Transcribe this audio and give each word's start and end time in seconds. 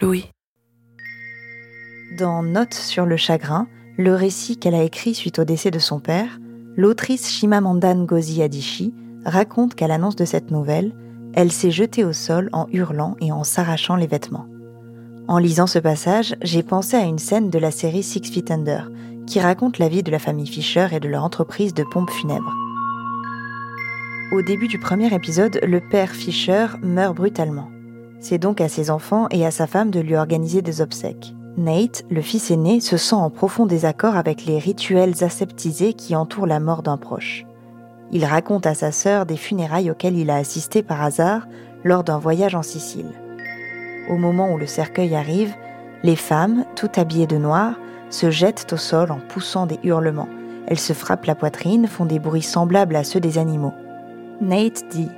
Louis. 0.00 0.30
Dans 2.18 2.42
Notes 2.42 2.74
sur 2.74 3.06
le 3.06 3.16
chagrin, 3.16 3.68
le 3.98 4.14
récit 4.14 4.56
qu'elle 4.56 4.74
a 4.74 4.82
écrit 4.82 5.14
suite 5.14 5.38
au 5.38 5.44
décès 5.44 5.70
de 5.70 5.78
son 5.78 6.00
père, 6.00 6.38
l'autrice 6.76 7.30
Shimamanda 7.30 7.94
Ngozi 7.94 8.42
Adichie 8.42 8.94
raconte 9.24 9.74
qu'à 9.74 9.86
l'annonce 9.86 10.16
de 10.16 10.24
cette 10.24 10.50
nouvelle, 10.50 10.94
elle 11.34 11.52
s'est 11.52 11.70
jetée 11.70 12.04
au 12.04 12.12
sol 12.12 12.48
en 12.52 12.66
hurlant 12.72 13.16
et 13.20 13.30
en 13.30 13.44
s'arrachant 13.44 13.96
les 13.96 14.06
vêtements. 14.06 14.46
En 15.28 15.38
lisant 15.38 15.66
ce 15.66 15.78
passage, 15.78 16.34
j'ai 16.42 16.62
pensé 16.62 16.96
à 16.96 17.04
une 17.04 17.18
scène 17.18 17.50
de 17.50 17.58
la 17.58 17.70
série 17.70 18.02
Six 18.02 18.22
Feet 18.32 18.50
Under, 18.50 18.90
qui 19.26 19.38
raconte 19.38 19.78
la 19.78 19.88
vie 19.88 20.02
de 20.02 20.10
la 20.10 20.18
famille 20.18 20.46
Fisher 20.46 20.88
et 20.92 20.98
de 20.98 21.08
leur 21.08 21.22
entreprise 21.22 21.74
de 21.74 21.84
pompes 21.84 22.10
funèbres. 22.10 22.54
Au 24.32 24.42
début 24.42 24.68
du 24.68 24.78
premier 24.78 25.14
épisode, 25.14 25.60
le 25.62 25.80
père 25.80 26.10
Fisher 26.10 26.66
meurt 26.82 27.14
brutalement. 27.14 27.70
C'est 28.20 28.38
donc 28.38 28.60
à 28.60 28.68
ses 28.68 28.90
enfants 28.90 29.26
et 29.30 29.46
à 29.46 29.50
sa 29.50 29.66
femme 29.66 29.90
de 29.90 30.00
lui 30.00 30.14
organiser 30.14 30.62
des 30.62 30.82
obsèques. 30.82 31.34
Nate, 31.56 32.04
le 32.10 32.20
fils 32.20 32.50
aîné, 32.50 32.80
se 32.80 32.96
sent 32.96 33.16
en 33.16 33.30
profond 33.30 33.66
désaccord 33.66 34.16
avec 34.16 34.44
les 34.44 34.58
rituels 34.58 35.24
aseptisés 35.24 35.94
qui 35.94 36.14
entourent 36.14 36.46
la 36.46 36.60
mort 36.60 36.82
d'un 36.82 36.96
proche. 36.96 37.44
Il 38.12 38.24
raconte 38.24 38.66
à 38.66 38.74
sa 38.74 38.92
sœur 38.92 39.26
des 39.26 39.36
funérailles 39.36 39.90
auxquelles 39.90 40.18
il 40.18 40.30
a 40.30 40.36
assisté 40.36 40.82
par 40.82 41.02
hasard 41.02 41.46
lors 41.82 42.04
d'un 42.04 42.18
voyage 42.18 42.54
en 42.54 42.62
Sicile. 42.62 43.10
Au 44.08 44.16
moment 44.16 44.52
où 44.52 44.58
le 44.58 44.66
cercueil 44.66 45.14
arrive, 45.14 45.54
les 46.02 46.16
femmes, 46.16 46.64
toutes 46.76 46.98
habillées 46.98 47.26
de 47.26 47.36
noir, 47.36 47.74
se 48.10 48.30
jettent 48.30 48.72
au 48.72 48.76
sol 48.76 49.12
en 49.12 49.20
poussant 49.20 49.66
des 49.66 49.78
hurlements. 49.84 50.28
Elles 50.66 50.78
se 50.78 50.92
frappent 50.92 51.26
la 51.26 51.34
poitrine, 51.34 51.86
font 51.86 52.06
des 52.06 52.18
bruits 52.18 52.42
semblables 52.42 52.96
à 52.96 53.04
ceux 53.04 53.20
des 53.20 53.38
animaux. 53.38 53.74
Nate 54.40 54.84
dit 54.90 55.10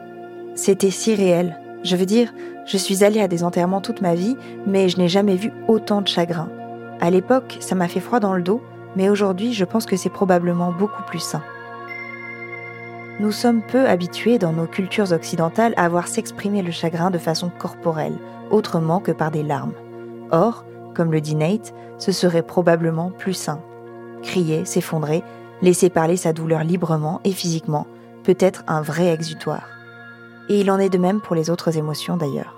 C'était 0.54 0.90
si 0.90 1.14
réel. 1.14 1.58
Je 1.84 1.96
veux 1.96 2.06
dire, 2.06 2.32
je 2.64 2.76
suis 2.76 3.02
allée 3.02 3.20
à 3.20 3.28
des 3.28 3.42
enterrements 3.42 3.80
toute 3.80 4.02
ma 4.02 4.14
vie, 4.14 4.36
mais 4.66 4.88
je 4.88 4.98
n'ai 4.98 5.08
jamais 5.08 5.34
vu 5.34 5.52
autant 5.66 6.00
de 6.00 6.08
chagrin. 6.08 6.48
À 7.00 7.10
l'époque, 7.10 7.56
ça 7.60 7.74
m'a 7.74 7.88
fait 7.88 8.00
froid 8.00 8.20
dans 8.20 8.34
le 8.34 8.42
dos, 8.42 8.62
mais 8.94 9.08
aujourd'hui, 9.08 9.52
je 9.52 9.64
pense 9.64 9.86
que 9.86 9.96
c'est 9.96 10.08
probablement 10.08 10.72
beaucoup 10.72 11.02
plus 11.02 11.18
sain. 11.18 11.42
Nous 13.18 13.32
sommes 13.32 13.62
peu 13.62 13.88
habitués 13.88 14.38
dans 14.38 14.52
nos 14.52 14.66
cultures 14.66 15.12
occidentales 15.12 15.74
à 15.76 15.88
voir 15.88 16.06
s'exprimer 16.06 16.62
le 16.62 16.70
chagrin 16.70 17.10
de 17.10 17.18
façon 17.18 17.50
corporelle, 17.58 18.16
autrement 18.50 19.00
que 19.00 19.12
par 19.12 19.30
des 19.30 19.42
larmes. 19.42 19.74
Or, 20.30 20.64
comme 20.94 21.12
le 21.12 21.20
dit 21.20 21.34
Nate, 21.34 21.74
ce 21.98 22.12
serait 22.12 22.42
probablement 22.42 23.10
plus 23.10 23.34
sain. 23.34 23.60
Crier, 24.22 24.64
s'effondrer, 24.64 25.22
laisser 25.62 25.90
parler 25.90 26.16
sa 26.16 26.32
douleur 26.32 26.62
librement 26.62 27.20
et 27.24 27.32
physiquement, 27.32 27.86
peut 28.22 28.36
être 28.38 28.62
un 28.68 28.82
vrai 28.82 29.08
exutoire. 29.08 29.68
Et 30.48 30.60
il 30.60 30.70
en 30.70 30.78
est 30.78 30.88
de 30.90 30.98
même 30.98 31.20
pour 31.20 31.36
les 31.36 31.50
autres 31.50 31.76
émotions 31.76 32.16
d'ailleurs. 32.16 32.56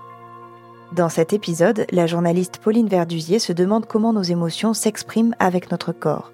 Dans 0.92 1.08
cet 1.08 1.32
épisode, 1.32 1.86
la 1.90 2.06
journaliste 2.06 2.58
Pauline 2.58 2.88
Verdusier 2.88 3.38
se 3.38 3.52
demande 3.52 3.86
comment 3.86 4.12
nos 4.12 4.22
émotions 4.22 4.74
s'expriment 4.74 5.34
avec 5.38 5.70
notre 5.70 5.92
corps 5.92 6.32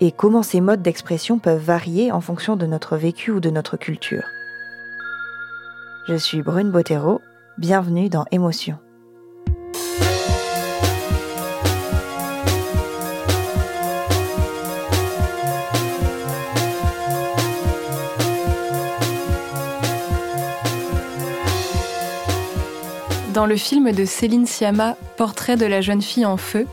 et 0.00 0.12
comment 0.12 0.42
ces 0.42 0.60
modes 0.60 0.82
d'expression 0.82 1.38
peuvent 1.38 1.62
varier 1.62 2.12
en 2.12 2.20
fonction 2.20 2.56
de 2.56 2.66
notre 2.66 2.96
vécu 2.96 3.30
ou 3.30 3.40
de 3.40 3.50
notre 3.50 3.76
culture. 3.76 4.24
Je 6.08 6.16
suis 6.16 6.42
Brune 6.42 6.70
Bottero, 6.70 7.20
bienvenue 7.58 8.08
dans 8.08 8.24
Émotion. 8.32 8.76
Dans 23.32 23.46
le 23.46 23.56
film 23.56 23.92
de 23.92 24.04
Céline 24.04 24.46
Sciamma, 24.46 24.94
Portrait 25.16 25.56
de 25.56 25.64
la 25.64 25.80
jeune 25.80 26.02
fille 26.02 26.26
en 26.26 26.36
feu, 26.36 26.66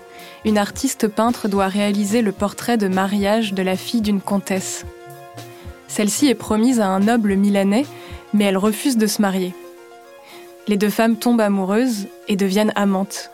une 0.43 0.57
artiste 0.57 1.07
peintre 1.07 1.47
doit 1.47 1.69
réaliser 1.69 2.21
le 2.21 2.33
portrait 2.33 2.75
de 2.75 2.89
mariage 2.89 3.53
de 3.53 3.63
la 3.63 3.77
fille 3.77 4.01
d'une 4.01 4.19
comtesse. 4.19 4.85
Celle-ci 5.87 6.27
est 6.27 6.35
promise 6.35 6.81
à 6.81 6.87
un 6.87 6.99
noble 6.99 7.35
milanais, 7.35 7.85
mais 8.33 8.43
elle 8.43 8.57
refuse 8.57 8.97
de 8.97 9.07
se 9.07 9.21
marier. 9.21 9.53
Les 10.67 10.75
deux 10.75 10.89
femmes 10.89 11.15
tombent 11.15 11.39
amoureuses 11.39 12.07
et 12.27 12.35
deviennent 12.35 12.73
amantes. 12.75 13.31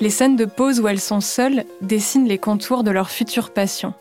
Les 0.00 0.10
scènes 0.10 0.36
de 0.36 0.46
pause 0.46 0.80
où 0.80 0.88
elles 0.88 0.98
sont 0.98 1.20
seules 1.20 1.64
dessinent 1.80 2.26
les 2.26 2.38
contours 2.38 2.82
de 2.82 2.90
leur 2.90 3.08
future 3.08 3.52
passion. 3.52 3.94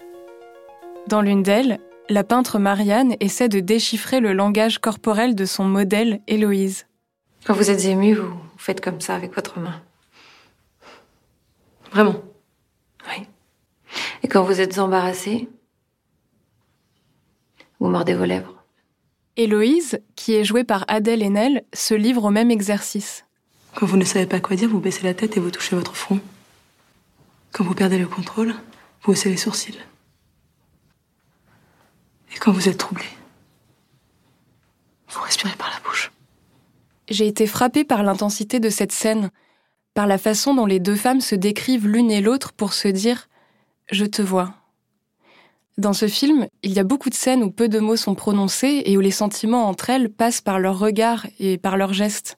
Dans 1.06 1.22
l'une 1.22 1.44
d'elles, 1.44 1.80
la 2.10 2.24
peintre 2.24 2.58
Marianne 2.58 3.16
essaie 3.20 3.50
de 3.50 3.60
déchiffrer 3.60 4.20
le 4.20 4.34
langage 4.34 4.80
corporel 4.80 5.36
de 5.36 5.46
son 5.46 5.66
modèle 5.66 6.22
Héloïse. 6.28 6.88
Quand 7.46 7.54
vous 7.54 7.70
êtes 7.70 7.86
ému, 7.86 8.14
vous 8.14 8.40
faites 8.58 8.82
comme 8.82 9.02
ça 9.02 9.16
avec 9.16 9.34
votre 9.34 9.60
main. 9.60 9.82
Vraiment. 11.92 12.22
Oui. 13.08 13.26
Et 14.24 14.28
quand 14.28 14.44
vous 14.44 14.62
êtes 14.62 14.78
embarrassé, 14.78 15.50
vous 17.80 17.88
mordez 17.88 18.14
vos 18.14 18.26
lèvres. 18.26 18.64
Héloïse, 19.38 20.00
qui 20.16 20.36
est 20.36 20.44
jouée 20.44 20.64
par 20.64 20.84
Adèle 20.88 21.24
Haenel, 21.24 21.64
se 21.74 21.94
livre 21.94 22.26
au 22.26 22.30
même 22.30 22.52
exercice. 22.52 23.26
Quand 23.76 23.86
vous 23.86 23.98
ne 23.98 24.04
savez 24.04 24.26
pas 24.26 24.42
quoi 24.42 24.56
dire, 24.56 24.70
vous 24.70 24.80
baissez 24.80 25.04
la 25.04 25.14
tête 25.14 25.38
et 25.38 25.40
vous 25.40 25.52
touchez 25.52 25.76
votre 25.76 25.96
front. 25.96 26.20
Quand 27.52 27.64
vous 27.64 27.74
perdez 27.74 27.98
le 27.98 28.08
contrôle, 28.08 28.54
vous 29.04 29.14
haussez 29.14 29.30
les 29.30 29.38
sourcils. 29.38 29.80
Et 32.36 32.38
quand 32.38 32.52
vous 32.52 32.68
êtes 32.68 32.78
troublé, 32.78 33.06
vous 35.10 35.22
respirez 35.22 35.56
par 35.58 35.70
la. 35.70 35.79
J'ai 37.10 37.28
été 37.28 37.48
frappée 37.48 37.84
par 37.84 38.04
l'intensité 38.04 38.60
de 38.60 38.70
cette 38.70 38.92
scène, 38.92 39.32
par 39.96 40.06
la 40.06 40.20
façon 40.20 40.54
dont 40.54 40.68
les 40.68 40.80
deux 40.80 40.96
femmes 40.96 41.22
se 41.22 41.36
décrivent 41.36 41.88
l'une 41.88 42.12
et 42.12 42.22
l'autre 42.22 42.54
pour 42.54 42.74
se 42.74 42.88
dire⁇ 42.88 43.18
Je 43.92 44.06
te 44.06 44.22
vois⁇ 44.22 44.46
Dans 45.80 45.94
ce 45.94 46.08
film, 46.08 46.48
il 46.62 46.72
y 46.72 46.80
a 46.80 46.84
beaucoup 46.84 47.10
de 47.10 47.16
scènes 47.16 47.44
où 47.44 47.50
peu 47.50 47.68
de 47.68 47.80
mots 47.80 47.96
sont 47.96 48.14
prononcés 48.14 48.84
et 48.86 48.96
où 48.96 49.02
les 49.02 49.12
sentiments 49.12 49.68
entre 49.68 49.90
elles 49.90 50.10
passent 50.10 50.42
par 50.42 50.60
leurs 50.60 50.78
regards 50.78 51.26
et 51.40 51.58
par 51.58 51.78
leurs 51.78 51.94
gestes. 51.94 52.38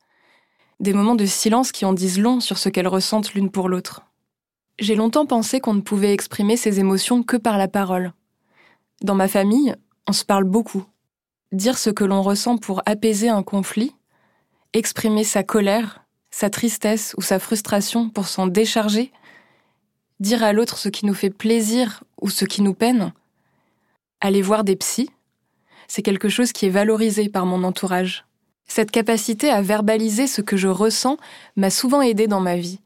Des 0.79 0.93
moments 0.93 1.15
de 1.15 1.25
silence 1.25 1.73
qui 1.73 1.83
en 1.83 1.93
disent 1.93 2.19
long 2.19 2.39
sur 2.39 2.57
ce 2.57 2.69
qu'elles 2.69 2.87
ressentent 2.87 3.33
l'une 3.33 3.51
pour 3.51 3.67
l'autre. 3.67 4.03
J'ai 4.79 4.95
longtemps 4.95 5.25
pensé 5.25 5.59
qu'on 5.59 5.73
ne 5.73 5.81
pouvait 5.81 6.13
exprimer 6.13 6.55
ses 6.55 6.79
émotions 6.79 7.23
que 7.23 7.37
par 7.37 7.57
la 7.57 7.67
parole. 7.67 8.13
Dans 9.01 9.15
ma 9.15 9.27
famille, 9.27 9.75
on 10.07 10.13
se 10.13 10.23
parle 10.23 10.45
beaucoup. 10.45 10.85
Dire 11.51 11.77
ce 11.77 11.89
que 11.89 12.05
l'on 12.05 12.21
ressent 12.21 12.57
pour 12.57 12.81
apaiser 12.85 13.27
un 13.27 13.43
conflit, 13.43 13.93
exprimer 14.73 15.23
sa 15.23 15.43
colère, 15.43 16.05
sa 16.29 16.49
tristesse 16.49 17.13
ou 17.17 17.21
sa 17.21 17.39
frustration 17.39 18.09
pour 18.09 18.27
s'en 18.27 18.47
décharger, 18.47 19.11
dire 20.19 20.43
à 20.43 20.53
l'autre 20.53 20.77
ce 20.77 20.89
qui 20.89 21.05
nous 21.05 21.13
fait 21.13 21.29
plaisir 21.29 22.03
ou 22.21 22.29
ce 22.29 22.45
qui 22.45 22.61
nous 22.61 22.73
peine, 22.73 23.13
aller 24.21 24.41
voir 24.41 24.63
des 24.63 24.75
psys, 24.75 25.09
c'est 25.87 26.03
quelque 26.03 26.29
chose 26.29 26.53
qui 26.53 26.67
est 26.67 26.69
valorisé 26.69 27.27
par 27.27 27.45
mon 27.45 27.63
entourage. 27.63 28.25
Cette 28.65 28.91
capacité 28.91 29.49
à 29.49 29.61
verbaliser 29.61 30.27
ce 30.27 30.41
que 30.41 30.55
je 30.55 30.69
ressens 30.69 31.17
m'a 31.57 31.69
souvent 31.69 32.01
aidé 32.01 32.27
dans 32.27 32.39
ma 32.39 32.55
vie. 32.55 32.79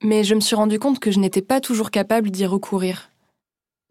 Mais 0.00 0.22
je 0.22 0.36
me 0.36 0.40
suis 0.40 0.54
rendu 0.54 0.78
compte 0.78 1.00
que 1.00 1.10
je 1.10 1.18
n'étais 1.18 1.42
pas 1.42 1.60
toujours 1.60 1.90
capable 1.90 2.30
d'y 2.30 2.46
recourir. 2.46 3.10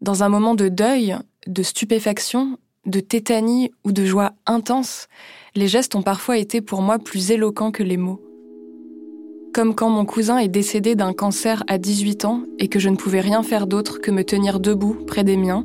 Dans 0.00 0.22
un 0.22 0.30
moment 0.30 0.54
de 0.54 0.68
deuil, 0.68 1.16
de 1.46 1.62
stupéfaction, 1.62 2.58
de 2.86 3.00
tétanie 3.00 3.70
ou 3.84 3.92
de 3.92 4.04
joie 4.04 4.32
intense, 4.46 5.08
les 5.54 5.68
gestes 5.68 5.94
ont 5.94 6.02
parfois 6.02 6.38
été 6.38 6.60
pour 6.60 6.82
moi 6.82 6.98
plus 6.98 7.30
éloquents 7.30 7.70
que 7.70 7.82
les 7.82 7.96
mots. 7.96 8.20
Comme 9.54 9.74
quand 9.74 9.90
mon 9.90 10.04
cousin 10.04 10.38
est 10.38 10.48
décédé 10.48 10.94
d'un 10.94 11.12
cancer 11.12 11.62
à 11.68 11.78
18 11.78 12.24
ans 12.24 12.42
et 12.58 12.68
que 12.68 12.78
je 12.78 12.88
ne 12.88 12.96
pouvais 12.96 13.20
rien 13.20 13.42
faire 13.42 13.66
d'autre 13.66 14.00
que 14.00 14.10
me 14.10 14.24
tenir 14.24 14.60
debout 14.60 14.96
près 15.06 15.24
des 15.24 15.36
miens, 15.36 15.64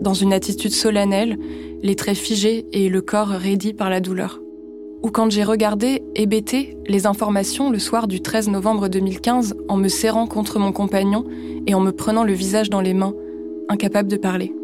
dans 0.00 0.14
une 0.14 0.32
attitude 0.32 0.72
solennelle, 0.72 1.38
les 1.82 1.96
traits 1.96 2.16
figés 2.16 2.66
et 2.72 2.88
le 2.88 3.02
corps 3.02 3.28
raidi 3.28 3.74
par 3.74 3.90
la 3.90 4.00
douleur. 4.00 4.40
Ou 5.02 5.10
quand 5.10 5.30
j'ai 5.30 5.44
regardé, 5.44 6.02
hébété, 6.14 6.78
les 6.86 7.06
informations 7.06 7.70
le 7.70 7.78
soir 7.78 8.08
du 8.08 8.22
13 8.22 8.48
novembre 8.48 8.88
2015 8.88 9.54
en 9.68 9.76
me 9.76 9.88
serrant 9.88 10.26
contre 10.26 10.58
mon 10.58 10.72
compagnon 10.72 11.26
et 11.66 11.74
en 11.74 11.80
me 11.80 11.90
prenant 11.90 12.24
le 12.24 12.32
visage 12.32 12.70
dans 12.70 12.80
les 12.80 12.94
mains, 12.94 13.12
incapable 13.68 14.08
de 14.08 14.16
parler. 14.16 14.54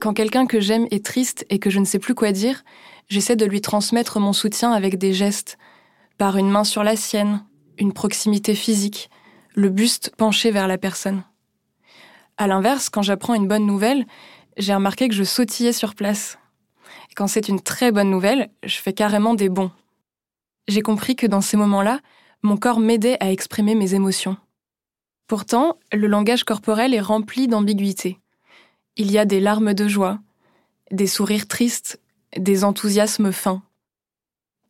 Quand 0.00 0.12
quelqu'un 0.12 0.46
que 0.46 0.60
j'aime 0.60 0.86
est 0.90 1.04
triste 1.04 1.46
et 1.48 1.58
que 1.58 1.70
je 1.70 1.80
ne 1.80 1.84
sais 1.84 1.98
plus 1.98 2.14
quoi 2.14 2.32
dire, 2.32 2.64
j'essaie 3.08 3.36
de 3.36 3.46
lui 3.46 3.60
transmettre 3.60 4.20
mon 4.20 4.32
soutien 4.32 4.72
avec 4.72 4.98
des 4.98 5.12
gestes, 5.12 5.58
par 6.18 6.36
une 6.36 6.50
main 6.50 6.64
sur 6.64 6.84
la 6.84 6.96
sienne, 6.96 7.44
une 7.78 7.92
proximité 7.92 8.54
physique, 8.54 9.10
le 9.54 9.70
buste 9.70 10.12
penché 10.16 10.50
vers 10.50 10.68
la 10.68 10.78
personne. 10.78 11.22
À 12.36 12.46
l'inverse, 12.46 12.90
quand 12.90 13.02
j'apprends 13.02 13.34
une 13.34 13.48
bonne 13.48 13.66
nouvelle, 13.66 14.06
j'ai 14.58 14.74
remarqué 14.74 15.08
que 15.08 15.14
je 15.14 15.24
sautillais 15.24 15.72
sur 15.72 15.94
place. 15.94 16.38
quand 17.14 17.26
c'est 17.26 17.48
une 17.48 17.60
très 17.60 17.92
bonne 17.92 18.10
nouvelle, 18.10 18.50
je 18.62 18.76
fais 18.76 18.92
carrément 18.92 19.34
des 19.34 19.48
bons. 19.48 19.70
J'ai 20.68 20.82
compris 20.82 21.16
que 21.16 21.26
dans 21.26 21.40
ces 21.40 21.56
moments-là, 21.56 22.00
mon 22.42 22.58
corps 22.58 22.80
m'aidait 22.80 23.16
à 23.20 23.32
exprimer 23.32 23.74
mes 23.74 23.94
émotions. 23.94 24.36
Pourtant, 25.26 25.78
le 25.92 26.06
langage 26.06 26.44
corporel 26.44 26.92
est 26.92 27.00
rempli 27.00 27.48
d'ambiguïté. 27.48 28.18
Il 28.98 29.10
y 29.10 29.18
a 29.18 29.26
des 29.26 29.40
larmes 29.40 29.74
de 29.74 29.88
joie, 29.88 30.20
des 30.90 31.06
sourires 31.06 31.46
tristes, 31.46 32.00
des 32.34 32.64
enthousiasmes 32.64 33.30
fins. 33.30 33.60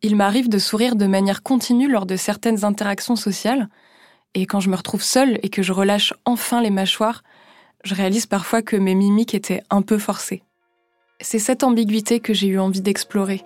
Il 0.01 0.17
m'arrive 0.17 0.49
de 0.49 0.57
sourire 0.57 0.97
de 0.97 1.05
manière 1.05 1.43
continue 1.43 1.89
lors 1.89 2.05
de 2.05 2.17
certaines 2.17 2.65
interactions 2.65 3.15
sociales, 3.15 3.69
et 4.33 4.45
quand 4.45 4.59
je 4.59 4.69
me 4.69 4.75
retrouve 4.75 5.01
seule 5.01 5.39
et 5.43 5.49
que 5.49 5.63
je 5.63 5.71
relâche 5.71 6.13
enfin 6.25 6.61
les 6.61 6.71
mâchoires, 6.71 7.23
je 7.85 7.95
réalise 7.95 8.25
parfois 8.25 8.61
que 8.61 8.75
mes 8.75 8.95
mimiques 8.95 9.33
étaient 9.33 9.63
un 9.69 9.81
peu 9.81 9.97
forcées. 9.97 10.43
C'est 11.21 11.39
cette 11.39 11.63
ambiguïté 11.63 12.19
que 12.19 12.33
j'ai 12.33 12.47
eu 12.47 12.59
envie 12.59 12.81
d'explorer. 12.81 13.45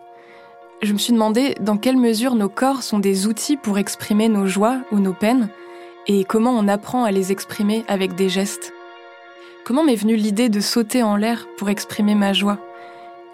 Je 0.82 0.94
me 0.94 0.98
suis 0.98 1.14
demandé 1.14 1.54
dans 1.62 1.78
quelle 1.78 1.98
mesure 1.98 2.34
nos 2.34 2.50
corps 2.50 2.82
sont 2.82 2.98
des 2.98 3.28
outils 3.28 3.56
pour 3.56 3.78
exprimer 3.78 4.30
nos 4.30 4.48
joies 4.48 4.82
ou 4.92 4.98
nos 4.98 5.14
peines, 5.14 5.50
et 6.08 6.24
comment 6.24 6.58
on 6.58 6.68
apprend 6.68 7.04
à 7.04 7.12
les 7.12 7.32
exprimer 7.32 7.86
avec 7.88 8.16
des 8.16 8.30
gestes. 8.30 8.74
Comment 9.64 9.84
m'est 9.84 9.96
venue 9.96 10.16
l'idée 10.16 10.50
de 10.50 10.60
sauter 10.60 11.04
en 11.04 11.16
l'air 11.16 11.48
pour 11.58 11.70
exprimer 11.70 12.16
ma 12.16 12.34
joie? 12.34 12.58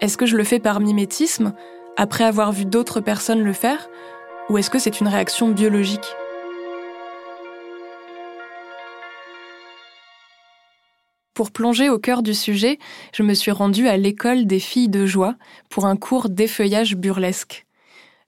Est-ce 0.02 0.18
que 0.18 0.26
je 0.26 0.36
le 0.36 0.44
fais 0.44 0.58
par 0.58 0.78
mimétisme, 0.78 1.54
après 1.96 2.24
avoir 2.24 2.52
vu 2.52 2.66
d'autres 2.66 3.00
personnes 3.00 3.42
le 3.42 3.54
faire, 3.54 3.88
ou 4.50 4.58
est-ce 4.58 4.68
que 4.68 4.78
c'est 4.78 5.00
une 5.00 5.08
réaction 5.08 5.48
biologique? 5.48 6.06
Pour 11.32 11.50
plonger 11.50 11.88
au 11.88 11.98
cœur 11.98 12.22
du 12.22 12.34
sujet, 12.34 12.78
je 13.14 13.22
me 13.22 13.32
suis 13.32 13.50
rendue 13.50 13.88
à 13.88 13.96
l'école 13.96 14.46
des 14.46 14.60
filles 14.60 14.90
de 14.90 15.06
joie 15.06 15.34
pour 15.70 15.86
un 15.86 15.96
cours 15.96 16.28
d'effeuillage 16.28 16.94
burlesque. 16.94 17.64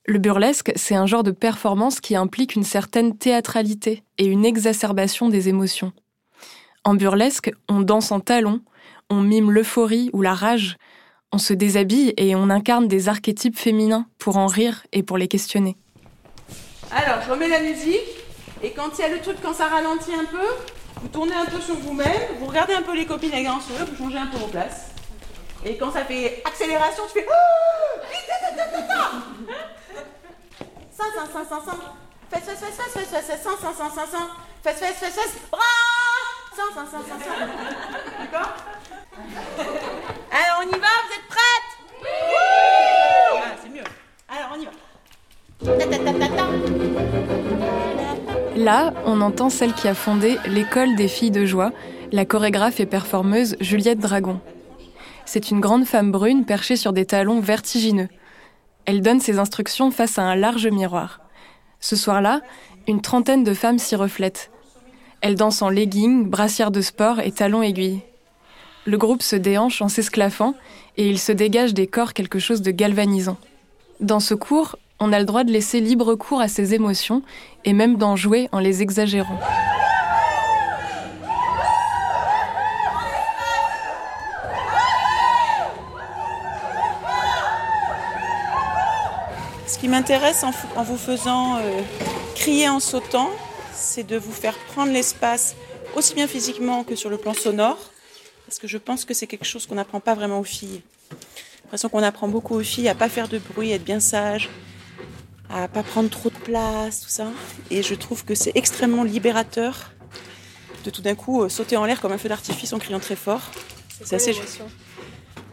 Le 0.06 0.18
burlesque, 0.18 0.72
c'est 0.74 0.94
un 0.94 1.06
genre 1.06 1.22
de 1.22 1.32
performance 1.32 2.00
qui 2.00 2.16
implique 2.16 2.54
une 2.54 2.64
certaine 2.64 3.18
théâtralité 3.18 4.02
et 4.16 4.24
une 4.24 4.46
exacerbation 4.46 5.28
des 5.28 5.50
émotions. 5.50 5.92
En 6.84 6.94
burlesque, 6.94 7.50
on 7.68 7.80
danse 7.80 8.10
en 8.10 8.20
talons, 8.20 8.60
on 9.10 9.20
mime 9.20 9.50
l'euphorie 9.50 10.08
ou 10.14 10.22
la 10.22 10.32
rage, 10.34 10.78
on 11.30 11.38
se 11.38 11.52
déshabille 11.52 12.14
et 12.16 12.34
on 12.34 12.48
incarne 12.48 12.88
des 12.88 13.08
archétypes 13.08 13.58
féminins 13.58 14.06
pour 14.18 14.38
en 14.38 14.46
rire 14.46 14.84
et 14.92 15.02
pour 15.02 15.18
les 15.18 15.28
questionner. 15.28 15.76
Alors, 16.90 17.22
je 17.24 17.30
remets 17.30 17.48
la 17.48 17.60
musique, 17.60 18.00
et 18.62 18.70
quand 18.70 18.98
il 18.98 19.02
y 19.02 19.04
a 19.04 19.08
le 19.08 19.20
truc, 19.20 19.36
quand 19.42 19.52
ça 19.52 19.66
ralentit 19.66 20.14
un 20.14 20.24
peu, 20.24 20.46
vous 21.02 21.08
tournez 21.08 21.34
un 21.34 21.44
peu 21.44 21.60
sur 21.60 21.74
vous-même, 21.76 22.20
vous 22.40 22.46
regardez 22.46 22.74
un 22.74 22.82
peu 22.82 22.96
les 22.96 23.04
copines 23.06 23.32
avec 23.32 23.46
un 23.46 23.60
sourire, 23.60 23.86
vous 23.86 23.96
changez 23.96 24.18
un 24.18 24.26
peu 24.26 24.38
vos 24.38 24.46
places. 24.46 24.88
Et 25.64 25.76
quand 25.76 25.92
ça 25.92 26.04
fait 26.04 26.42
accélération, 26.46 27.02
tu 27.12 27.20
fais 27.20 27.26
oh 27.28 28.00
Ça, 30.90 31.04
ça, 31.14 31.26
ça, 31.32 31.44
ça, 31.48 31.62
ça. 31.64 31.76
Fesse, 32.30 32.44
fesse, 32.44 32.60
fesse, 32.60 32.92
fesse, 32.92 33.08
fesse, 33.08 33.26
fesse, 33.26 33.42
ça, 33.42 33.50
ça, 33.60 33.72
ça, 33.76 33.90
ça, 33.92 34.06
ça. 34.06 34.18
Fesse, 34.62 34.78
fesse, 34.78 34.98
fesse, 34.98 35.14
fesse. 35.14 35.36
Bras 35.50 35.60
Ça, 36.54 36.62
ça, 36.72 36.84
ça, 36.86 36.98
ça, 36.98 37.16
ça. 37.24 37.32
D'accord 38.20 38.54
Alors, 40.30 40.60
on 40.60 40.68
y 40.68 40.78
va 40.78 40.92
Vous 41.06 41.12
êtes 41.16 41.26
prêtes 41.28 41.70
Oui 42.00 42.08
Ah, 43.36 43.56
c'est 43.60 43.68
mieux. 43.68 43.82
Alors, 44.28 44.50
on 44.54 44.60
y 44.60 44.64
va. 44.64 44.70
Là, 48.56 48.94
on 49.06 49.20
entend 49.20 49.50
celle 49.50 49.74
qui 49.74 49.88
a 49.88 49.94
fondé 49.94 50.38
l'école 50.46 50.94
des 50.94 51.08
filles 51.08 51.32
de 51.32 51.44
joie, 51.46 51.72
la 52.12 52.24
chorégraphe 52.24 52.78
et 52.78 52.86
performeuse 52.86 53.56
Juliette 53.60 53.98
Dragon. 53.98 54.40
C'est 55.24 55.50
une 55.50 55.60
grande 55.60 55.84
femme 55.84 56.12
brune 56.12 56.44
perchée 56.44 56.76
sur 56.76 56.92
des 56.92 57.06
talons 57.06 57.40
vertigineux. 57.40 58.08
Elle 58.84 59.02
donne 59.02 59.20
ses 59.20 59.38
instructions 59.40 59.90
face 59.90 60.18
à 60.18 60.22
un 60.22 60.36
large 60.36 60.68
miroir. 60.68 61.19
Ce 61.80 61.96
soir-là, 61.96 62.40
une 62.86 63.00
trentaine 63.00 63.44
de 63.44 63.54
femmes 63.54 63.78
s'y 63.78 63.96
reflètent. 63.96 64.50
Elles 65.22 65.34
dansent 65.34 65.62
en 65.62 65.68
leggings, 65.68 66.28
brassières 66.28 66.70
de 66.70 66.80
sport 66.80 67.20
et 67.20 67.32
talons 67.32 67.62
aiguilles. 67.62 68.00
Le 68.86 68.96
groupe 68.96 69.22
se 69.22 69.36
déhanche 69.36 69.82
en 69.82 69.88
s'esclaffant 69.88 70.54
et 70.96 71.08
il 71.08 71.18
se 71.18 71.32
dégage 71.32 71.74
des 71.74 71.86
corps 71.86 72.14
quelque 72.14 72.38
chose 72.38 72.62
de 72.62 72.70
galvanisant. 72.70 73.36
Dans 74.00 74.20
ce 74.20 74.34
cours, 74.34 74.76
on 74.98 75.12
a 75.12 75.18
le 75.18 75.24
droit 75.24 75.44
de 75.44 75.52
laisser 75.52 75.80
libre 75.80 76.14
cours 76.14 76.40
à 76.40 76.48
ses 76.48 76.74
émotions 76.74 77.22
et 77.64 77.72
même 77.72 77.96
d'en 77.96 78.16
jouer 78.16 78.48
en 78.52 78.58
les 78.58 78.82
exagérant. 78.82 79.38
Qui 89.80 89.88
m'intéresse 89.88 90.44
en, 90.44 90.82
vous 90.82 90.98
faisant 90.98 91.56
euh, 91.56 91.80
crier 92.34 92.68
en 92.68 92.80
sautant, 92.80 93.30
c'est 93.72 94.06
de 94.06 94.18
vous 94.18 94.32
faire 94.32 94.54
prendre 94.72 94.92
l'espace 94.92 95.56
aussi 95.96 96.14
bien 96.14 96.26
physiquement 96.26 96.84
que 96.84 96.94
sur 96.94 97.08
le 97.08 97.16
plan 97.16 97.32
sonore, 97.32 97.78
parce 98.46 98.58
que 98.58 98.68
je 98.68 98.76
pense 98.76 99.06
que 99.06 99.14
c'est 99.14 99.26
quelque 99.26 99.46
chose 99.46 99.66
qu'on 99.66 99.76
n'apprend 99.76 100.00
pas 100.00 100.14
vraiment 100.14 100.38
aux 100.38 100.44
filles. 100.44 100.82
J'ai 101.10 101.16
l'impression 101.64 101.88
qu'on 101.88 102.02
apprend 102.02 102.28
beaucoup 102.28 102.56
aux 102.56 102.62
filles 102.62 102.88
à 102.90 102.94
pas 102.94 103.08
faire 103.08 103.26
de 103.28 103.38
bruit, 103.38 103.70
être 103.70 103.82
bien 103.84 104.00
sage, 104.00 104.50
à 105.48 105.66
pas 105.66 105.82
prendre 105.82 106.10
trop 106.10 106.28
de 106.28 106.38
place, 106.38 107.00
tout 107.00 107.08
ça. 107.08 107.28
Et 107.70 107.82
je 107.82 107.94
trouve 107.94 108.24
que 108.24 108.34
c'est 108.34 108.52
extrêmement 108.54 109.02
libérateur 109.02 109.92
de 110.84 110.90
tout 110.90 111.00
d'un 111.00 111.14
coup 111.14 111.42
euh, 111.42 111.48
sauter 111.48 111.78
en 111.78 111.86
l'air 111.86 112.02
comme 112.02 112.12
un 112.12 112.18
feu 112.18 112.28
d'artifice 112.28 112.72
en 112.74 112.78
criant 112.78 113.00
très 113.00 113.16
fort. 113.16 113.50
C'est 114.04 114.16
assez. 114.16 114.34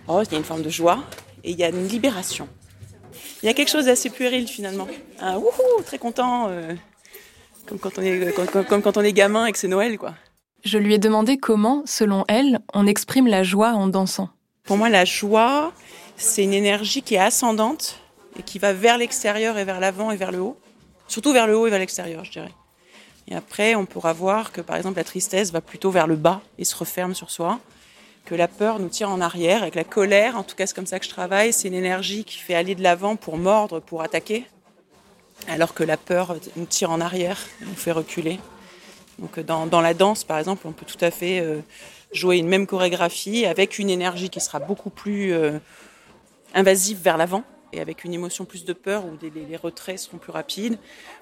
Oh, 0.08 0.22
il 0.25 0.32
y 0.32 0.36
a 0.36 0.38
une 0.38 0.44
forme 0.44 0.63
de 0.63 0.70
joie 0.70 1.04
et 1.46 1.51
il 1.51 1.58
y 1.58 1.63
a 1.63 1.70
une 1.70 1.88
libération. 1.88 2.50
Il 3.42 3.46
y 3.46 3.50
a 3.50 3.54
quelque 3.54 3.70
chose 3.70 3.86
d'assez 3.86 4.10
puéril 4.10 4.48
finalement. 4.48 4.88
Un 5.20 5.38
wouhou, 5.38 5.82
très 5.86 5.98
content, 5.98 6.48
euh, 6.50 6.74
comme, 7.66 7.80
quand 7.80 7.98
on 7.98 8.02
est, 8.02 8.34
comme, 8.66 8.82
quand 8.82 8.98
on 8.98 9.02
est 9.02 9.14
gamin 9.14 9.46
et 9.46 9.52
que 9.52 9.58
c'est 9.58 9.68
Noël, 9.68 9.98
quoi. 9.98 10.14
Je 10.64 10.78
lui 10.78 10.94
ai 10.94 10.98
demandé 10.98 11.38
comment, 11.38 11.84
selon 11.86 12.26
elle, 12.28 12.60
on 12.74 12.88
exprime 12.88 13.28
la 13.28 13.44
joie 13.44 13.74
en 13.74 13.88
dansant. 13.88 14.30
Pour 14.64 14.78
moi, 14.78 14.90
la 14.90 15.06
joie, 15.06 15.72
c'est 16.18 16.44
une 16.44 16.54
énergie 16.54 17.02
qui 17.02 17.16
est 17.16 17.20
ascendante 17.20 18.00
et 18.38 18.44
qui 18.44 18.60
va 18.60 18.74
vers 18.74 18.98
l'extérieur 18.98 19.58
et 19.58 19.64
vers 19.64 19.80
l'avant 19.80 20.12
et 20.12 20.18
vers 20.18 20.32
le 20.32 20.40
haut. 20.40 20.58
Surtout 21.08 21.32
vers 21.32 21.48
le 21.48 21.58
haut 21.58 21.68
et 21.68 21.70
vers 21.70 21.80
l'extérieur, 21.80 22.26
je 22.26 22.32
dirais. 22.32 22.52
Et 23.30 23.36
après, 23.36 23.76
on 23.76 23.86
pourra 23.86 24.14
voir 24.14 24.52
que 24.52 24.62
par 24.62 24.76
exemple 24.76 24.98
la 24.98 25.04
tristesse 25.04 25.52
va 25.52 25.62
plutôt 25.62 25.92
vers 25.92 26.08
le 26.08 26.16
bas 26.16 26.42
et 26.58 26.66
se 26.66 26.76
referme 26.76 27.14
sur 27.14 27.30
soi, 27.30 27.60
que 28.27 28.36
la 28.36 28.50
peur 28.50 28.79
nous 28.79 28.89
tire 28.89 29.10
en 29.10 29.22
arrière 29.22 29.72
que 29.72 29.77
la 29.77 29.86
colère, 29.86 30.36
en 30.36 30.43
tout 30.43 30.55
cas 30.55 30.67
c'est 30.67 30.75
comme 30.75 30.86
ça 30.86 31.00
que 31.00 31.05
je 31.05 31.10
travaille, 31.10 31.53
c'est 31.53 31.69
une 31.69 31.74
énergie 31.74 32.25
qui 32.25 32.38
fait 32.39 32.55
aller 32.55 32.75
de 32.75 32.84
l'avant 32.84 33.15
pour 33.15 33.38
mordre, 33.38 33.79
pour 33.79 34.01
attaquer, 34.01 34.46
alors 35.48 35.74
que 35.74 35.84
la 35.84 35.96
peur 35.96 36.36
nous 36.57 36.65
tire 36.65 36.91
en 36.91 37.00
arrière, 37.00 37.39
nous 37.62 37.75
fait 37.75 37.93
reculer. 37.93 38.38
Donc 39.17 39.39
dans, 39.39 39.65
dans 39.65 39.79
la 39.79 39.93
danse, 39.93 40.25
par 40.25 40.39
exemple, 40.39 40.67
on 40.67 40.74
peut 40.74 40.86
tout 40.86 41.03
à 41.03 41.10
fait 41.10 41.39
euh, 41.39 41.62
jouer 42.12 42.38
une 42.38 42.50
même 42.50 42.67
chorégraphie 42.67 43.46
avec 43.46 43.79
une 43.79 43.89
énergie 43.89 44.29
qui 44.29 44.41
sera 44.41 44.60
beaucoup 44.60 44.89
plus 44.89 45.31
euh, 45.31 45.57
invasive 46.53 47.00
vers 47.01 47.15
l'avant 47.15 47.46
et 47.72 47.79
avec 47.79 48.03
une 48.03 48.13
émotion 48.13 48.43
plus 48.43 48.65
de 48.65 48.74
peur 48.74 49.05
où 49.05 49.17
les, 49.22 49.55
retraits 49.55 50.00
seront 50.00 50.17
plus 50.17 50.31
rapides, 50.31 50.77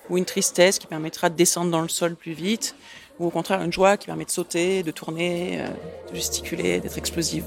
ou 0.10 0.18
une 0.18 0.26
tristesse 0.26 0.80
qui 0.80 0.88
permettra 0.88 1.30
de 1.30 1.36
descendre 1.36 1.70
dans 1.70 1.82
le 1.82 1.90
sol 1.90 2.16
plus 2.16 2.34
vite, 2.34 2.76
ou 3.20 3.28
au 3.28 3.30
contraire 3.30 3.62
une 3.62 3.74
joie 3.74 3.98
qui 3.98 4.08
permet 4.08 4.26
de 4.26 4.30
sauter, 4.30 4.84
de 4.84 4.92
tourner, 4.92 5.60
euh, 5.62 5.68
de 6.12 6.16
gesticuler, 6.16 6.80
d'être 6.80 6.98
explosive. 6.98 7.46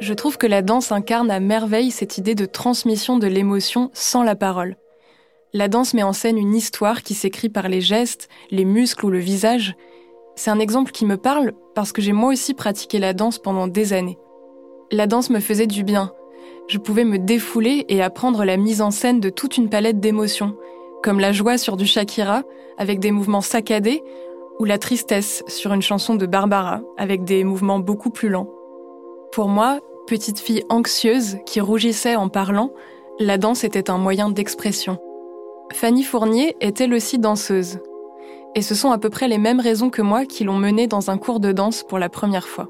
Je 0.00 0.14
trouve 0.14 0.38
que 0.38 0.46
la 0.46 0.62
danse 0.62 0.92
incarne 0.92 1.30
à 1.30 1.40
merveille 1.40 1.90
cette 1.90 2.16
idée 2.16 2.34
de 2.34 2.46
transmission 2.46 3.18
de 3.18 3.26
l'émotion 3.26 3.90
sans 3.92 4.22
la 4.22 4.34
parole. 4.34 4.76
La 5.52 5.68
danse 5.68 5.94
met 5.94 6.02
en 6.02 6.12
scène 6.12 6.38
une 6.38 6.54
histoire 6.54 7.02
qui 7.02 7.14
s'écrit 7.14 7.48
par 7.48 7.68
les 7.68 7.80
gestes, 7.80 8.28
les 8.50 8.64
muscles 8.64 9.04
ou 9.04 9.10
le 9.10 9.18
visage. 9.18 9.74
C'est 10.36 10.50
un 10.50 10.60
exemple 10.60 10.92
qui 10.92 11.04
me 11.04 11.16
parle 11.16 11.52
parce 11.74 11.92
que 11.92 12.00
j'ai 12.00 12.12
moi 12.12 12.30
aussi 12.30 12.54
pratiqué 12.54 12.98
la 12.98 13.12
danse 13.12 13.38
pendant 13.38 13.66
des 13.66 13.92
années. 13.92 14.18
La 14.90 15.06
danse 15.06 15.28
me 15.28 15.40
faisait 15.40 15.66
du 15.66 15.84
bien. 15.84 16.12
Je 16.68 16.78
pouvais 16.78 17.04
me 17.04 17.18
défouler 17.18 17.84
et 17.88 18.00
apprendre 18.00 18.44
la 18.44 18.56
mise 18.56 18.80
en 18.80 18.90
scène 18.90 19.20
de 19.20 19.28
toute 19.28 19.56
une 19.56 19.68
palette 19.68 20.00
d'émotions, 20.00 20.56
comme 21.02 21.20
la 21.20 21.32
joie 21.32 21.58
sur 21.58 21.76
du 21.76 21.86
Shakira, 21.86 22.42
avec 22.78 23.00
des 23.00 23.10
mouvements 23.10 23.40
saccadés, 23.40 24.02
ou 24.58 24.64
la 24.64 24.78
tristesse 24.78 25.42
sur 25.48 25.72
une 25.72 25.82
chanson 25.82 26.14
de 26.14 26.26
Barbara, 26.26 26.82
avec 26.98 27.24
des 27.24 27.44
mouvements 27.44 27.78
beaucoup 27.78 28.10
plus 28.10 28.28
lents. 28.28 28.50
Pour 29.32 29.48
moi, 29.48 29.80
petite 30.06 30.38
fille 30.38 30.64
anxieuse 30.68 31.38
qui 31.46 31.60
rougissait 31.60 32.16
en 32.16 32.28
parlant, 32.28 32.72
la 33.18 33.38
danse 33.38 33.64
était 33.64 33.90
un 33.90 33.98
moyen 33.98 34.28
d'expression. 34.28 34.98
Fanny 35.72 36.02
Fournier 36.02 36.56
est 36.60 36.80
elle 36.80 36.94
aussi 36.94 37.18
danseuse. 37.18 37.78
Et 38.54 38.62
ce 38.62 38.74
sont 38.74 38.90
à 38.90 38.98
peu 38.98 39.10
près 39.10 39.28
les 39.28 39.38
mêmes 39.38 39.60
raisons 39.60 39.90
que 39.90 40.02
moi 40.02 40.26
qui 40.26 40.44
l'ont 40.44 40.56
menée 40.56 40.88
dans 40.88 41.10
un 41.10 41.18
cours 41.18 41.38
de 41.38 41.52
danse 41.52 41.84
pour 41.84 41.98
la 41.98 42.08
première 42.08 42.48
fois. 42.48 42.68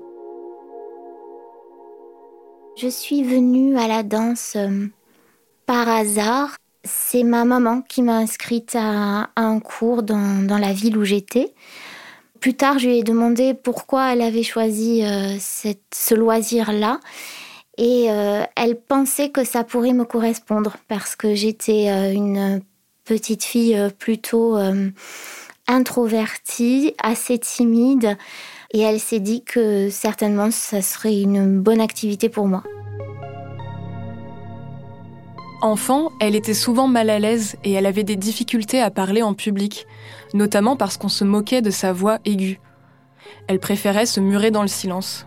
Je 2.77 2.89
suis 2.89 3.23
venue 3.23 3.77
à 3.79 3.89
la 3.89 4.03
danse 4.03 4.55
euh, 4.57 4.87
par 5.67 5.89
hasard. 5.89 6.57
C'est 6.85 7.23
ma 7.23 7.45
maman 7.45 7.83
qui 7.83 8.03
m'a 8.03 8.17
inscrite 8.17 8.75
à, 8.79 9.31
un 9.37 9.61
cours 9.61 10.03
dans, 10.03 10.59
la 10.59 10.73
ville 10.73 10.97
où 10.97 11.05
j'étais. 11.05 11.55
Plus 12.41 12.55
tard, 12.55 12.79
je 12.79 12.89
lui 12.89 12.99
ai 12.99 13.03
demandé 13.03 13.55
pourquoi 13.55 14.13
elle 14.13 14.23
avait 14.23 14.43
choisi 14.43 15.05
euh, 15.05 15.37
ce 15.39 16.15
loisir-là. 16.15 17.01
Et 17.77 18.11
euh, 18.11 18.43
elle 18.57 18.81
pensait 18.81 19.31
que 19.31 19.45
ça 19.45 19.65
pourrait 19.65 19.93
me 19.93 20.05
correspondre 20.05 20.77
parce 20.89 21.17
que 21.17 21.35
j'étais 21.35 21.87
une 22.15 22.63
petite 23.05 23.45
fille 23.45 23.79
plutôt 23.99 24.57
introvertie, 25.71 26.95
assez 27.03 27.39
timide. 27.39 28.17
Et 28.73 28.81
elle 28.81 29.01
s'est 29.01 29.21
dit 29.21 29.43
que 29.43 29.89
certainement 29.91 30.51
ça 30.51 30.83
serait 30.83 31.21
une 31.21 31.61
bonne 31.61 31.81
activité 31.81 32.29
pour 32.29 32.47
moi. 32.47 32.63
Enfant, 35.63 36.11
elle 36.21 36.37
était 36.37 36.55
souvent 36.55 36.89
mal 36.89 37.11
à 37.11 37.19
l'aise 37.19 37.57
et 37.65 37.73
elle 37.73 37.85
avait 37.85 38.05
des 38.05 38.17
difficultés 38.17 38.81
à 38.81 38.91
parler 38.91 39.23
en 39.23 39.35
public, 39.35 39.87
notamment 40.33 40.75
parce 40.75 40.97
qu'on 40.97 41.11
se 41.11 41.23
moquait 41.23 41.61
de 41.61 41.71
sa 41.71 41.93
voix 41.93 42.19
aiguë. 42.25 42.61
Elle 43.47 43.61
préférait 43.61 44.07
se 44.07 44.21
murer 44.21 44.51
dans 44.51 44.63
le 44.63 44.69
silence. 44.69 45.27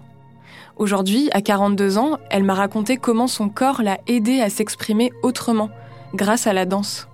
Aujourd'hui, 0.77 1.29
à 1.33 1.41
42 1.41 1.99
ans, 1.99 2.17
elle 2.31 2.43
m'a 2.43 2.55
raconté 2.55 2.97
comment 2.97 3.27
son 3.27 3.47
corps 3.47 3.83
l'a 3.83 3.99
aidée 4.07 4.41
à 4.41 4.49
s'exprimer 4.49 5.11
autrement, 5.21 5.69
grâce 6.15 6.47
à 6.47 6.53
la 6.53 6.65
danse. 6.65 7.07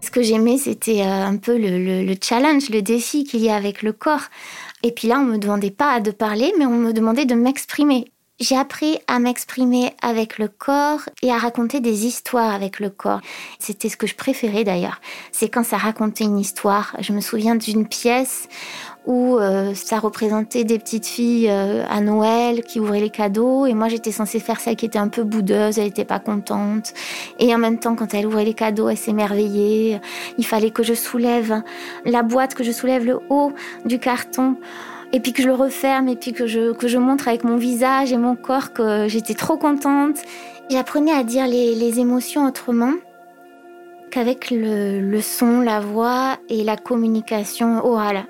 Ce 0.00 0.10
que 0.10 0.22
j'aimais, 0.22 0.56
c'était 0.56 1.02
euh, 1.02 1.26
un 1.26 1.36
peu 1.36 1.58
le, 1.58 2.14
challenge, 2.22 2.70
le 2.70 2.80
défi 2.80 3.24
qu'il 3.24 3.40
y 3.40 3.50
a 3.50 3.54
avec 3.54 3.82
le 3.82 3.92
corps. 3.92 4.24
Et 4.82 4.92
puis 4.92 5.08
là, 5.08 5.20
on 5.20 5.24
me 5.24 5.36
demandait 5.36 5.70
pas 5.70 6.00
de 6.00 6.10
parler, 6.10 6.54
mais 6.58 6.64
on 6.64 6.78
me 6.78 6.94
demandait 6.94 7.26
de 7.26 7.34
m'exprimer. 7.34 8.06
J'ai 8.40 8.56
appris 8.56 8.98
à 9.06 9.18
m'exprimer 9.18 9.92
avec 10.00 10.38
le 10.38 10.48
corps 10.48 11.00
et 11.20 11.30
à 11.30 11.36
raconter 11.36 11.80
des 11.80 12.06
histoires 12.06 12.54
avec 12.54 12.80
le 12.80 12.88
corps. 12.88 13.20
C'était 13.58 13.90
ce 13.90 13.98
que 13.98 14.06
je 14.06 14.14
préférais 14.14 14.64
d'ailleurs. 14.64 15.02
C'est 15.30 15.50
quand 15.50 15.62
ça 15.62 15.76
racontait 15.76 16.24
une 16.24 16.38
histoire. 16.38 16.96
Je 17.00 17.12
me 17.12 17.20
souviens 17.20 17.54
d'une 17.54 17.86
pièce 17.86 18.48
où 19.04 19.36
euh, 19.36 19.74
ça 19.74 19.98
représentait 19.98 20.64
des 20.64 20.78
petites 20.78 21.04
filles 21.04 21.50
euh, 21.50 21.84
à 21.90 22.00
Noël 22.00 22.62
qui 22.62 22.80
ouvraient 22.80 23.00
les 23.00 23.10
cadeaux 23.10 23.66
et 23.66 23.74
moi 23.74 23.88
j'étais 23.88 24.12
censée 24.12 24.40
faire 24.40 24.58
celle 24.58 24.76
qui 24.76 24.86
était 24.86 24.98
un 24.98 25.08
peu 25.08 25.22
boudeuse, 25.22 25.78
elle 25.78 25.86
n'était 25.86 26.04
pas 26.04 26.18
contente 26.18 26.94
et 27.38 27.54
en 27.54 27.58
même 27.58 27.78
temps 27.78 27.96
quand 27.96 28.12
elle 28.14 28.26
ouvrait 28.26 28.44
les 28.44 28.54
cadeaux 28.54 28.88
elle 28.88 28.98
s'émerveillait. 28.98 30.00
Il 30.38 30.46
fallait 30.46 30.70
que 30.70 30.82
je 30.82 30.94
soulève 30.94 31.62
la 32.06 32.22
boîte, 32.22 32.54
que 32.54 32.64
je 32.64 32.72
soulève 32.72 33.04
le 33.04 33.20
haut 33.28 33.52
du 33.84 33.98
carton 33.98 34.56
et 35.12 35.20
puis 35.20 35.32
que 35.32 35.42
je 35.42 35.48
le 35.48 35.54
referme 35.54 36.08
et 36.08 36.16
puis 36.16 36.32
que 36.32 36.46
je, 36.46 36.72
que 36.72 36.88
je 36.88 36.98
montre 36.98 37.28
avec 37.28 37.44
mon 37.44 37.56
visage 37.56 38.12
et 38.12 38.16
mon 38.16 38.36
corps 38.36 38.72
que 38.72 39.08
j'étais 39.08 39.34
trop 39.34 39.56
contente. 39.56 40.16
J'apprenais 40.70 41.12
à 41.12 41.24
dire 41.24 41.46
les, 41.46 41.74
les 41.74 41.98
émotions 41.98 42.46
autrement 42.46 42.92
qu'avec 44.10 44.50
le, 44.50 45.00
le 45.00 45.20
son, 45.20 45.60
la 45.60 45.80
voix 45.80 46.36
et 46.48 46.64
la 46.64 46.76
communication 46.76 47.84
orale. 47.84 48.24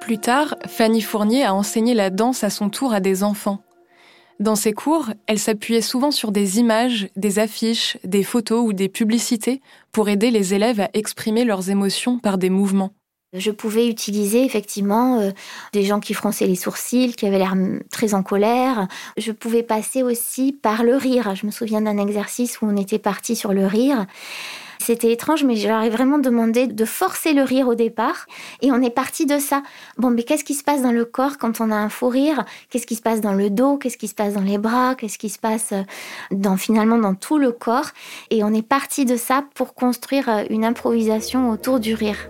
Plus 0.00 0.18
tard, 0.18 0.56
Fanny 0.66 1.00
Fournier 1.00 1.44
a 1.44 1.54
enseigné 1.54 1.94
la 1.94 2.10
danse 2.10 2.42
à 2.42 2.50
son 2.50 2.70
tour 2.70 2.92
à 2.92 3.00
des 3.00 3.22
enfants. 3.22 3.62
Dans 4.40 4.56
ses 4.56 4.72
cours, 4.72 5.10
elle 5.26 5.38
s'appuyait 5.38 5.82
souvent 5.82 6.10
sur 6.10 6.32
des 6.32 6.58
images, 6.58 7.08
des 7.16 7.38
affiches, 7.38 7.98
des 8.04 8.22
photos 8.22 8.64
ou 8.66 8.72
des 8.72 8.88
publicités 8.88 9.60
pour 9.92 10.08
aider 10.08 10.30
les 10.30 10.54
élèves 10.54 10.80
à 10.80 10.90
exprimer 10.94 11.44
leurs 11.44 11.70
émotions 11.70 12.18
par 12.18 12.38
des 12.38 12.50
mouvements. 12.50 12.92
Je 13.34 13.50
pouvais 13.50 13.88
utiliser 13.88 14.44
effectivement 14.44 15.18
euh, 15.20 15.30
des 15.72 15.84
gens 15.84 16.00
qui 16.00 16.12
fronçaient 16.12 16.46
les 16.46 16.56
sourcils, 16.56 17.14
qui 17.14 17.26
avaient 17.26 17.38
l'air 17.38 17.54
très 17.90 18.12
en 18.12 18.22
colère. 18.22 18.88
Je 19.16 19.32
pouvais 19.32 19.62
passer 19.62 20.02
aussi 20.02 20.52
par 20.52 20.84
le 20.84 20.96
rire. 20.96 21.34
Je 21.34 21.46
me 21.46 21.50
souviens 21.50 21.80
d'un 21.80 21.96
exercice 21.96 22.60
où 22.60 22.66
on 22.66 22.76
était 22.76 22.98
parti 22.98 23.34
sur 23.34 23.54
le 23.54 23.66
rire. 23.66 24.06
C'était 24.82 25.12
étrange, 25.12 25.44
mais 25.44 25.54
je 25.54 25.68
leur 25.68 25.80
ai 25.80 25.90
vraiment 25.90 26.18
demandé 26.18 26.66
de 26.66 26.84
forcer 26.84 27.34
le 27.34 27.44
rire 27.44 27.68
au 27.68 27.76
départ. 27.76 28.26
Et 28.62 28.72
on 28.72 28.82
est 28.82 28.90
parti 28.90 29.26
de 29.26 29.38
ça. 29.38 29.62
Bon, 29.96 30.10
mais 30.10 30.24
qu'est-ce 30.24 30.42
qui 30.42 30.54
se 30.54 30.64
passe 30.64 30.82
dans 30.82 30.90
le 30.90 31.04
corps 31.04 31.38
quand 31.38 31.60
on 31.60 31.70
a 31.70 31.76
un 31.76 31.88
faux 31.88 32.08
rire? 32.08 32.44
Qu'est-ce 32.68 32.86
qui 32.88 32.96
se 32.96 33.00
passe 33.00 33.20
dans 33.20 33.32
le 33.32 33.48
dos? 33.48 33.76
Qu'est-ce 33.76 33.96
qui 33.96 34.08
se 34.08 34.14
passe 34.14 34.34
dans 34.34 34.40
les 34.40 34.58
bras? 34.58 34.96
Qu'est-ce 34.96 35.18
qui 35.18 35.28
se 35.28 35.38
passe 35.38 35.70
euh, 35.70 35.82
dans, 36.32 36.56
finalement 36.56 36.98
dans 36.98 37.14
tout 37.14 37.38
le 37.38 37.52
corps? 37.52 37.90
Et 38.30 38.42
on 38.42 38.52
est 38.52 38.66
parti 38.66 39.04
de 39.04 39.14
ça 39.14 39.44
pour 39.54 39.74
construire 39.74 40.28
euh, 40.28 40.42
une 40.50 40.64
improvisation 40.64 41.50
autour 41.50 41.78
du 41.78 41.94
rire. 41.94 42.28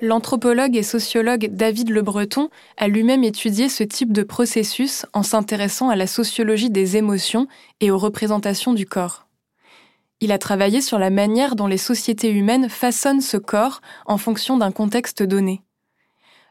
L'anthropologue 0.00 0.76
et 0.76 0.84
sociologue 0.84 1.48
David 1.50 1.90
Le 1.90 2.02
Breton 2.02 2.48
a 2.76 2.86
lui-même 2.86 3.24
étudié 3.24 3.68
ce 3.68 3.82
type 3.82 4.12
de 4.12 4.22
processus 4.22 5.04
en 5.12 5.24
s'intéressant 5.24 5.88
à 5.88 5.96
la 5.96 6.06
sociologie 6.06 6.70
des 6.70 6.96
émotions 6.96 7.48
et 7.80 7.90
aux 7.90 7.98
représentations 7.98 8.72
du 8.72 8.86
corps. 8.86 9.27
Il 10.20 10.32
a 10.32 10.38
travaillé 10.38 10.80
sur 10.80 10.98
la 10.98 11.10
manière 11.10 11.54
dont 11.54 11.68
les 11.68 11.78
sociétés 11.78 12.30
humaines 12.30 12.68
façonnent 12.68 13.20
ce 13.20 13.36
corps 13.36 13.80
en 14.06 14.18
fonction 14.18 14.56
d'un 14.56 14.72
contexte 14.72 15.22
donné. 15.22 15.62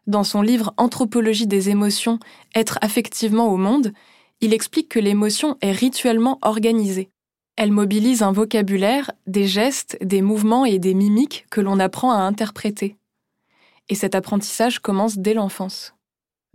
Dans 0.07 0.23
son 0.23 0.41
livre 0.41 0.73
Anthropologie 0.77 1.47
des 1.47 1.69
émotions, 1.69 2.19
Être 2.55 2.79
affectivement 2.81 3.47
au 3.51 3.57
monde, 3.57 3.91
il 4.39 4.53
explique 4.53 4.87
que 4.87 4.99
l'émotion 4.99 5.57
est 5.61 5.73
rituellement 5.73 6.39
organisée. 6.43 7.09
Elle 7.57 7.71
mobilise 7.71 8.21
un 8.21 8.31
vocabulaire, 8.31 9.11
des 9.25 9.47
gestes, 9.47 9.97
des 10.01 10.21
mouvements 10.21 10.63
et 10.63 10.79
des 10.79 10.93
mimiques 10.93 11.45
que 11.49 11.59
l'on 11.59 11.79
apprend 11.79 12.11
à 12.11 12.19
interpréter. 12.19 12.95
Et 13.89 13.95
cet 13.95 14.15
apprentissage 14.15 14.79
commence 14.79 15.17
dès 15.17 15.33
l'enfance. 15.33 15.96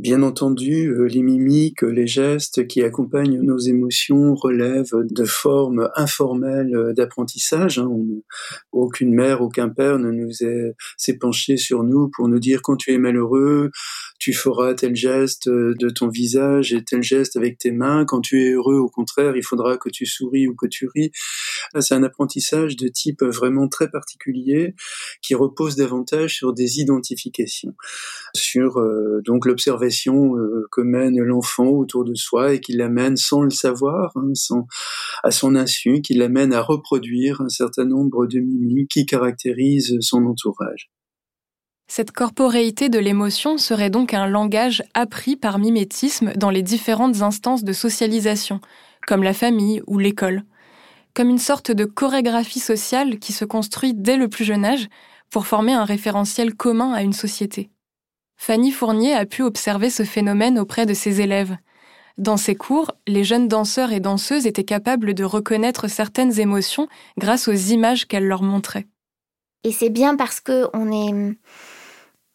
Bien 0.02 0.24
entendu, 0.24 0.88
euh, 0.88 1.04
les 1.04 1.22
mimiques, 1.22 1.82
les 1.82 2.08
gestes 2.08 2.66
qui 2.66 2.82
accompagnent 2.82 3.40
nos 3.40 3.58
émotions 3.58 4.34
relèvent 4.34 4.96
de 5.08 5.24
formes 5.24 5.90
informelles 5.94 6.92
d'apprentissage. 6.96 7.78
Hein. 7.78 7.88
Aucune 8.72 9.14
mère, 9.14 9.42
aucun 9.42 9.68
père 9.68 10.00
ne 10.00 10.10
nous 10.10 10.32
s'est 10.96 11.18
penché 11.18 11.56
sur 11.56 11.84
nous 11.84 12.08
pour 12.08 12.26
nous 12.26 12.40
dire 12.40 12.62
quand 12.62 12.74
tu 12.74 12.92
es 12.92 12.98
malheureux, 12.98 13.70
tu 14.22 14.32
feras 14.32 14.74
tel 14.74 14.94
geste 14.94 15.48
de 15.48 15.90
ton 15.90 16.06
visage 16.06 16.72
et 16.72 16.84
tel 16.84 17.02
geste 17.02 17.36
avec 17.36 17.58
tes 17.58 17.72
mains. 17.72 18.04
Quand 18.04 18.20
tu 18.20 18.44
es 18.44 18.52
heureux, 18.52 18.76
au 18.76 18.88
contraire, 18.88 19.34
il 19.34 19.42
faudra 19.42 19.76
que 19.78 19.88
tu 19.88 20.06
souris 20.06 20.46
ou 20.46 20.54
que 20.54 20.68
tu 20.68 20.86
ris. 20.86 21.10
C'est 21.80 21.96
un 21.96 22.04
apprentissage 22.04 22.76
de 22.76 22.86
type 22.86 23.24
vraiment 23.24 23.66
très 23.66 23.90
particulier 23.90 24.76
qui 25.22 25.34
repose 25.34 25.74
davantage 25.74 26.36
sur 26.36 26.52
des 26.52 26.78
identifications, 26.78 27.74
sur 28.32 28.78
euh, 28.78 29.22
donc 29.24 29.44
l'observation 29.44 30.36
euh, 30.36 30.68
que 30.70 30.82
mène 30.82 31.20
l'enfant 31.20 31.70
autour 31.70 32.04
de 32.04 32.14
soi 32.14 32.54
et 32.54 32.60
qui 32.60 32.74
l'amène 32.74 33.16
sans 33.16 33.42
le 33.42 33.50
savoir, 33.50 34.12
hein, 34.14 34.30
sans, 34.34 34.68
à 35.24 35.32
son 35.32 35.56
insu, 35.56 36.00
qui 36.00 36.14
l'amène 36.14 36.52
à 36.52 36.62
reproduire 36.62 37.40
un 37.40 37.48
certain 37.48 37.86
nombre 37.86 38.28
de 38.28 38.38
mimiques 38.38 38.92
qui 38.92 39.04
caractérisent 39.04 39.96
son 39.98 40.26
entourage. 40.26 40.92
Cette 41.88 42.12
corporéité 42.12 42.88
de 42.88 42.98
l'émotion 42.98 43.58
serait 43.58 43.90
donc 43.90 44.14
un 44.14 44.26
langage 44.26 44.82
appris 44.94 45.36
par 45.36 45.58
mimétisme 45.58 46.32
dans 46.36 46.50
les 46.50 46.62
différentes 46.62 47.22
instances 47.22 47.64
de 47.64 47.72
socialisation, 47.72 48.60
comme 49.06 49.22
la 49.22 49.34
famille 49.34 49.82
ou 49.86 49.98
l'école, 49.98 50.44
comme 51.14 51.28
une 51.28 51.38
sorte 51.38 51.70
de 51.70 51.84
chorégraphie 51.84 52.60
sociale 52.60 53.18
qui 53.18 53.32
se 53.32 53.44
construit 53.44 53.94
dès 53.94 54.16
le 54.16 54.28
plus 54.28 54.44
jeune 54.44 54.64
âge 54.64 54.88
pour 55.30 55.46
former 55.46 55.72
un 55.72 55.84
référentiel 55.84 56.54
commun 56.54 56.92
à 56.92 57.02
une 57.02 57.12
société. 57.12 57.70
Fanny 58.36 58.70
Fournier 58.72 59.14
a 59.14 59.26
pu 59.26 59.42
observer 59.42 59.90
ce 59.90 60.02
phénomène 60.02 60.58
auprès 60.58 60.86
de 60.86 60.94
ses 60.94 61.20
élèves. 61.20 61.56
Dans 62.18 62.36
ses 62.36 62.54
cours, 62.54 62.90
les 63.06 63.24
jeunes 63.24 63.48
danseurs 63.48 63.92
et 63.92 64.00
danseuses 64.00 64.46
étaient 64.46 64.64
capables 64.64 65.14
de 65.14 65.24
reconnaître 65.24 65.88
certaines 65.88 66.40
émotions 66.40 66.88
grâce 67.18 67.48
aux 67.48 67.52
images 67.52 68.06
qu'elle 68.06 68.26
leur 68.26 68.42
montrait. 68.42 68.86
Et 69.64 69.72
c'est 69.72 69.90
bien 69.90 70.16
parce 70.16 70.40
que 70.40 70.66
on 70.74 70.90
est 70.90 71.36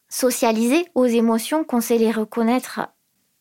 socialiser 0.08 0.86
aux 0.94 1.06
émotions, 1.06 1.64
qu'on 1.64 1.80
sait 1.80 1.98
les 1.98 2.10
reconnaître, 2.10 2.80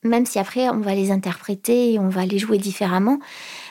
même 0.04 0.26
si 0.26 0.40
après 0.40 0.70
on 0.70 0.80
va 0.80 0.96
les 0.96 1.12
interpréter 1.12 1.94
et 1.94 2.00
on 2.00 2.10
va 2.10 2.26
les 2.26 2.40
jouer 2.40 2.58
différemment. 2.58 3.20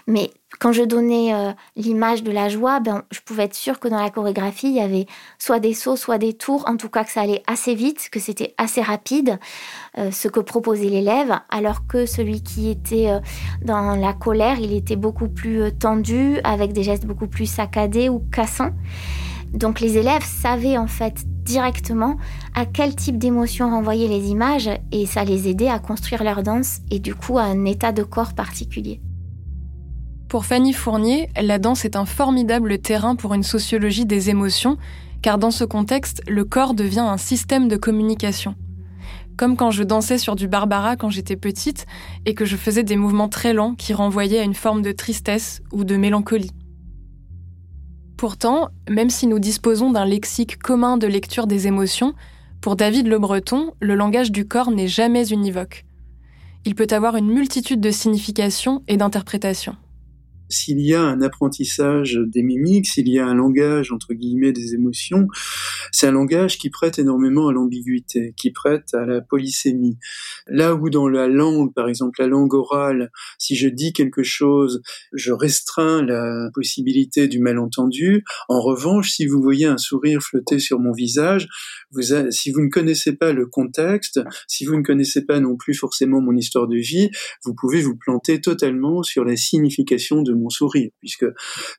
Mais 0.06 0.30
quand 0.58 0.72
je 0.72 0.82
donnais 0.82 1.34
euh, 1.34 1.52
l'image 1.74 2.22
de 2.22 2.30
la 2.30 2.48
joie, 2.48 2.80
ben, 2.80 3.02
je 3.10 3.20
pouvais 3.20 3.44
être 3.44 3.54
sûre 3.54 3.80
que 3.80 3.88
dans 3.88 4.00
la 4.00 4.10
chorégraphie, 4.10 4.68
il 4.68 4.74
y 4.74 4.80
avait 4.80 5.06
soit 5.38 5.60
des 5.60 5.74
sauts, 5.74 5.96
soit 5.96 6.18
des 6.18 6.32
tours, 6.32 6.64
en 6.68 6.76
tout 6.76 6.88
cas 6.88 7.04
que 7.04 7.10
ça 7.10 7.22
allait 7.22 7.42
assez 7.46 7.74
vite, 7.74 8.08
que 8.10 8.20
c'était 8.20 8.54
assez 8.56 8.80
rapide, 8.80 9.38
euh, 9.98 10.10
ce 10.10 10.28
que 10.28 10.40
proposait 10.40 10.88
l'élève, 10.88 11.38
alors 11.50 11.86
que 11.86 12.06
celui 12.06 12.42
qui 12.42 12.70
était 12.70 13.10
euh, 13.10 13.20
dans 13.62 13.96
la 13.96 14.12
colère, 14.12 14.58
il 14.58 14.72
était 14.72 14.96
beaucoup 14.96 15.28
plus 15.28 15.76
tendu, 15.76 16.38
avec 16.44 16.72
des 16.72 16.82
gestes 16.82 17.06
beaucoup 17.06 17.28
plus 17.28 17.46
saccadés 17.46 18.08
ou 18.08 18.20
cassants. 18.32 18.72
Donc 19.52 19.80
les 19.80 19.98
élèves 19.98 20.24
savaient 20.24 20.76
en 20.76 20.86
fait 20.86 21.24
directement 21.46 22.16
à 22.54 22.66
quel 22.66 22.94
type 22.94 23.18
d'émotion 23.18 23.70
renvoyer 23.70 24.08
les 24.08 24.30
images 24.30 24.70
et 24.92 25.06
ça 25.06 25.24
les 25.24 25.48
aidait 25.48 25.68
à 25.68 25.78
construire 25.78 26.24
leur 26.24 26.42
danse 26.42 26.80
et 26.90 26.98
du 26.98 27.14
coup 27.14 27.38
à 27.38 27.44
un 27.44 27.64
état 27.64 27.92
de 27.92 28.02
corps 28.02 28.34
particulier. 28.34 29.00
Pour 30.28 30.44
Fanny 30.44 30.72
Fournier, 30.72 31.30
la 31.40 31.58
danse 31.58 31.84
est 31.84 31.94
un 31.94 32.04
formidable 32.04 32.78
terrain 32.78 33.14
pour 33.14 33.32
une 33.32 33.44
sociologie 33.44 34.06
des 34.06 34.28
émotions, 34.28 34.76
car 35.22 35.38
dans 35.38 35.52
ce 35.52 35.62
contexte, 35.62 36.20
le 36.26 36.44
corps 36.44 36.74
devient 36.74 36.98
un 36.98 37.16
système 37.16 37.68
de 37.68 37.76
communication. 37.76 38.56
Comme 39.36 39.56
quand 39.56 39.70
je 39.70 39.84
dansais 39.84 40.18
sur 40.18 40.34
du 40.34 40.48
Barbara 40.48 40.96
quand 40.96 41.10
j'étais 41.10 41.36
petite 41.36 41.86
et 42.24 42.34
que 42.34 42.44
je 42.44 42.56
faisais 42.56 42.82
des 42.82 42.96
mouvements 42.96 43.28
très 43.28 43.52
lents 43.52 43.74
qui 43.74 43.94
renvoyaient 43.94 44.40
à 44.40 44.44
une 44.44 44.54
forme 44.54 44.82
de 44.82 44.92
tristesse 44.92 45.62
ou 45.72 45.84
de 45.84 45.96
mélancolie. 45.96 46.50
Pourtant, 48.16 48.68
même 48.88 49.10
si 49.10 49.26
nous 49.26 49.38
disposons 49.38 49.90
d'un 49.90 50.06
lexique 50.06 50.58
commun 50.58 50.96
de 50.96 51.06
lecture 51.06 51.46
des 51.46 51.66
émotions, 51.66 52.14
pour 52.60 52.74
David 52.74 53.06
Le 53.06 53.18
Breton, 53.18 53.74
le 53.80 53.94
langage 53.94 54.32
du 54.32 54.48
corps 54.48 54.70
n'est 54.70 54.88
jamais 54.88 55.28
univoque. 55.28 55.84
Il 56.64 56.74
peut 56.74 56.86
avoir 56.90 57.16
une 57.16 57.28
multitude 57.28 57.80
de 57.80 57.90
significations 57.90 58.82
et 58.88 58.96
d'interprétations 58.96 59.76
s'il 60.48 60.80
y 60.80 60.94
a 60.94 61.02
un 61.02 61.20
apprentissage 61.22 62.18
des 62.26 62.42
mimiques, 62.42 62.86
s'il 62.86 63.08
y 63.08 63.18
a 63.18 63.26
un 63.26 63.34
langage 63.34 63.92
entre 63.92 64.14
guillemets 64.14 64.52
des 64.52 64.74
émotions, 64.74 65.26
c'est 65.92 66.06
un 66.06 66.12
langage 66.12 66.58
qui 66.58 66.70
prête 66.70 66.98
énormément 66.98 67.48
à 67.48 67.52
l'ambiguïté, 67.52 68.34
qui 68.36 68.50
prête 68.50 68.94
à 68.94 69.04
la 69.04 69.20
polysémie. 69.20 69.98
Là 70.46 70.74
où 70.74 70.90
dans 70.90 71.08
la 71.08 71.28
langue, 71.28 71.72
par 71.74 71.88
exemple 71.88 72.20
la 72.20 72.28
langue 72.28 72.54
orale, 72.54 73.10
si 73.38 73.56
je 73.56 73.68
dis 73.68 73.92
quelque 73.92 74.22
chose, 74.22 74.82
je 75.12 75.32
restreins 75.32 76.02
la 76.02 76.50
possibilité 76.54 77.28
du 77.28 77.38
malentendu. 77.38 78.24
En 78.48 78.60
revanche, 78.60 79.10
si 79.10 79.26
vous 79.26 79.42
voyez 79.42 79.66
un 79.66 79.78
sourire 79.78 80.20
flotter 80.22 80.58
sur 80.58 80.78
mon 80.78 80.92
visage, 80.92 81.48
vous 81.92 82.02
si 82.30 82.50
vous 82.50 82.60
ne 82.60 82.68
connaissez 82.68 83.14
pas 83.14 83.32
le 83.32 83.46
contexte, 83.46 84.20
si 84.48 84.64
vous 84.64 84.76
ne 84.76 84.82
connaissez 84.82 85.24
pas 85.24 85.40
non 85.40 85.56
plus 85.56 85.74
forcément 85.74 86.20
mon 86.20 86.36
histoire 86.36 86.66
de 86.68 86.76
vie, 86.76 87.10
vous 87.44 87.54
pouvez 87.54 87.80
vous 87.82 87.96
planter 87.96 88.40
totalement 88.40 89.02
sur 89.02 89.24
la 89.24 89.36
signification 89.36 90.22
de 90.22 90.32
mon 90.32 90.50
sourire, 90.50 90.90
puisque 91.00 91.26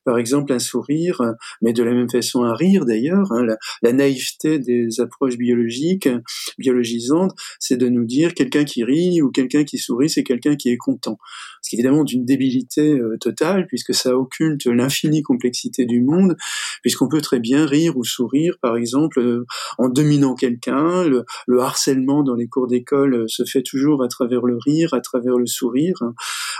par 0.03 0.17
exemple 0.17 0.53
un 0.53 0.59
sourire, 0.59 1.21
mais 1.61 1.73
de 1.73 1.83
la 1.83 1.93
même 1.93 2.09
façon 2.09 2.43
un 2.43 2.55
rire 2.55 2.85
d'ailleurs, 2.85 3.31
hein, 3.31 3.45
la, 3.81 3.93
naïveté 3.93 4.59
des 4.59 4.99
approches 4.99 5.37
biologiques, 5.37 6.09
biologisantes, 6.57 7.33
c'est 7.59 7.77
de 7.77 7.89
nous 7.89 8.05
dire 8.05 8.33
quelqu'un 8.33 8.63
qui 8.63 8.83
rit 8.83 9.21
ou 9.21 9.31
quelqu'un 9.31 9.63
qui 9.63 9.77
sourit, 9.77 10.09
c'est 10.09 10.23
quelqu'un 10.23 10.55
qui 10.55 10.69
est 10.69 10.77
content. 10.77 11.17
Ce 11.61 11.75
évidemment 11.75 12.03
d'une 12.03 12.25
débilité 12.25 12.93
euh, 12.93 13.17
totale, 13.19 13.65
puisque 13.67 13.93
ça 13.93 14.15
occulte 14.17 14.65
l'infinie 14.65 15.21
complexité 15.21 15.85
du 15.85 16.01
monde, 16.01 16.35
puisqu'on 16.81 17.07
peut 17.07 17.21
très 17.21 17.39
bien 17.39 17.65
rire 17.65 17.97
ou 17.97 18.03
sourire, 18.03 18.57
par 18.61 18.77
exemple, 18.77 19.19
euh, 19.19 19.45
en 19.77 19.89
dominant 19.97 20.35
quelqu'un. 20.35 21.03
Le, 21.03 21.25
le 21.47 21.59
harcèlement 21.61 22.23
dans 22.23 22.35
les 22.35 22.47
cours 22.47 22.67
d'école 22.67 23.13
euh, 23.13 23.27
se 23.27 23.43
fait 23.43 23.63
toujours 23.63 24.03
à 24.03 24.07
travers 24.07 24.45
le 24.45 24.57
rire, 24.57 24.93
à 24.93 25.01
travers 25.01 25.37
le 25.37 25.45
sourire, 25.45 25.95
hein, 26.01 26.13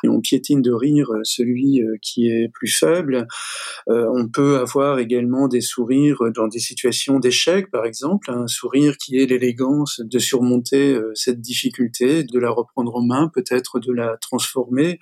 on 0.03 0.21
piétine 0.21 0.61
de 0.61 0.71
rire 0.71 1.07
celui 1.23 1.81
euh, 1.81 1.95
qui 2.01 2.27
est 2.27 2.49
plus 2.53 2.67
faible. 2.67 3.27
Euh, 3.89 4.05
on 4.13 4.27
peut 4.27 4.57
avoir 4.57 4.99
également 4.99 5.47
des 5.47 5.61
sourires 5.61 6.21
dans 6.35 6.47
des 6.47 6.59
situations 6.59 7.19
d'échec, 7.19 7.71
par 7.71 7.85
exemple, 7.85 8.31
un 8.31 8.47
sourire 8.47 8.97
qui 8.97 9.17
est 9.17 9.25
l'élégance 9.25 10.01
de 10.03 10.19
surmonter 10.19 10.93
euh, 10.93 11.11
cette 11.15 11.41
difficulté, 11.41 12.23
de 12.23 12.39
la 12.39 12.49
reprendre 12.49 12.95
en 12.95 13.03
main, 13.03 13.29
peut-être 13.33 13.79
de 13.79 13.91
la 13.91 14.17
transformer. 14.17 14.99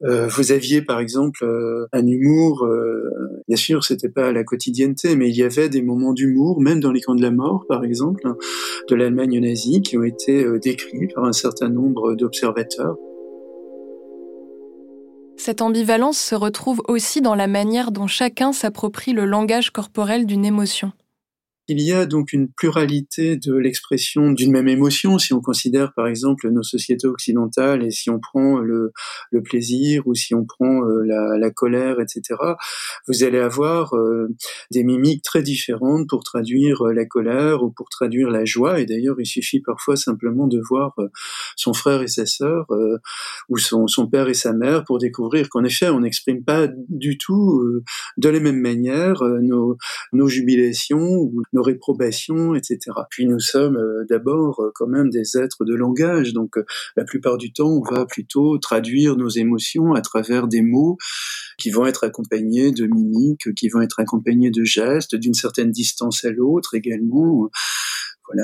vous 0.00 0.52
aviez 0.52 0.82
par 0.82 0.98
exemple 0.98 1.44
un 1.92 2.06
humour, 2.06 2.66
bien 3.46 3.56
sûr, 3.56 3.84
c'était 3.84 4.08
pas 4.08 4.32
la 4.32 4.42
quotidienneté, 4.42 5.16
mais 5.16 5.28
il 5.28 5.36
y 5.36 5.42
avait 5.42 5.68
des 5.68 5.82
moments 5.82 6.12
d'humour, 6.12 6.60
même 6.60 6.80
dans 6.80 6.92
les 6.92 7.00
camps 7.00 7.14
de 7.14 7.22
la 7.22 7.30
mort, 7.30 7.41
par 7.68 7.84
exemple, 7.84 8.34
de 8.88 8.94
l'Allemagne 8.94 9.40
nazie, 9.40 9.82
qui 9.82 9.98
ont 9.98 10.04
été 10.04 10.44
décrits 10.60 11.08
par 11.14 11.24
un 11.24 11.32
certain 11.32 11.68
nombre 11.68 12.14
d'observateurs. 12.14 12.96
Cette 15.36 15.60
ambivalence 15.60 16.18
se 16.18 16.34
retrouve 16.34 16.82
aussi 16.86 17.20
dans 17.20 17.34
la 17.34 17.48
manière 17.48 17.90
dont 17.90 18.06
chacun 18.06 18.52
s'approprie 18.52 19.12
le 19.12 19.24
langage 19.24 19.70
corporel 19.70 20.24
d'une 20.24 20.44
émotion. 20.44 20.92
Il 21.68 21.80
y 21.80 21.92
a 21.92 22.06
donc 22.06 22.32
une 22.32 22.48
pluralité 22.48 23.36
de 23.36 23.54
l'expression 23.54 24.32
d'une 24.32 24.50
même 24.50 24.66
émotion, 24.66 25.20
si 25.20 25.32
on 25.32 25.40
considère 25.40 25.92
par 25.94 26.08
exemple 26.08 26.50
nos 26.50 26.64
sociétés 26.64 27.06
occidentales 27.06 27.84
et 27.84 27.92
si 27.92 28.10
on 28.10 28.18
prend 28.18 28.58
le, 28.58 28.92
le 29.30 29.42
plaisir 29.44 30.02
ou 30.06 30.14
si 30.14 30.34
on 30.34 30.44
prend 30.44 30.84
euh, 30.84 31.04
la, 31.04 31.38
la, 31.38 31.50
colère, 31.52 32.00
etc. 32.00 32.34
Vous 33.06 33.22
allez 33.22 33.38
avoir 33.38 33.94
euh, 33.94 34.26
des 34.72 34.82
mimiques 34.82 35.22
très 35.22 35.42
différentes 35.42 36.08
pour 36.08 36.24
traduire 36.24 36.82
euh, 36.82 36.92
la 36.92 37.06
colère 37.06 37.62
ou 37.62 37.70
pour 37.70 37.88
traduire 37.90 38.28
la 38.28 38.44
joie. 38.44 38.80
Et 38.80 38.86
d'ailleurs, 38.86 39.20
il 39.20 39.26
suffit 39.26 39.60
parfois 39.60 39.94
simplement 39.94 40.48
de 40.48 40.60
voir 40.68 40.96
son 41.54 41.74
frère 41.74 42.02
et 42.02 42.08
sa 42.08 42.26
sœur 42.26 42.66
ou 43.48 43.58
son, 43.58 43.86
son, 43.86 44.08
père 44.08 44.28
et 44.28 44.34
sa 44.34 44.52
mère 44.52 44.84
pour 44.84 44.98
découvrir 44.98 45.48
qu'en 45.48 45.62
effet, 45.62 45.88
on 45.88 46.00
n'exprime 46.00 46.44
pas 46.44 46.68
du 46.88 47.18
tout 47.18 47.62
de 48.16 48.28
la 48.28 48.40
même 48.40 48.60
manière 48.60 49.22
nos, 49.22 49.76
nos 50.12 50.28
jubilations 50.28 50.98
ou 50.98 51.42
nos 51.52 51.61
réprobations, 51.62 52.54
etc. 52.54 52.78
Puis 53.10 53.26
nous 53.26 53.40
sommes 53.40 53.76
euh, 53.76 54.04
d'abord 54.08 54.60
euh, 54.60 54.70
quand 54.74 54.86
même 54.86 55.10
des 55.10 55.36
êtres 55.36 55.64
de 55.64 55.74
langage, 55.74 56.32
donc 56.32 56.58
euh, 56.58 56.64
la 56.96 57.04
plupart 57.04 57.38
du 57.38 57.52
temps, 57.52 57.70
on 57.70 57.82
va 57.82 58.04
plutôt 58.06 58.58
traduire 58.58 59.16
nos 59.16 59.28
émotions 59.28 59.94
à 59.94 60.00
travers 60.00 60.48
des 60.48 60.62
mots 60.62 60.98
qui 61.58 61.70
vont 61.70 61.86
être 61.86 62.04
accompagnés 62.04 62.72
de 62.72 62.86
mimiques, 62.86 63.54
qui 63.54 63.68
vont 63.68 63.80
être 63.80 64.00
accompagnés 64.00 64.50
de 64.50 64.64
gestes, 64.64 65.14
d'une 65.14 65.34
certaine 65.34 65.70
distance 65.70 66.24
à 66.24 66.30
l'autre 66.30 66.74
également 66.74 67.48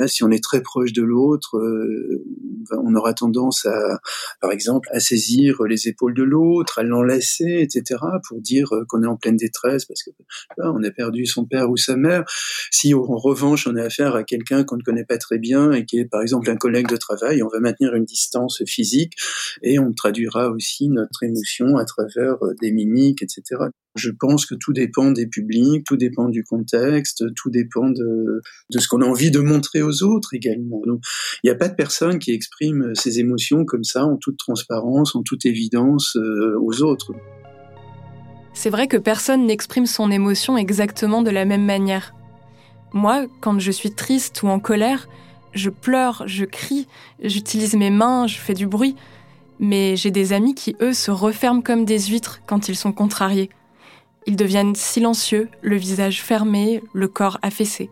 si 0.07 0.25
on 0.25 0.31
est 0.31 0.43
très 0.43 0.62
proche 0.62 0.93
de 0.93 1.03
l'autre, 1.03 1.57
euh, 1.59 2.25
on 2.73 2.95
aura 2.95 3.14
tendance 3.14 3.67
à, 3.67 4.01
par 4.41 4.53
exemple, 4.53 4.88
à 4.93 5.01
saisir 5.01 5.62
les 5.64 5.88
épaules 5.88 6.14
de 6.14 6.23
l'autre, 6.23 6.79
à 6.79 6.83
l'enlacer, 6.83 7.61
etc., 7.61 8.01
pour 8.29 8.41
dire 8.41 8.75
euh, 8.75 8.85
qu'on 8.88 9.03
est 9.03 9.07
en 9.07 9.17
pleine 9.17 9.37
détresse 9.37 9.85
parce 9.85 10.03
que 10.03 10.11
on 10.59 10.83
a 10.83 10.91
perdu 10.91 11.27
son 11.27 11.45
père 11.45 11.71
ou 11.71 11.77
sa 11.77 11.97
mère. 11.97 12.25
Si 12.71 12.95
en 12.95 13.17
revanche 13.17 13.67
on 13.67 13.77
a 13.77 13.83
affaire 13.83 14.14
à 14.14 14.25
quelqu'un 14.25 14.64
qu'on 14.64 14.77
ne 14.77 14.83
connaît 14.83 15.05
pas 15.05 15.19
très 15.19 15.38
bien 15.38 15.73
et 15.73 15.85
qui 15.85 15.99
est 15.99 16.05
par 16.05 16.23
exemple 16.23 16.51
un 16.51 16.57
collègue 16.57 16.88
de 16.88 16.97
travail, 16.97 17.43
on 17.43 17.49
va 17.49 17.61
maintenir 17.61 17.95
une 17.95 18.05
distance 18.05 18.62
physique 18.67 19.14
et 19.62 19.79
on 19.79 19.93
traduira 19.93 20.51
aussi 20.51 20.88
notre 20.88 21.23
émotion 21.23 21.77
à 21.77 21.85
travers 21.85 22.43
euh, 22.43 22.55
des 22.61 22.73
mimiques, 22.73 23.23
etc. 23.23 23.43
Je 23.95 24.11
pense 24.11 24.47
que 24.47 24.55
tout 24.55 24.73
dépend 24.73 25.11
des 25.11 25.27
publics, 25.27 25.85
tout 25.85 25.97
dépend 25.97 26.29
du 26.29 26.45
contexte, 26.45 27.25
tout 27.35 27.51
dépend 27.51 27.91
de 27.91 28.43
ce 28.71 28.87
qu'on 28.87 29.03
a 29.03 29.07
envie 29.07 29.31
de 29.31 29.41
montrer 29.41 29.67
aux 29.76 30.02
autres 30.02 30.35
également. 30.35 30.81
Il 30.87 31.46
n'y 31.46 31.50
a 31.50 31.54
pas 31.54 31.68
de 31.68 31.74
personne 31.74 32.18
qui 32.18 32.33
exprime 32.33 32.94
ses 32.94 33.20
émotions 33.20 33.64
comme 33.64 33.85
ça, 33.85 34.04
en 34.04 34.16
toute 34.16 34.38
transparence, 34.38 35.14
en 35.14 35.22
toute 35.22 35.46
évidence 35.46 36.16
euh, 36.16 36.57
aux 36.61 36.83
autres. 36.83 37.12
C'est 38.54 38.70
vrai 38.70 38.88
que 38.88 38.96
personne 38.96 39.46
n'exprime 39.46 39.87
son 39.87 40.11
émotion 40.11 40.57
exactement 40.57 41.22
de 41.22 41.31
la 41.31 41.44
même 41.44 41.64
manière. 41.64 42.14
Moi, 42.92 43.26
quand 43.40 43.59
je 43.59 43.70
suis 43.70 43.92
triste 43.92 44.42
ou 44.42 44.48
en 44.48 44.59
colère, 44.59 45.09
je 45.52 45.70
pleure, 45.70 46.24
je 46.26 46.44
crie, 46.44 46.88
j'utilise 47.22 47.74
mes 47.74 47.90
mains, 47.90 48.26
je 48.26 48.38
fais 48.38 48.54
du 48.54 48.66
bruit. 48.66 48.96
Mais 49.61 49.96
j'ai 49.96 50.11
des 50.11 50.33
amis 50.33 50.54
qui, 50.54 50.76
eux, 50.81 50.92
se 50.92 51.11
referment 51.11 51.62
comme 51.62 51.85
des 51.85 51.98
huîtres 51.98 52.40
quand 52.46 52.68
ils 52.68 52.76
sont 52.76 52.92
contrariés. 52.92 53.50
Ils 54.26 54.37
deviennent 54.37 54.74
silencieux, 54.74 55.48
le 55.62 55.76
visage 55.76 56.22
fermé, 56.22 56.83
le 56.92 57.09
corps 57.09 57.38
affaissé. 57.42 57.90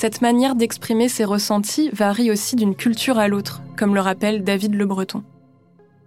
Cette 0.00 0.22
manière 0.22 0.54
d'exprimer 0.54 1.08
ses 1.08 1.24
ressentis 1.24 1.90
varie 1.92 2.30
aussi 2.30 2.54
d'une 2.54 2.76
culture 2.76 3.18
à 3.18 3.26
l'autre, 3.26 3.62
comme 3.76 3.96
le 3.96 4.00
rappelle 4.00 4.44
David 4.44 4.76
Le 4.76 4.86
Breton. 4.86 5.24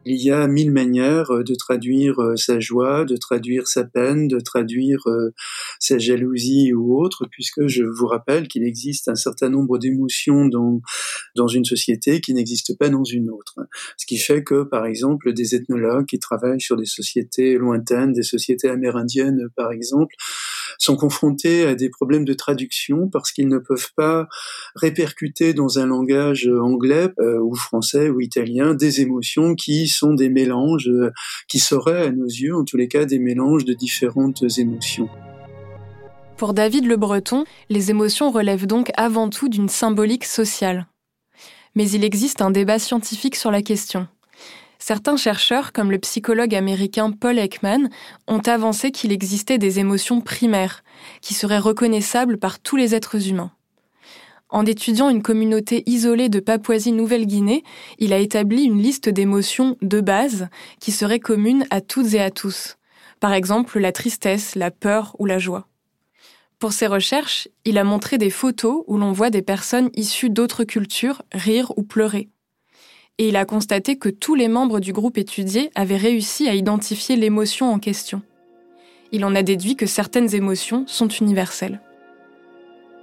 Il 0.06 0.24
y 0.24 0.32
a 0.32 0.48
mille 0.48 0.72
manières 0.72 1.30
euh, 1.30 1.44
de 1.44 1.54
traduire 1.56 2.20
euh, 2.22 2.38
sa 2.38 2.62
joie, 2.62 3.04
de 3.04 3.18
traduire 3.18 3.68
sa 3.68 3.84
peine, 3.84 4.30
de 4.30 4.40
traduire 4.40 5.02
euh, 5.08 5.34
sa 5.80 5.98
jalousie 5.98 6.74
ou 6.74 7.00
autre, 7.00 7.28
puisque 7.30 7.68
je 7.68 7.84
vous 7.84 8.08
rappelle 8.08 8.48
qu'il 8.48 8.64
existe 8.64 9.10
un 9.10 9.16
certain 9.16 9.50
nombre 9.50 9.78
d'émotions 9.78 10.46
dans, 10.46 10.82
dans 11.36 11.50
une 11.50 11.66
société 11.66 12.22
qui 12.22 12.34
n'existent 12.34 12.76
pas 12.80 12.88
dans 12.88 13.04
une 13.04 13.30
autre. 13.30 13.56
Ce 13.98 14.06
qui 14.06 14.18
fait 14.18 14.42
que, 14.42 14.64
par 14.64 14.86
exemple, 14.86 15.34
des 15.34 15.54
ethnologues 15.54 16.06
qui 16.06 16.18
travaillent 16.18 16.62
sur 16.62 16.78
des 16.78 16.86
sociétés 16.86 17.58
lointaines, 17.58 18.14
des 18.14 18.24
sociétés 18.24 18.70
amérindiennes, 18.70 19.50
par 19.58 19.74
exemple, 19.74 20.16
sont 20.84 20.96
confrontés 20.96 21.66
à 21.66 21.76
des 21.76 21.90
problèmes 21.90 22.26
de 22.26 22.34
traduction 22.34 23.08
parce 23.08 23.32
qu'ils 23.32 23.48
ne 23.48 23.60
peuvent 23.60 23.92
pas 23.96 24.28
répercuter 24.76 25.54
dans 25.54 25.80
un 25.80 25.86
langage 25.86 26.48
anglais 26.48 27.10
euh, 27.20 27.40
ou 27.40 27.56
français 27.56 28.10
ou 28.10 28.20
italien 28.20 28.74
des 28.74 29.02
émotions 29.02 29.56
qui 29.56 29.88
sont 29.88 30.14
des 30.14 30.30
mélanges, 30.30 30.90
euh, 30.90 31.12
qui 31.48 31.60
seraient 31.60 32.08
à 32.08 32.12
nos 32.12 32.26
yeux 32.26 32.56
en 32.56 32.64
tous 32.64 32.78
les 32.78 32.88
cas 32.88 33.06
des 33.06 33.20
mélanges 33.20 33.66
de 33.66 33.74
différentes 33.74 34.44
émotions. 34.58 35.10
Pour 36.38 36.54
David 36.56 36.88
Le 36.88 36.98
Breton, 36.98 37.46
les 37.70 37.92
émotions 37.92 38.32
relèvent 38.32 38.66
donc 38.66 38.92
avant 38.98 39.30
tout 39.30 39.50
d'une 39.50 39.70
symbolique 39.70 40.26
sociale. 40.26 40.88
Mais 41.76 41.90
il 41.92 42.04
existe 42.04 42.42
un 42.42 42.50
débat 42.50 42.80
scientifique 42.80 43.36
sur 43.36 43.52
la 43.52 43.62
question. 43.62 44.08
Certains 44.84 45.16
chercheurs, 45.16 45.74
comme 45.74 45.92
le 45.92 46.00
psychologue 46.00 46.56
américain 46.56 47.12
Paul 47.12 47.38
Ekman, 47.38 47.88
ont 48.28 48.40
avancé 48.40 48.90
qu'il 48.90 49.12
existait 49.12 49.60
des 49.60 49.78
émotions 49.78 50.22
primaires, 50.22 50.84
qui 51.22 51.36
seraient 51.36 51.60
reconnaissables 51.60 52.40
par 52.40 52.60
tous 52.60 52.78
les 52.78 52.96
êtres 52.96 53.30
humains. 53.30 53.52
En 54.50 54.66
étudiant 54.66 55.12
une 55.12 55.22
communauté 55.22 55.84
isolée 55.86 56.30
de 56.30 56.40
Papouasie-Nouvelle-Guinée, 56.40 57.64
il 58.00 58.12
a 58.12 58.18
établi 58.18 58.64
une 58.64 58.82
liste 58.82 59.08
d'émotions 59.08 59.78
de 59.84 60.02
base 60.02 60.48
qui 60.80 60.92
seraient 60.92 61.20
communes 61.20 61.68
à 61.70 61.80
toutes 61.80 62.16
et 62.16 62.22
à 62.22 62.32
tous. 62.32 62.78
Par 63.20 63.34
exemple, 63.34 63.78
la 63.78 63.92
tristesse, 63.92 64.56
la 64.56 64.72
peur 64.72 65.16
ou 65.20 65.28
la 65.28 65.38
joie. 65.38 65.68
Pour 66.58 66.74
ses 66.74 66.88
recherches, 66.88 67.48
il 67.66 67.78
a 67.78 67.84
montré 67.84 68.18
des 68.18 68.32
photos 68.32 68.84
où 68.88 68.98
l'on 68.98 69.12
voit 69.12 69.30
des 69.30 69.44
personnes 69.44 69.92
issues 69.96 70.32
d'autres 70.32 70.64
cultures 70.64 71.22
rire 71.32 71.72
ou 71.78 71.84
pleurer 71.84 72.30
et 73.18 73.30
il 73.30 73.36
a 73.36 73.46
constaté 73.46 73.98
que 73.98 74.10
tous 74.10 74.36
les 74.36 74.48
membres 74.48 74.80
du 74.80 74.94
groupe 74.94 75.18
étudié 75.18 75.70
avaient 75.76 75.98
réussi 75.98 76.48
à 76.48 76.56
identifier 76.56 77.16
l'émotion 77.16 77.72
en 77.72 77.80
question. 77.80 78.22
Il 79.12 79.26
en 79.26 79.36
a 79.36 79.44
déduit 79.44 79.76
que 79.76 79.86
certaines 79.86 80.34
émotions 80.34 80.86
sont 80.88 81.08
universelles. 81.08 81.82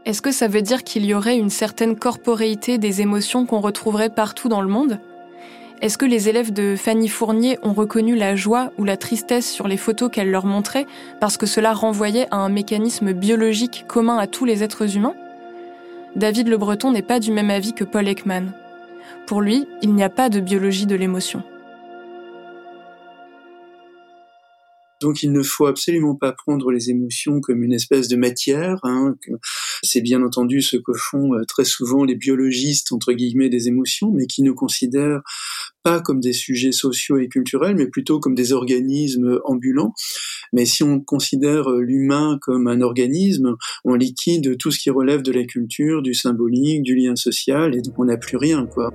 Est-ce 0.07 0.23
que 0.23 0.33
ça 0.33 0.49
veut 0.49 0.63
dire 0.63 0.85
qu'il 0.85 1.05
y 1.05 1.13
aurait 1.13 1.37
une 1.37 1.51
certaine 1.51 1.95
corporéité 1.95 2.79
des 2.79 3.03
émotions 3.03 3.45
qu'on 3.45 3.61
retrouverait 3.61 4.09
partout 4.09 4.49
dans 4.49 4.63
le 4.63 4.69
monde? 4.69 4.99
Est-ce 5.83 5.99
que 5.99 6.07
les 6.07 6.29
élèves 6.29 6.53
de 6.53 6.75
Fanny 6.77 7.09
Fournier 7.09 7.59
ont 7.63 7.73
reconnu 7.75 8.17
la 8.17 8.35
joie 8.35 8.73
ou 8.79 8.85
la 8.85 8.97
tristesse 8.97 9.49
sur 9.49 9.69
les 9.69 9.77
photos 9.77 10.11
qu'elle 10.11 10.31
leur 10.31 10.47
montrait 10.47 10.87
parce 11.21 11.37
que 11.37 11.47
cela 11.47 11.73
renvoyait 11.73 12.27
à 12.33 12.39
un 12.39 12.49
mécanisme 12.49 13.13
biologique 13.13 13.85
commun 13.87 14.17
à 14.17 14.27
tous 14.27 14.45
les 14.45 14.65
êtres 14.65 14.97
humains? 14.97 15.15
David 16.17 16.49
Le 16.49 16.57
Breton 16.57 16.91
n'est 16.91 17.03
pas 17.03 17.21
du 17.21 17.31
même 17.31 17.51
avis 17.51 17.75
que 17.75 17.85
Paul 17.85 18.09
Ekman. 18.09 18.53
Pour 19.27 19.43
lui, 19.43 19.67
il 19.83 19.95
n'y 19.95 20.05
a 20.05 20.11
pas 20.11 20.29
de 20.29 20.41
biologie 20.41 20.87
de 20.87 20.97
l'émotion. 20.97 21.43
Donc 25.01 25.23
il 25.23 25.33
ne 25.33 25.43
faut 25.43 25.67
absolument 25.67 26.15
pas 26.15 26.33
prendre 26.33 26.71
les 26.71 26.91
émotions 26.91 27.41
comme 27.41 27.63
une 27.63 27.73
espèce 27.73 28.09
de 28.09 28.17
matière. 28.17 28.79
Hein, 28.83 29.17
c'est 29.83 30.01
bien 30.01 30.23
entendu 30.23 30.61
ce 30.61 30.77
que 30.77 30.93
font 30.93 31.35
euh, 31.35 31.45
très 31.47 31.65
souvent 31.65 32.05
les 32.05 32.17
biologistes 32.17 32.93
entre 32.93 33.13
guillemets 33.13 33.49
des 33.49 33.69
émotions, 33.69 34.11
mais 34.11 34.27
qui 34.27 34.43
ne 34.43 34.53
considèrent 34.53 35.21
pas 35.83 36.01
comme 36.01 36.21
des 36.21 36.33
sujets 36.33 36.73
sociaux 36.73 37.19
et 37.19 37.29
culturels, 37.29 37.77
mais 37.77 37.87
plutôt 37.87 38.21
comme 38.21 38.35
des 38.35 38.53
organismes 38.53 39.41
ambulants. 39.45 39.93
Mais 40.53 40.65
si 40.65 40.83
on 40.83 41.01
considère 41.01 41.71
euh, 41.71 41.81
l'humain 41.81 42.39
comme 42.41 42.67
un 42.69 42.81
organisme, 42.81 43.57
on 43.85 43.95
liquide 43.95 44.57
tout 44.59 44.71
ce 44.71 44.79
qui 44.79 44.91
relève 44.91 45.23
de 45.23 45.33
la 45.33 45.45
culture, 45.45 46.03
du 46.03 46.15
symbolique, 46.15 46.83
du 46.83 46.95
lien 46.95 47.17
social, 47.17 47.77
et 47.77 47.83
donc 47.83 47.99
on 47.99 48.07
n'a 48.07 48.17
plus 48.17 48.37
rien, 48.37 48.67
quoi. 48.67 48.93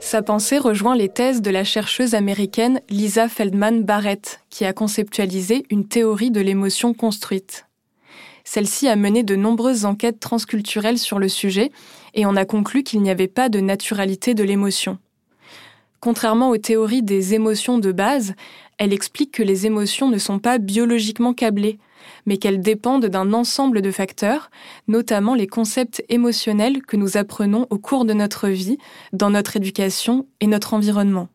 Sa 0.00 0.22
pensée 0.22 0.56
rejoint 0.58 0.96
les 0.96 1.10
thèses 1.10 1.42
de 1.42 1.50
la 1.50 1.62
chercheuse 1.62 2.14
américaine 2.14 2.80
Lisa 2.88 3.28
Feldman 3.28 3.84
Barrett, 3.84 4.40
qui 4.48 4.64
a 4.64 4.72
conceptualisé 4.72 5.64
une 5.68 5.86
théorie 5.86 6.30
de 6.30 6.40
l'émotion 6.40 6.94
construite. 6.94 7.66
Celle-ci 8.42 8.88
a 8.88 8.96
mené 8.96 9.22
de 9.22 9.36
nombreuses 9.36 9.84
enquêtes 9.84 10.18
transculturelles 10.18 10.98
sur 10.98 11.18
le 11.18 11.28
sujet 11.28 11.70
et 12.14 12.24
on 12.24 12.34
a 12.34 12.46
conclu 12.46 12.82
qu'il 12.82 13.02
n'y 13.02 13.10
avait 13.10 13.28
pas 13.28 13.50
de 13.50 13.60
naturalité 13.60 14.32
de 14.32 14.42
l'émotion. 14.42 14.98
Contrairement 16.00 16.48
aux 16.48 16.56
théories 16.56 17.02
des 17.02 17.34
émotions 17.34 17.78
de 17.78 17.92
base, 17.92 18.32
elle 18.78 18.94
explique 18.94 19.32
que 19.32 19.42
les 19.42 19.66
émotions 19.66 20.08
ne 20.08 20.18
sont 20.18 20.38
pas 20.38 20.56
biologiquement 20.56 21.34
câblées, 21.34 21.78
mais 22.26 22.36
qu'elles 22.36 22.60
dépendent 22.60 23.06
d'un 23.06 23.32
ensemble 23.32 23.82
de 23.82 23.90
facteurs, 23.90 24.50
notamment 24.88 25.34
les 25.34 25.46
concepts 25.46 26.04
émotionnels 26.08 26.82
que 26.82 26.96
nous 26.96 27.16
apprenons 27.16 27.66
au 27.70 27.78
cours 27.78 28.04
de 28.04 28.12
notre 28.12 28.48
vie, 28.48 28.78
dans 29.12 29.30
notre 29.30 29.56
éducation 29.56 30.26
et 30.40 30.46
notre 30.46 30.74
environnement. 30.74 31.28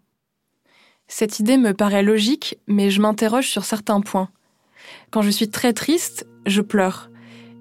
Cette 1.08 1.40
idée 1.40 1.58
me 1.58 1.74
paraît 1.74 2.04
logique, 2.04 2.58
mais 2.68 2.90
je 2.90 3.02
m'interroge 3.02 3.50
sur 3.50 3.64
certains 3.64 4.02
points. 4.02 4.30
Quand 5.12 5.22
je 5.22 5.30
suis 5.30 5.50
très 5.50 5.74
triste, 5.74 6.28
je 6.46 6.62
pleure. 6.62 7.10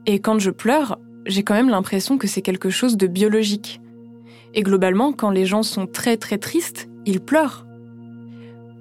Et 0.07 0.19
quand 0.19 0.39
je 0.39 0.51
pleure, 0.51 0.99
j'ai 1.27 1.43
quand 1.43 1.55
même 1.55 1.69
l'impression 1.69 2.19
que 2.19 2.27
c'est 2.27 2.43
quelque 2.43 2.71
chose 2.71 2.97
de 2.97 3.07
biologique. 3.07 3.81
Et 4.55 4.63
globalement, 4.63 5.13
quand 5.13 5.31
les 5.31 5.47
gens 5.47 5.63
sont 5.63 5.87
très 5.87 6.17
très 6.17 6.39
tristes, 6.39 6.89
ils 7.07 7.21
pleurent. 7.21 7.67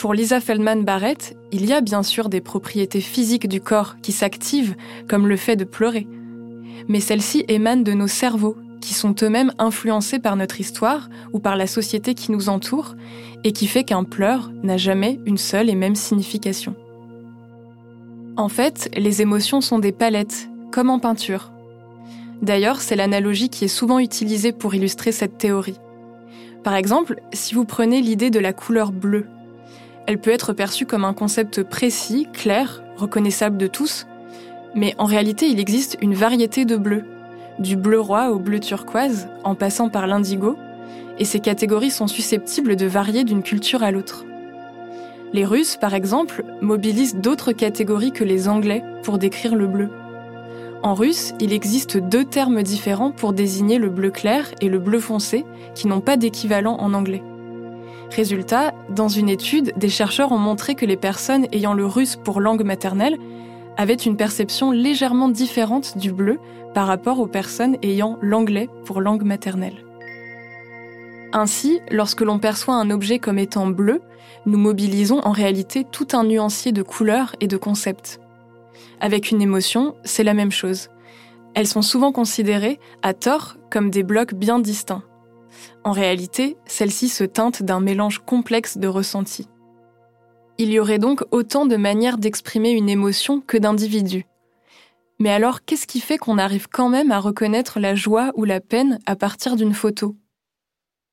Pour 0.03 0.13
Lisa 0.13 0.41
Feldman 0.41 0.83
Barrett, 0.83 1.37
il 1.53 1.65
y 1.65 1.71
a 1.71 1.79
bien 1.79 2.03
sûr 2.03 2.27
des 2.27 2.41
propriétés 2.41 2.99
physiques 2.99 3.47
du 3.47 3.61
corps 3.61 3.95
qui 4.01 4.11
s'activent, 4.11 4.75
comme 5.07 5.29
le 5.29 5.37
fait 5.37 5.55
de 5.55 5.63
pleurer. 5.63 6.07
Mais 6.89 6.99
celles-ci 6.99 7.45
émanent 7.47 7.83
de 7.83 7.93
nos 7.93 8.07
cerveaux, 8.07 8.57
qui 8.81 8.93
sont 8.93 9.15
eux-mêmes 9.23 9.53
influencés 9.59 10.19
par 10.19 10.35
notre 10.35 10.59
histoire 10.59 11.07
ou 11.31 11.39
par 11.39 11.55
la 11.55 11.67
société 11.67 12.15
qui 12.15 12.33
nous 12.33 12.49
entoure, 12.49 12.95
et 13.45 13.53
qui 13.53 13.65
fait 13.65 13.85
qu'un 13.85 14.03
pleur 14.03 14.51
n'a 14.61 14.75
jamais 14.75 15.21
une 15.25 15.37
seule 15.37 15.69
et 15.69 15.75
même 15.75 15.95
signification. 15.95 16.75
En 18.35 18.49
fait, 18.49 18.89
les 18.97 19.21
émotions 19.21 19.61
sont 19.61 19.79
des 19.79 19.93
palettes, 19.93 20.49
comme 20.73 20.89
en 20.89 20.99
peinture. 20.99 21.53
D'ailleurs, 22.41 22.81
c'est 22.81 22.97
l'analogie 22.97 23.47
qui 23.47 23.63
est 23.63 23.69
souvent 23.69 23.99
utilisée 23.99 24.51
pour 24.51 24.75
illustrer 24.75 25.13
cette 25.13 25.37
théorie. 25.37 25.79
Par 26.61 26.75
exemple, 26.75 27.21
si 27.31 27.55
vous 27.55 27.63
prenez 27.63 28.01
l'idée 28.01 28.31
de 28.31 28.39
la 28.39 28.51
couleur 28.51 28.91
bleue, 28.91 29.27
elle 30.05 30.19
peut 30.19 30.31
être 30.31 30.53
perçue 30.53 30.85
comme 30.85 31.05
un 31.05 31.13
concept 31.13 31.63
précis, 31.63 32.27
clair, 32.33 32.83
reconnaissable 32.97 33.57
de 33.57 33.67
tous, 33.67 34.05
mais 34.75 34.95
en 34.97 35.05
réalité 35.05 35.47
il 35.47 35.59
existe 35.59 35.97
une 36.01 36.13
variété 36.13 36.65
de 36.65 36.77
bleus, 36.77 37.05
du 37.59 37.75
bleu 37.75 37.99
roi 37.99 38.31
au 38.31 38.39
bleu 38.39 38.59
turquoise, 38.59 39.27
en 39.43 39.55
passant 39.55 39.89
par 39.89 40.07
l'indigo, 40.07 40.57
et 41.19 41.25
ces 41.25 41.39
catégories 41.39 41.91
sont 41.91 42.07
susceptibles 42.07 42.75
de 42.75 42.85
varier 42.85 43.23
d'une 43.23 43.43
culture 43.43 43.83
à 43.83 43.91
l'autre. 43.91 44.25
Les 45.31 45.45
Russes, 45.45 45.77
par 45.77 45.93
exemple, 45.93 46.43
mobilisent 46.61 47.15
d'autres 47.15 47.53
catégories 47.53 48.11
que 48.11 48.23
les 48.23 48.47
Anglais 48.47 48.83
pour 49.03 49.17
décrire 49.17 49.55
le 49.55 49.67
bleu. 49.67 49.89
En 50.83 50.93
russe, 50.93 51.33
il 51.39 51.53
existe 51.53 51.97
deux 51.97 52.25
termes 52.25 52.61
différents 52.61 53.11
pour 53.11 53.33
désigner 53.33 53.79
le 53.79 53.89
bleu 53.89 54.11
clair 54.11 54.51
et 54.59 54.69
le 54.69 54.79
bleu 54.79 54.99
foncé, 54.99 55.45
qui 55.75 55.87
n'ont 55.87 56.01
pas 56.01 56.17
d'équivalent 56.17 56.75
en 56.77 56.93
anglais. 56.93 57.23
Résultat, 58.15 58.73
dans 58.89 59.07
une 59.07 59.27
étude, 59.27 59.73
des 59.75 59.89
chercheurs 59.89 60.31
ont 60.31 60.37
montré 60.37 60.75
que 60.75 60.85
les 60.85 60.97
personnes 60.97 61.47
ayant 61.51 61.73
le 61.73 61.87
russe 61.87 62.15
pour 62.15 62.41
langue 62.41 62.63
maternelle 62.63 63.17
avaient 63.75 63.95
une 63.95 64.17
perception 64.17 64.69
légèrement 64.69 65.29
différente 65.29 65.97
du 65.97 66.11
bleu 66.11 66.39
par 66.75 66.85
rapport 66.85 67.19
aux 67.19 67.27
personnes 67.27 67.75
ayant 67.81 68.19
l'anglais 68.21 68.69
pour 68.85 69.01
langue 69.01 69.23
maternelle. 69.23 69.83
Ainsi, 71.31 71.79
lorsque 71.89 72.21
l'on 72.21 72.37
perçoit 72.37 72.75
un 72.75 72.91
objet 72.91 73.17
comme 73.17 73.39
étant 73.39 73.65
bleu, 73.65 74.01
nous 74.45 74.59
mobilisons 74.59 75.19
en 75.23 75.31
réalité 75.31 75.83
tout 75.83 76.09
un 76.13 76.23
nuancier 76.23 76.71
de 76.71 76.83
couleurs 76.83 77.35
et 77.39 77.47
de 77.47 77.57
concepts. 77.57 78.19
Avec 78.99 79.31
une 79.31 79.41
émotion, 79.41 79.95
c'est 80.03 80.23
la 80.23 80.35
même 80.35 80.51
chose. 80.51 80.89
Elles 81.55 81.67
sont 81.67 81.81
souvent 81.81 82.11
considérées, 82.11 82.79
à 83.01 83.15
tort, 83.15 83.57
comme 83.71 83.89
des 83.89 84.03
blocs 84.03 84.35
bien 84.35 84.59
distincts. 84.59 85.03
En 85.83 85.91
réalité, 85.91 86.57
celle-ci 86.65 87.09
se 87.09 87.23
teinte 87.23 87.63
d'un 87.63 87.79
mélange 87.79 88.19
complexe 88.19 88.77
de 88.77 88.87
ressentis. 88.87 89.47
Il 90.57 90.71
y 90.71 90.79
aurait 90.79 90.99
donc 90.99 91.23
autant 91.31 91.65
de 91.65 91.75
manières 91.75 92.17
d'exprimer 92.17 92.71
une 92.71 92.89
émotion 92.89 93.41
que 93.41 93.57
d'individus. 93.57 94.25
Mais 95.19 95.31
alors, 95.31 95.63
qu'est-ce 95.63 95.87
qui 95.87 95.99
fait 95.99 96.17
qu'on 96.17 96.37
arrive 96.37 96.67
quand 96.69 96.89
même 96.89 97.11
à 97.11 97.19
reconnaître 97.19 97.79
la 97.79 97.95
joie 97.95 98.31
ou 98.35 98.43
la 98.43 98.59
peine 98.59 98.99
à 99.05 99.15
partir 99.15 99.55
d'une 99.55 99.73
photo? 99.73 100.15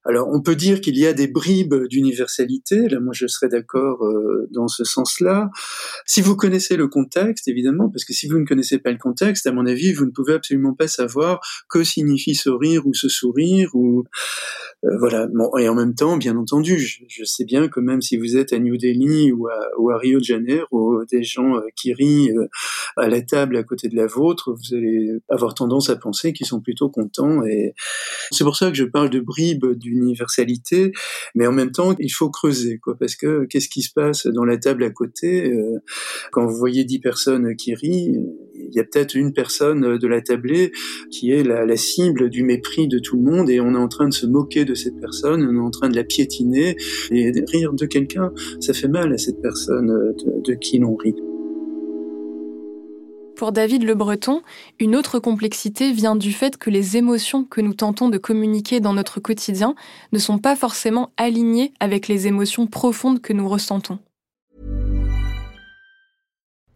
Alors, 0.06 0.28
on 0.32 0.40
peut 0.40 0.56
dire 0.56 0.80
qu'il 0.80 0.96
y 0.96 1.06
a 1.06 1.12
des 1.12 1.28
bribes 1.28 1.74
d'universalité. 1.88 2.88
Là, 2.88 3.00
moi, 3.00 3.12
je 3.14 3.26
serais 3.26 3.48
d'accord 3.48 4.02
euh, 4.06 4.48
dans 4.50 4.66
ce 4.66 4.82
sens-là. 4.82 5.50
Si 6.06 6.22
vous 6.22 6.36
connaissez 6.36 6.76
le 6.76 6.88
contexte, 6.88 7.48
évidemment, 7.48 7.90
parce 7.90 8.06
que 8.06 8.14
si 8.14 8.26
vous 8.26 8.38
ne 8.38 8.46
connaissez 8.46 8.78
pas 8.78 8.92
le 8.92 8.98
contexte, 8.98 9.46
à 9.46 9.52
mon 9.52 9.66
avis, 9.66 9.92
vous 9.92 10.06
ne 10.06 10.10
pouvez 10.10 10.32
absolument 10.32 10.72
pas 10.72 10.88
savoir 10.88 11.40
que 11.68 11.84
signifie 11.84 12.34
sourire 12.34 12.86
ou 12.86 12.94
se 12.94 13.10
sourire. 13.10 13.68
Ou 13.74 14.04
Euh, 14.84 14.96
voilà. 14.98 15.26
Bon, 15.26 15.50
et 15.58 15.68
en 15.68 15.74
même 15.74 15.94
temps, 15.94 16.16
bien 16.16 16.36
entendu, 16.36 16.78
je, 16.78 17.24
sais 17.24 17.44
bien 17.44 17.68
que 17.68 17.80
même 17.80 18.00
si 18.00 18.16
vous 18.16 18.36
êtes 18.36 18.52
à 18.52 18.58
New 18.58 18.76
Delhi 18.76 19.30
ou 19.32 19.48
à, 19.48 19.58
ou 19.78 19.90
à 19.90 19.98
Rio 19.98 20.18
de 20.18 20.24
Janeiro, 20.24 21.04
des 21.04 21.22
gens 21.22 21.56
euh, 21.56 21.60
qui 21.76 21.92
rient 21.92 22.30
euh, 22.30 22.48
à 22.96 23.08
la 23.08 23.20
table 23.20 23.56
à 23.56 23.62
côté 23.62 23.88
de 23.88 23.96
la 23.96 24.06
vôtre, 24.06 24.52
vous 24.52 24.74
allez 24.74 25.10
avoir 25.28 25.54
tendance 25.54 25.90
à 25.90 25.96
penser 25.96 26.32
qu'ils 26.32 26.46
sont 26.46 26.60
plutôt 26.60 26.88
contents. 26.88 27.44
Et 27.44 27.74
c'est 28.30 28.44
pour 28.44 28.56
ça 28.56 28.70
que 28.70 28.76
je 28.76 28.84
parle 28.84 29.10
de 29.10 29.20
bribes 29.20 29.66
d'universalité, 29.74 30.92
mais 31.34 31.46
en 31.46 31.52
même 31.52 31.72
temps, 31.72 31.94
il 31.98 32.10
faut 32.10 32.30
creuser, 32.30 32.78
quoi, 32.78 32.96
parce 32.98 33.16
que 33.16 33.44
qu'est-ce 33.44 33.68
qui 33.68 33.82
se 33.82 33.92
passe 33.92 34.26
dans 34.26 34.44
la 34.44 34.56
table 34.56 34.82
à 34.84 34.90
côté 34.90 35.52
quand 36.32 36.46
vous 36.46 36.56
voyez 36.56 36.84
dix 36.84 37.00
personnes 37.00 37.54
qui 37.56 37.74
rient 37.74 38.16
il 38.70 38.76
y 38.76 38.80
a 38.80 38.84
peut-être 38.84 39.14
une 39.14 39.32
personne 39.32 39.98
de 39.98 40.06
la 40.06 40.20
tablée 40.20 40.72
qui 41.10 41.32
est 41.32 41.42
la, 41.42 41.76
cible 41.76 42.30
du 42.30 42.42
mépris 42.42 42.88
de 42.88 42.98
tout 42.98 43.16
le 43.16 43.22
monde 43.22 43.50
et 43.50 43.60
on 43.60 43.74
est 43.74 43.78
en 43.78 43.88
train 43.88 44.08
de 44.08 44.14
se 44.14 44.26
moquer 44.26 44.64
de 44.64 44.74
cette 44.74 45.00
personne, 45.00 45.46
on 45.46 45.56
est 45.56 45.66
en 45.66 45.70
train 45.70 45.88
de 45.88 45.96
la 45.96 46.04
piétiner 46.04 46.76
et 47.10 47.32
rire 47.52 47.72
de 47.72 47.86
quelqu'un, 47.86 48.32
ça 48.60 48.72
fait 48.72 48.88
mal 48.88 49.12
à 49.12 49.18
cette 49.18 49.40
personne 49.40 49.86
de, 49.86 50.40
de 50.42 50.54
qui 50.54 50.78
l'on 50.78 50.94
rit. 50.96 51.14
Pour 53.40 53.52
David 53.52 53.84
Le 53.84 53.94
Breton, 53.94 54.42
une 54.78 54.94
autre 54.94 55.18
complexité 55.18 55.92
vient 55.92 56.14
du 56.14 56.30
fait 56.30 56.58
que 56.58 56.68
les 56.68 56.98
émotions 56.98 57.44
que 57.44 57.62
nous 57.62 57.72
tentons 57.72 58.10
de 58.10 58.18
communiquer 58.18 58.80
dans 58.80 58.92
notre 58.92 59.18
quotidien 59.18 59.74
ne 60.12 60.18
sont 60.18 60.36
pas 60.36 60.56
forcément 60.56 61.10
alignées 61.16 61.72
avec 61.80 62.06
les 62.06 62.26
émotions 62.26 62.66
profondes 62.66 63.22
que 63.22 63.32
nous 63.32 63.48
ressentons. 63.48 63.98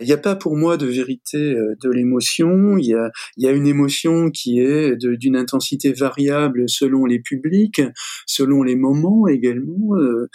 Il 0.00 0.06
n'y 0.06 0.12
a 0.12 0.18
pas 0.18 0.36
pour 0.36 0.56
moi 0.56 0.76
de 0.76 0.86
vérité 0.86 1.54
euh, 1.54 1.74
de 1.82 1.90
l'émotion. 1.90 2.78
Il 2.78 2.86
y 2.86 2.94
a, 2.94 3.10
y 3.36 3.46
a 3.46 3.52
une 3.52 3.66
émotion 3.66 4.30
qui 4.30 4.60
est 4.60 4.96
d'une 4.96 5.36
intensité 5.36 5.92
variable 5.92 6.68
selon 6.68 7.04
les 7.04 7.18
publics, 7.18 7.82
selon 8.26 8.62
les 8.62 8.76
moments 8.76 9.26
également, 9.26 9.96
euh, 9.96 10.28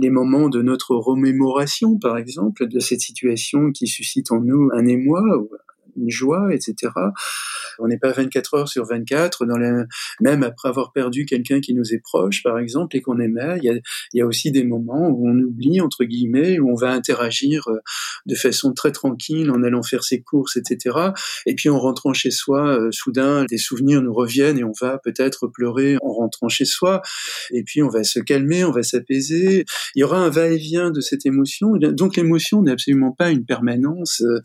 les 0.00 0.10
moments 0.10 0.48
de 0.48 0.62
notre 0.62 0.94
remémoration, 0.96 1.98
par 1.98 2.16
exemple, 2.16 2.66
de 2.66 2.80
cette 2.80 3.00
situation 3.00 3.72
qui 3.72 3.86
suscite 3.86 4.32
en 4.32 4.40
nous 4.40 4.70
un 4.72 4.86
émoi 4.86 5.22
une 5.96 6.10
joie, 6.10 6.52
etc. 6.52 6.92
On 7.78 7.88
n'est 7.88 7.98
pas 7.98 8.12
24 8.12 8.54
heures 8.54 8.68
sur 8.68 8.84
24, 8.84 9.46
dans 9.46 9.58
la, 9.58 9.84
même 10.20 10.42
après 10.42 10.68
avoir 10.68 10.92
perdu 10.92 11.26
quelqu'un 11.26 11.60
qui 11.60 11.74
nous 11.74 11.92
est 11.92 12.00
proche, 12.00 12.42
par 12.42 12.58
exemple, 12.58 12.96
et 12.96 13.00
qu'on 13.00 13.18
aimait. 13.18 13.58
Il 13.62 13.64
y, 13.64 13.70
a, 13.70 13.74
y 14.12 14.20
a 14.20 14.26
aussi 14.26 14.50
des 14.50 14.64
moments 14.64 15.08
où 15.08 15.28
on 15.28 15.38
oublie, 15.38 15.80
entre 15.80 16.04
guillemets, 16.04 16.58
où 16.58 16.70
on 16.70 16.74
va 16.76 16.92
interagir 16.92 17.68
euh, 17.68 17.78
de 18.26 18.34
façon 18.34 18.72
très 18.72 18.92
tranquille 18.92 19.50
en 19.50 19.62
allant 19.62 19.82
faire 19.82 20.04
ses 20.04 20.22
courses, 20.22 20.56
etc. 20.56 20.96
Et 21.46 21.54
puis 21.54 21.68
en 21.68 21.78
rentrant 21.78 22.12
chez 22.12 22.30
soi, 22.30 22.78
euh, 22.78 22.90
soudain, 22.90 23.44
des 23.44 23.58
souvenirs 23.58 24.02
nous 24.02 24.12
reviennent 24.12 24.58
et 24.58 24.64
on 24.64 24.72
va 24.80 24.98
peut-être 24.98 25.46
pleurer 25.46 25.96
en 26.02 26.12
rentrant 26.12 26.48
chez 26.48 26.64
soi. 26.64 27.02
Et 27.50 27.62
puis 27.64 27.82
on 27.82 27.88
va 27.88 28.04
se 28.04 28.20
calmer, 28.20 28.64
on 28.64 28.70
va 28.70 28.82
s'apaiser. 28.82 29.64
Il 29.94 30.00
y 30.00 30.02
aura 30.04 30.18
un 30.18 30.30
va-et-vient 30.30 30.90
de 30.90 31.00
cette 31.00 31.26
émotion. 31.26 31.72
Donc 31.76 32.16
l'émotion 32.16 32.62
n'est 32.62 32.72
absolument 32.72 33.12
pas 33.12 33.30
une 33.30 33.44
permanence. 33.44 34.22
Euh, 34.22 34.40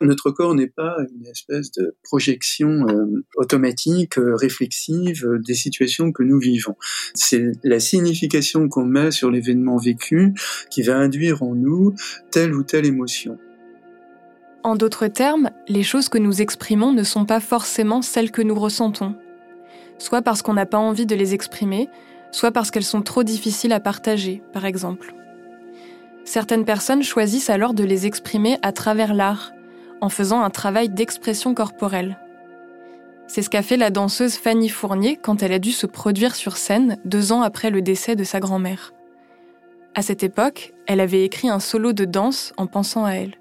notre 0.00 0.30
corps 0.30 0.54
n'est 0.54 0.68
pas 0.68 0.91
une 0.98 1.26
espèce 1.26 1.70
de 1.72 1.94
projection 2.02 2.86
euh, 2.88 3.24
automatique, 3.36 4.18
euh, 4.18 4.34
réflexive 4.34 5.24
euh, 5.26 5.38
des 5.38 5.54
situations 5.54 6.12
que 6.12 6.22
nous 6.22 6.38
vivons. 6.38 6.76
C'est 7.14 7.52
la 7.62 7.80
signification 7.80 8.68
qu'on 8.68 8.84
met 8.84 9.10
sur 9.10 9.30
l'événement 9.30 9.76
vécu 9.76 10.34
qui 10.70 10.82
va 10.82 10.96
induire 10.96 11.42
en 11.42 11.54
nous 11.54 11.94
telle 12.30 12.54
ou 12.54 12.62
telle 12.62 12.86
émotion. 12.86 13.38
En 14.64 14.76
d'autres 14.76 15.08
termes, 15.08 15.50
les 15.68 15.82
choses 15.82 16.08
que 16.08 16.18
nous 16.18 16.40
exprimons 16.40 16.92
ne 16.92 17.02
sont 17.02 17.26
pas 17.26 17.40
forcément 17.40 18.00
celles 18.00 18.30
que 18.30 18.42
nous 18.42 18.54
ressentons. 18.54 19.16
Soit 19.98 20.22
parce 20.22 20.42
qu'on 20.42 20.54
n'a 20.54 20.66
pas 20.66 20.78
envie 20.78 21.06
de 21.06 21.16
les 21.16 21.34
exprimer, 21.34 21.88
soit 22.30 22.52
parce 22.52 22.70
qu'elles 22.70 22.84
sont 22.84 23.02
trop 23.02 23.24
difficiles 23.24 23.72
à 23.72 23.80
partager, 23.80 24.42
par 24.52 24.64
exemple. 24.64 25.14
Certaines 26.24 26.64
personnes 26.64 27.02
choisissent 27.02 27.50
alors 27.50 27.74
de 27.74 27.82
les 27.82 28.06
exprimer 28.06 28.58
à 28.62 28.72
travers 28.72 29.14
l'art, 29.14 29.52
en 30.02 30.08
faisant 30.08 30.42
un 30.42 30.50
travail 30.50 30.90
d'expression 30.90 31.54
corporelle. 31.54 32.18
C'est 33.28 33.40
ce 33.40 33.48
qu'a 33.48 33.62
fait 33.62 33.78
la 33.78 33.88
danseuse 33.88 34.34
Fanny 34.34 34.68
Fournier 34.68 35.16
quand 35.16 35.42
elle 35.42 35.52
a 35.52 35.58
dû 35.58 35.70
se 35.70 35.86
produire 35.86 36.34
sur 36.34 36.58
scène 36.58 36.98
deux 37.06 37.32
ans 37.32 37.40
après 37.40 37.70
le 37.70 37.80
décès 37.80 38.16
de 38.16 38.24
sa 38.24 38.40
grand-mère. 38.40 38.92
À 39.94 40.02
cette 40.02 40.24
époque, 40.24 40.74
elle 40.86 41.00
avait 41.00 41.24
écrit 41.24 41.48
un 41.48 41.60
solo 41.60 41.92
de 41.92 42.04
danse 42.04 42.52
en 42.56 42.66
pensant 42.66 43.04
à 43.04 43.12
elle. 43.12 43.36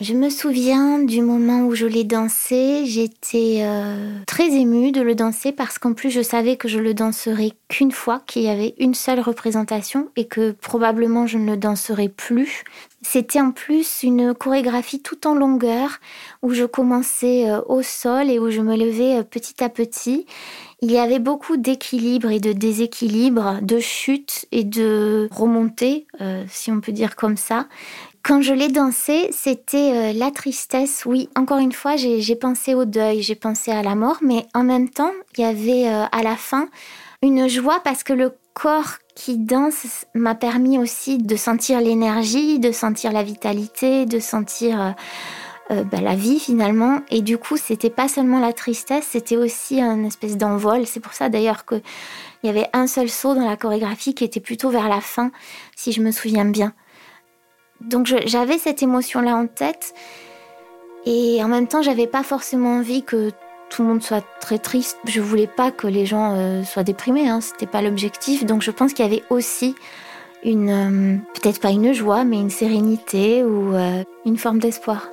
Je 0.00 0.14
me 0.14 0.30
souviens 0.30 0.98
du 0.98 1.20
moment 1.20 1.66
où 1.66 1.74
je 1.74 1.84
l'ai 1.84 2.04
dansé. 2.04 2.86
J'étais 2.86 3.58
euh, 3.60 4.14
très 4.26 4.48
émue 4.48 4.92
de 4.92 5.02
le 5.02 5.14
danser 5.14 5.52
parce 5.52 5.78
qu'en 5.78 5.92
plus 5.92 6.08
je 6.08 6.22
savais 6.22 6.56
que 6.56 6.68
je 6.68 6.78
le 6.78 6.94
danserais 6.94 7.52
qu'une 7.68 7.92
fois, 7.92 8.22
qu'il 8.26 8.42
y 8.42 8.48
avait 8.48 8.74
une 8.78 8.94
seule 8.94 9.20
représentation 9.20 10.08
et 10.16 10.26
que 10.26 10.52
probablement 10.52 11.26
je 11.26 11.36
ne 11.36 11.50
le 11.50 11.58
danserais 11.58 12.08
plus. 12.08 12.64
C'était 13.02 13.40
en 13.40 13.50
plus 13.50 14.02
une 14.02 14.34
chorégraphie 14.34 15.00
tout 15.00 15.26
en 15.26 15.34
longueur 15.34 16.00
où 16.42 16.52
je 16.52 16.64
commençais 16.64 17.50
euh, 17.50 17.60
au 17.66 17.82
sol 17.82 18.30
et 18.30 18.38
où 18.38 18.50
je 18.50 18.60
me 18.60 18.76
levais 18.76 19.18
euh, 19.18 19.22
petit 19.22 19.64
à 19.64 19.68
petit. 19.68 20.26
Il 20.82 20.90
y 20.90 20.98
avait 20.98 21.18
beaucoup 21.18 21.56
d'équilibre 21.56 22.30
et 22.30 22.40
de 22.40 22.52
déséquilibre, 22.52 23.58
de 23.62 23.80
chute 23.80 24.46
et 24.50 24.64
de 24.64 25.28
remontée, 25.30 26.06
si 26.48 26.72
on 26.72 26.80
peut 26.80 26.92
dire 26.92 27.16
comme 27.16 27.36
ça. 27.36 27.66
Quand 28.22 28.42
je 28.42 28.52
l'ai 28.52 28.68
dansé, 28.68 29.30
c'était 29.32 29.92
euh, 29.94 30.12
la 30.12 30.30
tristesse. 30.30 31.04
Oui, 31.06 31.30
encore 31.36 31.58
une 31.58 31.72
fois, 31.72 31.96
j'ai 31.96 32.36
pensé 32.36 32.74
au 32.74 32.84
deuil, 32.84 33.22
j'ai 33.22 33.34
pensé 33.34 33.70
à 33.70 33.82
la 33.82 33.94
mort, 33.94 34.18
mais 34.22 34.46
en 34.52 34.62
même 34.62 34.90
temps, 34.90 35.12
il 35.36 35.40
y 35.40 35.44
avait 35.44 35.88
euh, 35.88 36.04
à 36.12 36.22
la 36.22 36.36
fin 36.36 36.68
une 37.22 37.48
joie 37.48 37.80
parce 37.84 38.02
que 38.02 38.12
le 38.12 38.32
corps 38.54 38.98
qui 39.14 39.38
danse 39.38 40.06
m'a 40.14 40.34
permis 40.34 40.78
aussi 40.78 41.18
de 41.18 41.36
sentir 41.36 41.80
l'énergie, 41.80 42.58
de 42.58 42.72
sentir 42.72 43.12
la 43.12 43.22
vitalité, 43.22 44.06
de 44.06 44.18
sentir 44.18 44.94
euh, 45.70 45.84
bah, 45.84 46.00
la 46.00 46.14
vie 46.14 46.40
finalement. 46.40 47.00
Et 47.10 47.20
du 47.20 47.36
coup, 47.36 47.56
c'était 47.56 47.90
pas 47.90 48.08
seulement 48.08 48.40
la 48.40 48.52
tristesse, 48.52 49.06
c'était 49.10 49.36
aussi 49.36 49.80
un 49.80 50.04
espèce 50.04 50.36
d'envol. 50.36 50.86
C'est 50.86 51.00
pour 51.00 51.12
ça 51.12 51.28
d'ailleurs 51.28 51.64
que 51.64 51.76
il 52.42 52.46
y 52.46 52.50
avait 52.50 52.68
un 52.72 52.86
seul 52.86 53.10
saut 53.10 53.34
dans 53.34 53.46
la 53.46 53.56
chorégraphie 53.56 54.14
qui 54.14 54.24
était 54.24 54.40
plutôt 54.40 54.70
vers 54.70 54.88
la 54.88 55.02
fin, 55.02 55.30
si 55.76 55.92
je 55.92 56.00
me 56.00 56.10
souviens 56.10 56.46
bien. 56.46 56.72
Donc 57.82 58.06
j'avais 58.26 58.58
cette 58.58 58.82
émotion-là 58.82 59.36
en 59.36 59.46
tête. 59.46 59.94
Et 61.06 61.42
en 61.42 61.48
même 61.48 61.66
temps, 61.66 61.82
j'avais 61.82 62.06
pas 62.06 62.22
forcément 62.22 62.76
envie 62.76 63.02
que 63.02 63.30
tout 63.70 63.82
le 63.82 63.88
monde 63.88 64.02
soit 64.02 64.24
très 64.40 64.58
triste. 64.58 64.98
Je 65.06 65.20
voulais 65.20 65.46
pas 65.46 65.70
que 65.70 65.86
les 65.86 66.04
gens 66.04 66.34
euh, 66.34 66.64
soient 66.64 66.82
déprimés. 66.82 67.28
Hein. 67.28 67.40
C'était 67.40 67.66
pas 67.66 67.80
l'objectif. 67.80 68.44
Donc 68.44 68.62
je 68.62 68.70
pense 68.70 68.92
qu'il 68.92 69.04
y 69.04 69.08
avait 69.08 69.22
aussi 69.30 69.74
une, 70.44 70.70
euh, 70.70 71.16
peut-être 71.34 71.60
pas 71.60 71.70
une 71.70 71.92
joie, 71.92 72.24
mais 72.24 72.38
une 72.38 72.50
sérénité 72.50 73.44
ou 73.44 73.74
euh, 73.74 74.02
une 74.26 74.36
forme 74.36 74.58
d'espoir. 74.58 75.08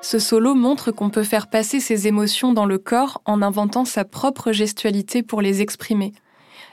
Ce 0.00 0.18
solo 0.18 0.54
montre 0.54 0.90
qu'on 0.90 1.10
peut 1.10 1.22
faire 1.22 1.48
passer 1.48 1.78
ses 1.78 2.08
émotions 2.08 2.52
dans 2.52 2.66
le 2.66 2.78
corps 2.78 3.22
en 3.24 3.40
inventant 3.40 3.84
sa 3.84 4.04
propre 4.04 4.50
gestualité 4.50 5.22
pour 5.22 5.40
les 5.40 5.62
exprimer 5.62 6.12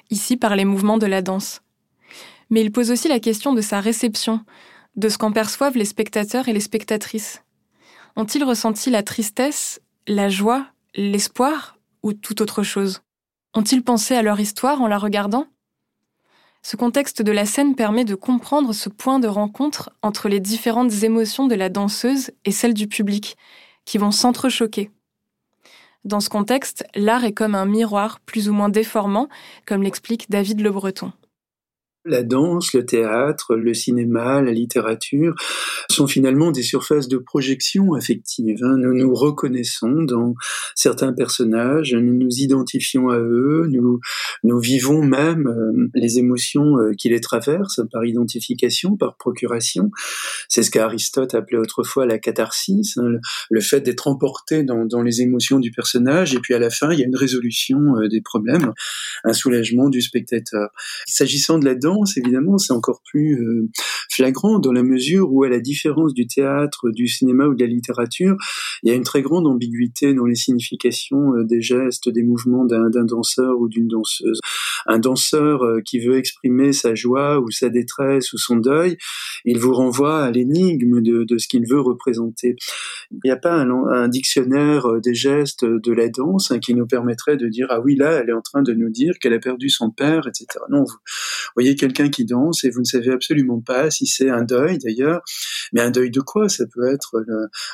ici 0.09 0.37
par 0.37 0.55
les 0.55 0.65
mouvements 0.65 0.97
de 0.97 1.05
la 1.05 1.21
danse. 1.21 1.61
Mais 2.49 2.61
il 2.61 2.71
pose 2.71 2.89
aussi 2.91 3.07
la 3.07 3.19
question 3.19 3.53
de 3.53 3.61
sa 3.61 3.79
réception, 3.79 4.41
de 4.99 5.07
ce 5.07 5.17
qu'en 5.17 5.31
perçoivent 5.31 5.77
les 5.77 5.85
spectateurs 5.85 6.49
et 6.49 6.53
les 6.53 6.59
spectatrices. 6.59 7.41
Ont-ils 8.17 8.43
ressenti 8.43 8.89
la 8.89 9.01
tristesse, 9.01 9.79
la 10.07 10.27
joie, 10.27 10.67
l'espoir 10.93 11.77
ou 12.03 12.11
toute 12.11 12.41
autre 12.41 12.63
chose? 12.63 13.01
Ont-ils 13.53 13.83
pensé 13.83 14.15
à 14.15 14.21
leur 14.21 14.39
histoire 14.41 14.81
en 14.81 14.87
la 14.87 14.97
regardant? 14.97 15.47
Ce 16.61 16.75
contexte 16.75 17.21
de 17.21 17.31
la 17.31 17.45
scène 17.45 17.75
permet 17.75 18.03
de 18.03 18.15
comprendre 18.15 18.73
ce 18.73 18.89
point 18.89 19.19
de 19.19 19.29
rencontre 19.29 19.89
entre 20.01 20.27
les 20.27 20.41
différentes 20.41 21.03
émotions 21.03 21.47
de 21.47 21.55
la 21.55 21.69
danseuse 21.69 22.31
et 22.43 22.51
celles 22.51 22.73
du 22.73 22.87
public, 22.87 23.37
qui 23.85 23.97
vont 23.97 24.11
s'entrechoquer. 24.11 24.91
Dans 26.03 26.19
ce 26.19 26.29
contexte, 26.29 26.83
l'art 26.93 27.23
est 27.23 27.31
comme 27.31 27.55
un 27.55 27.65
miroir 27.65 28.19
plus 28.19 28.49
ou 28.49 28.53
moins 28.53 28.69
déformant, 28.69 29.29
comme 29.65 29.81
l'explique 29.81 30.29
David 30.29 30.59
Le 30.59 30.71
Breton. 30.71 31.13
La 32.09 32.23
danse, 32.23 32.73
le 32.73 32.85
théâtre, 32.85 33.55
le 33.55 33.73
cinéma, 33.75 34.41
la 34.41 34.51
littérature 34.51 35.35
sont 35.91 36.07
finalement 36.07 36.51
des 36.51 36.63
surfaces 36.63 37.07
de 37.07 37.17
projection 37.17 37.93
affective. 37.93 38.63
Hein. 38.63 38.77
Nous 38.77 38.95
nous 38.95 39.13
reconnaissons 39.13 40.03
dans 40.03 40.33
certains 40.75 41.13
personnages, 41.13 41.93
nous 41.93 42.15
nous 42.15 42.39
identifions 42.39 43.09
à 43.09 43.19
eux, 43.19 43.69
nous, 43.71 44.59
vivons 44.59 45.03
même 45.03 45.47
euh, 45.47 45.87
les 45.93 46.17
émotions 46.17 46.77
euh, 46.79 46.93
qui 46.97 47.09
les 47.09 47.21
traversent 47.21 47.81
par 47.91 48.03
identification, 48.05 48.97
par 48.97 49.15
procuration. 49.15 49.91
C'est 50.47 50.63
ce 50.63 50.71
qu'Aristote 50.71 51.35
appelait 51.35 51.59
autrefois 51.59 52.07
la 52.07 52.17
catharsis, 52.17 52.97
hein, 52.97 53.19
le, 53.49 53.61
fait 53.61 53.81
d'être 53.81 54.07
emporté 54.07 54.63
dans, 54.63 54.85
dans, 54.85 55.03
les 55.03 55.21
émotions 55.21 55.59
du 55.59 55.71
personnage, 55.71 56.33
et 56.33 56.39
puis 56.39 56.55
à 56.55 56.59
la 56.59 56.71
fin, 56.71 56.91
il 56.91 56.99
y 56.99 57.03
a 57.03 57.05
une 57.05 57.15
résolution 57.15 57.77
euh, 57.97 58.07
des 58.07 58.21
problèmes, 58.21 58.73
un 59.23 59.33
soulagement 59.33 59.89
du 59.89 60.01
spectateur. 60.01 60.69
S'agissant 61.07 61.59
de 61.59 61.65
la 61.65 61.75
danse, 61.75 61.98
évidemment, 62.17 62.57
c'est 62.57 62.73
encore 62.73 63.01
plus 63.03 63.41
euh, 63.41 63.69
flagrant 64.09 64.59
dans 64.59 64.71
la 64.71 64.83
mesure 64.83 65.31
où, 65.31 65.43
à 65.43 65.49
la 65.49 65.59
différence 65.59 66.13
du 66.13 66.27
théâtre, 66.27 66.89
du 66.91 67.07
cinéma 67.07 67.45
ou 67.45 67.55
de 67.55 67.63
la 67.63 67.69
littérature, 67.69 68.35
il 68.83 68.89
y 68.89 68.91
a 68.91 68.95
une 68.95 69.03
très 69.03 69.21
grande 69.21 69.47
ambiguïté 69.47 70.13
dans 70.13 70.25
les 70.25 70.35
significations 70.35 71.33
euh, 71.35 71.43
des 71.43 71.61
gestes, 71.61 72.09
des 72.09 72.23
mouvements 72.23 72.65
d'un 72.65 72.89
danseur 72.89 73.59
ou 73.59 73.67
d'une 73.67 73.87
danseuse. 73.87 74.39
Un 74.85 74.99
danseur 74.99 75.63
euh, 75.63 75.81
qui 75.81 75.99
veut 75.99 76.17
exprimer 76.17 76.73
sa 76.73 76.95
joie 76.95 77.39
ou 77.39 77.51
sa 77.51 77.69
détresse 77.69 78.33
ou 78.33 78.37
son 78.37 78.57
deuil, 78.57 78.97
il 79.45 79.59
vous 79.59 79.73
renvoie 79.73 80.23
à 80.23 80.31
l'énigme 80.31 81.01
de, 81.01 81.25
ce 81.37 81.47
qu'il 81.47 81.67
veut 81.67 81.81
représenter. 81.81 82.55
Il 83.11 83.19
n'y 83.23 83.31
a 83.31 83.37
pas 83.37 83.53
un, 83.53 84.07
dictionnaire 84.07 84.85
des 85.01 85.13
gestes 85.13 85.65
de 85.65 85.91
la 85.91 86.09
danse 86.09 86.51
hein, 86.51 86.59
qui 86.59 86.73
nous 86.73 86.87
permettrait 86.87 87.37
de 87.37 87.47
dire 87.47 87.67
ah 87.69 87.79
oui 87.79 87.95
là 87.95 88.11
elle 88.11 88.29
est 88.29 88.33
en 88.33 88.41
train 88.41 88.61
de 88.61 88.73
nous 88.73 88.89
dire 88.89 89.13
qu'elle 89.19 89.33
a 89.33 89.39
perdu 89.39 89.69
son 89.69 89.91
père, 89.91 90.27
etc. 90.27 90.47
Non, 90.69 90.83
vous 90.83 90.97
voyez 91.55 91.75
quelqu'un 91.79 92.09
qui 92.09 92.25
danse 92.25 92.63
et 92.63 92.69
vous 92.69 92.81
ne 92.81 92.85
savez 92.85 93.11
absolument 93.11 93.61
pas 93.61 93.89
si 93.89 94.05
c'est 94.05 94.29
un 94.29 94.43
deuil 94.43 94.77
d'ailleurs, 94.77 95.21
mais 95.73 95.81
un 95.81 95.91
deuil 95.91 96.11
de 96.11 96.21
quoi? 96.21 96.49
Ça 96.49 96.65
peut 96.65 96.87
être 96.91 97.23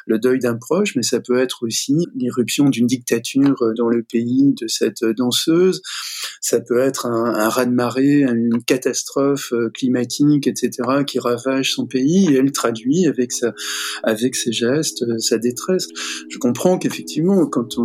le, 0.06 0.20
deuil 0.20 0.39
d'un 0.39 0.56
proche, 0.56 0.96
mais 0.96 1.04
ça 1.04 1.20
peut 1.20 1.39
être 1.39 1.63
aussi 1.63 1.96
l'irruption 2.15 2.70
d'une 2.70 2.88
dictature 2.88 3.56
dans 3.78 3.89
le 3.89 4.04
pays 4.04 4.54
de 4.60 4.68
cette 4.68 5.04
danseuse, 5.04 5.82
ça 6.41 6.62
peut 6.62 6.80
être 6.80 7.06
un, 7.06 7.34
un 7.36 7.50
raz-de-marée, 7.50 8.24
une 8.24 8.63
catastrophe 8.63 9.54
climatique, 9.74 10.48
etc., 10.48 10.72
qui 11.06 11.20
ravage 11.20 11.74
son 11.74 11.86
pays 11.86 12.32
et 12.32 12.38
elle 12.38 12.52
traduit 12.52 13.08
avec 13.08 13.32
sa, 13.32 13.54
avec 14.04 14.36
ses 14.36 14.52
gestes 14.52 15.04
sa 15.20 15.38
détresse. 15.38 15.88
Je 16.30 16.38
comprends 16.38 16.78
qu'effectivement, 16.78 17.46
quand 17.48 17.78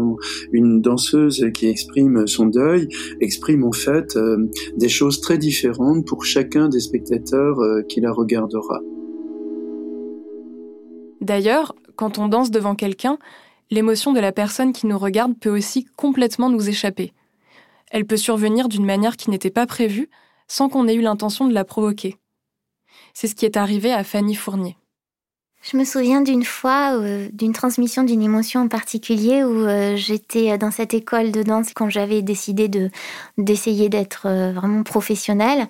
une 0.52 0.80
danseuse 0.80 1.46
qui 1.54 1.66
exprime 1.66 2.26
son 2.26 2.46
deuil 2.46 2.88
exprime 3.20 3.64
en 3.64 3.72
fait 3.72 4.16
euh, 4.16 4.36
des 4.76 4.88
choses 4.88 5.20
très 5.20 5.38
différentes 5.38 6.06
chacun 6.24 6.68
des 6.68 6.80
spectateurs 6.80 7.58
euh, 7.60 7.82
qui 7.82 8.00
la 8.00 8.12
regardera. 8.12 8.80
D'ailleurs, 11.20 11.74
quand 11.96 12.18
on 12.18 12.28
danse 12.28 12.50
devant 12.50 12.74
quelqu'un, 12.74 13.18
l'émotion 13.70 14.12
de 14.12 14.20
la 14.20 14.32
personne 14.32 14.72
qui 14.72 14.86
nous 14.86 14.98
regarde 14.98 15.38
peut 15.38 15.50
aussi 15.50 15.84
complètement 15.96 16.50
nous 16.50 16.68
échapper. 16.68 17.12
Elle 17.90 18.06
peut 18.06 18.16
survenir 18.16 18.68
d'une 18.68 18.86
manière 18.86 19.16
qui 19.16 19.30
n'était 19.30 19.50
pas 19.50 19.66
prévue, 19.66 20.08
sans 20.48 20.68
qu'on 20.68 20.88
ait 20.88 20.94
eu 20.94 21.02
l'intention 21.02 21.46
de 21.46 21.54
la 21.54 21.64
provoquer. 21.64 22.16
C'est 23.14 23.26
ce 23.26 23.34
qui 23.34 23.44
est 23.44 23.56
arrivé 23.56 23.92
à 23.92 24.04
Fanny 24.04 24.34
Fournier. 24.34 24.76
Je 25.62 25.76
me 25.76 25.84
souviens 25.84 26.22
d'une 26.22 26.44
fois, 26.44 26.98
euh, 26.98 27.28
d'une 27.34 27.52
transmission 27.52 28.02
d'une 28.02 28.22
émotion 28.22 28.62
en 28.62 28.68
particulier 28.68 29.44
où 29.44 29.66
euh, 29.66 29.94
j'étais 29.94 30.56
dans 30.56 30.70
cette 30.70 30.94
école 30.94 31.32
de 31.32 31.42
danse 31.42 31.74
quand 31.74 31.90
j'avais 31.90 32.22
décidé 32.22 32.68
de 32.68 32.90
d'essayer 33.36 33.90
d'être 33.90 34.26
euh, 34.26 34.52
vraiment 34.52 34.82
professionnelle. 34.82 35.68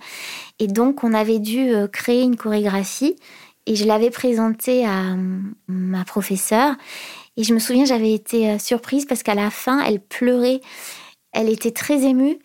Et 0.60 0.68
donc, 0.68 1.02
on 1.02 1.12
avait 1.12 1.40
dû 1.40 1.72
créer 1.92 2.22
une 2.22 2.36
chorégraphie 2.36 3.16
et 3.66 3.74
je 3.74 3.84
l'avais 3.84 4.10
présentée 4.10 4.86
à 4.86 5.16
ma 5.66 6.04
professeure. 6.04 6.76
Et 7.36 7.42
je 7.42 7.52
me 7.52 7.58
souviens, 7.58 7.84
j'avais 7.84 8.12
été 8.12 8.58
surprise 8.58 9.06
parce 9.06 9.22
qu'à 9.22 9.34
la 9.34 9.50
fin, 9.50 9.82
elle 9.82 10.00
pleurait. 10.00 10.60
Elle 11.32 11.48
était 11.48 11.70
très 11.70 12.04
émue. 12.04 12.38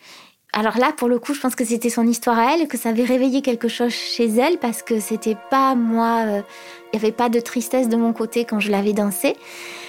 Alors 0.58 0.78
là, 0.78 0.94
pour 0.96 1.10
le 1.10 1.20
coup, 1.20 1.34
je 1.34 1.41
pense 1.41 1.54
que 1.54 1.65
c'était 1.65 1.89
son 1.89 2.08
histoire 2.08 2.39
à 2.39 2.56
elle, 2.56 2.70
que 2.70 2.78
ça 2.78 2.88
avait 2.88 3.04
réveillé 3.04 3.41
quelque 3.41 3.68
chose 3.68 3.91
chez 3.91 4.28
elle 4.28 4.58
parce 4.58 4.84
que 4.84 5.02
c'était 5.02 5.36
pas 5.52 5.76
moi. 5.76 6.22
Il 6.24 6.98
n'y 6.98 7.00
avait 7.06 7.12
pas 7.12 7.28
de 7.28 7.41
tristesse 7.41 7.89
de 7.89 7.98
mon 7.98 8.13
côté 8.13 8.46
quand 8.46 8.62
je 8.62 8.72
l'avais 8.72 8.94
dansé. 8.94 9.36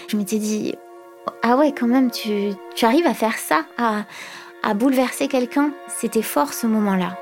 Je 0.08 0.16
m'étais 0.16 0.38
dit, 0.38 0.74
ah 1.44 1.56
ouais, 1.56 1.72
quand 1.72 1.86
même, 1.86 2.10
tu, 2.10 2.50
tu 2.74 2.84
arrives 2.84 3.06
à 3.06 3.14
faire 3.14 3.38
ça, 3.38 3.64
à, 3.78 4.06
à 4.64 4.74
bouleverser 4.74 5.28
quelqu'un. 5.28 5.70
C'était 5.86 6.20
fort 6.20 6.52
ce 6.52 6.66
moment-là. 6.66 7.16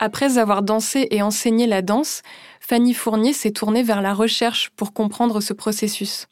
Après 0.00 0.36
avoir 0.36 0.62
dansé 0.62 1.08
et 1.10 1.22
enseigné 1.22 1.66
la 1.66 1.80
danse, 1.80 2.20
Fanny 2.60 2.92
Fournier 2.92 3.32
s'est 3.32 3.52
tournée 3.52 3.82
vers 3.82 4.02
la 4.02 4.12
recherche 4.12 4.68
pour 4.76 4.92
comprendre 4.92 5.40
ce 5.40 5.54
processus. 5.54 6.26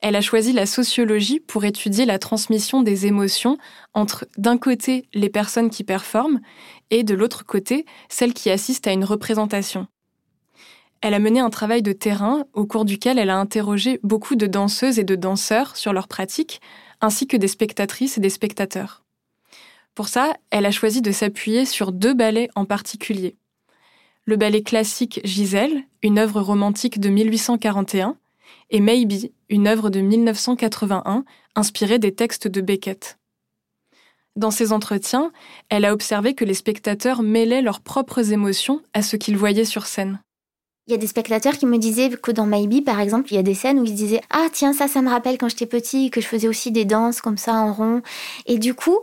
Elle 0.00 0.16
a 0.16 0.22
choisi 0.22 0.52
la 0.52 0.64
sociologie 0.64 1.40
pour 1.40 1.64
étudier 1.64 2.06
la 2.06 2.18
transmission 2.18 2.82
des 2.82 3.06
émotions 3.06 3.58
entre 3.92 4.26
d'un 4.38 4.56
côté 4.56 5.06
les 5.12 5.28
personnes 5.28 5.68
qui 5.68 5.84
performent 5.84 6.40
et 6.90 7.02
de 7.02 7.14
l'autre 7.14 7.44
côté 7.44 7.84
celles 8.08 8.32
qui 8.32 8.50
assistent 8.50 8.86
à 8.86 8.92
une 8.92 9.04
représentation. 9.04 9.86
Elle 11.02 11.14
a 11.14 11.18
mené 11.18 11.40
un 11.40 11.50
travail 11.50 11.82
de 11.82 11.92
terrain 11.92 12.44
au 12.52 12.66
cours 12.66 12.84
duquel 12.84 13.18
elle 13.18 13.30
a 13.30 13.38
interrogé 13.38 14.00
beaucoup 14.02 14.36
de 14.36 14.46
danseuses 14.46 14.98
et 14.98 15.04
de 15.04 15.16
danseurs 15.16 15.76
sur 15.76 15.92
leurs 15.92 16.08
pratiques, 16.08 16.60
ainsi 17.00 17.26
que 17.26 17.36
des 17.36 17.48
spectatrices 17.48 18.18
et 18.18 18.20
des 18.20 18.30
spectateurs. 18.30 19.02
Pour 19.94 20.08
ça, 20.08 20.34
elle 20.50 20.66
a 20.66 20.70
choisi 20.70 21.02
de 21.02 21.12
s'appuyer 21.12 21.64
sur 21.64 21.92
deux 21.92 22.14
ballets 22.14 22.50
en 22.54 22.64
particulier. 22.64 23.36
Le 24.24 24.36
ballet 24.36 24.62
classique 24.62 25.20
Gisèle, 25.24 25.84
une 26.02 26.18
œuvre 26.18 26.40
romantique 26.42 27.00
de 27.00 27.08
1841, 27.08 28.16
et 28.70 28.80
Maybe, 28.80 29.30
une 29.48 29.66
œuvre 29.66 29.90
de 29.90 30.00
1981 30.00 31.24
inspirée 31.54 31.98
des 31.98 32.14
textes 32.14 32.48
de 32.48 32.60
Beckett. 32.60 33.18
Dans 34.36 34.50
ses 34.50 34.72
entretiens, 34.72 35.32
elle 35.68 35.84
a 35.84 35.92
observé 35.92 36.34
que 36.34 36.44
les 36.44 36.54
spectateurs 36.54 37.22
mêlaient 37.22 37.62
leurs 37.62 37.80
propres 37.80 38.32
émotions 38.32 38.80
à 38.94 39.02
ce 39.02 39.16
qu'ils 39.16 39.36
voyaient 39.36 39.64
sur 39.64 39.86
scène. 39.86 40.20
Il 40.86 40.92
y 40.92 40.94
a 40.94 40.98
des 40.98 41.06
spectateurs 41.06 41.58
qui 41.58 41.66
me 41.66 41.78
disaient 41.78 42.10
que 42.10 42.30
dans 42.30 42.46
Maybe, 42.46 42.84
par 42.84 43.00
exemple, 43.00 43.32
il 43.32 43.36
y 43.36 43.38
a 43.38 43.42
des 43.42 43.54
scènes 43.54 43.78
où 43.78 43.84
ils 43.84 43.94
disaient 43.94 44.22
Ah, 44.30 44.46
tiens, 44.52 44.72
ça, 44.72 44.88
ça 44.88 45.02
me 45.02 45.10
rappelle 45.10 45.36
quand 45.36 45.48
j'étais 45.48 45.66
petit, 45.66 46.10
que 46.10 46.20
je 46.20 46.26
faisais 46.26 46.48
aussi 46.48 46.72
des 46.72 46.84
danses 46.84 47.20
comme 47.20 47.36
ça 47.36 47.54
en 47.54 47.72
rond. 47.72 48.02
Et 48.46 48.58
du 48.58 48.74
coup, 48.74 48.98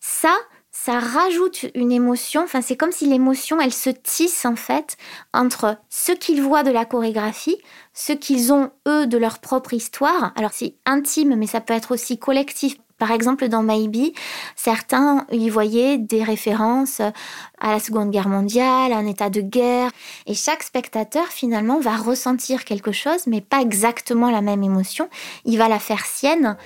ça, 0.00 0.34
ça 0.84 1.00
rajoute 1.00 1.66
une 1.74 1.90
émotion. 1.90 2.42
Enfin, 2.44 2.60
c'est 2.60 2.76
comme 2.76 2.92
si 2.92 3.06
l'émotion, 3.06 3.60
elle 3.60 3.72
se 3.72 3.90
tisse 3.90 4.44
en 4.44 4.56
fait 4.56 4.96
entre 5.32 5.78
ce 5.88 6.12
qu'ils 6.12 6.42
voient 6.42 6.62
de 6.62 6.70
la 6.70 6.84
chorégraphie, 6.84 7.56
ce 7.92 8.12
qu'ils 8.12 8.52
ont 8.52 8.70
eux 8.86 9.06
de 9.06 9.18
leur 9.18 9.40
propre 9.40 9.72
histoire. 9.72 10.32
Alors 10.36 10.52
c'est 10.52 10.74
intime, 10.84 11.34
mais 11.34 11.48
ça 11.48 11.60
peut 11.60 11.74
être 11.74 11.92
aussi 11.92 12.18
collectif. 12.18 12.76
Par 12.98 13.10
exemple, 13.10 13.48
dans 13.48 13.62
Maybe, 13.62 14.14
certains 14.54 15.26
y 15.32 15.50
voyaient 15.50 15.98
des 15.98 16.22
références 16.22 17.00
à 17.00 17.72
la 17.72 17.80
Seconde 17.80 18.10
Guerre 18.10 18.28
mondiale, 18.28 18.92
à 18.92 18.96
un 18.96 19.06
état 19.06 19.28
de 19.28 19.40
guerre. 19.40 19.90
Et 20.26 20.34
chaque 20.34 20.62
spectateur, 20.62 21.26
finalement, 21.26 21.80
va 21.80 21.96
ressentir 21.96 22.64
quelque 22.64 22.92
chose, 22.92 23.26
mais 23.26 23.40
pas 23.40 23.60
exactement 23.60 24.30
la 24.30 24.40
même 24.40 24.62
émotion. 24.62 25.08
Il 25.44 25.58
va 25.58 25.68
la 25.68 25.78
faire 25.78 26.06
sienne. 26.06 26.56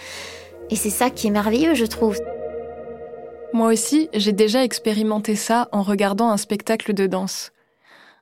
Et 0.68 0.77
c'est 0.77 0.90
ça 0.90 1.11
qui 1.11 1.29
est 1.29 1.31
merveilleux, 1.31 1.75
je 1.75 1.87
trouve. 1.87 2.18
Moi 3.53 3.73
aussi, 3.73 4.09
j'ai 4.15 4.33
déjà 4.33 4.63
expérimenté 4.63 5.35
ça 5.35 5.69
en 5.73 5.83
regardant 5.83 6.31
un 6.31 6.37
spectacle 6.37 6.95
de 6.95 7.07
danse. 7.07 7.53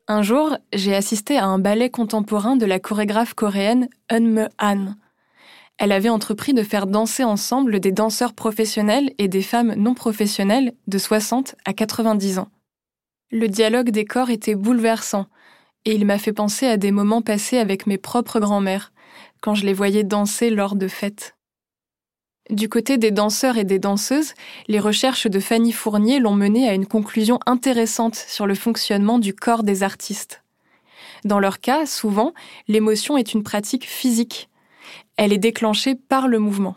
Un 0.06 0.22
jour, 0.22 0.56
j'ai 0.72 0.94
assisté 0.94 1.36
à 1.36 1.44
un 1.44 1.58
ballet 1.58 1.90
contemporain 1.90 2.56
de 2.56 2.64
la 2.64 2.78
chorégraphe 2.78 3.34
coréenne 3.34 3.88
Eunme 4.10 4.48
Han. 4.58 4.94
Elle 5.76 5.92
avait 5.92 6.08
entrepris 6.08 6.54
de 6.54 6.62
faire 6.62 6.86
danser 6.86 7.24
ensemble 7.24 7.78
des 7.78 7.92
danseurs 7.92 8.32
professionnels 8.32 9.12
et 9.18 9.28
des 9.28 9.42
femmes 9.42 9.74
non 9.74 9.92
professionnelles 9.92 10.72
de 10.86 10.98
60 10.98 11.56
à 11.66 11.74
90 11.74 12.38
ans. 12.38 12.48
Le 13.30 13.48
dialogue 13.48 13.90
des 13.90 14.06
corps 14.06 14.30
était 14.30 14.54
bouleversant, 14.54 15.26
et 15.84 15.94
il 15.94 16.06
m'a 16.06 16.18
fait 16.18 16.32
penser 16.32 16.66
à 16.66 16.78
des 16.78 16.90
moments 16.90 17.22
passés 17.22 17.58
avec 17.58 17.86
mes 17.86 17.98
propres 17.98 18.40
grands-mères, 18.40 18.92
quand 19.42 19.54
je 19.54 19.66
les 19.66 19.74
voyais 19.74 20.04
danser 20.04 20.48
lors 20.48 20.74
de 20.74 20.88
fêtes. 20.88 21.37
Du 22.50 22.70
côté 22.70 22.96
des 22.96 23.10
danseurs 23.10 23.58
et 23.58 23.64
des 23.64 23.78
danseuses, 23.78 24.32
les 24.68 24.80
recherches 24.80 25.26
de 25.26 25.38
Fanny 25.38 25.70
Fournier 25.70 26.18
l'ont 26.18 26.34
mené 26.34 26.66
à 26.66 26.72
une 26.72 26.86
conclusion 26.86 27.38
intéressante 27.44 28.16
sur 28.16 28.46
le 28.46 28.54
fonctionnement 28.54 29.18
du 29.18 29.34
corps 29.34 29.62
des 29.62 29.82
artistes. 29.82 30.42
Dans 31.24 31.40
leur 31.40 31.60
cas, 31.60 31.84
souvent, 31.84 32.32
l'émotion 32.66 33.18
est 33.18 33.34
une 33.34 33.42
pratique 33.42 33.86
physique. 33.86 34.48
Elle 35.16 35.34
est 35.34 35.38
déclenchée 35.38 35.94
par 35.94 36.26
le 36.26 36.38
mouvement. 36.38 36.76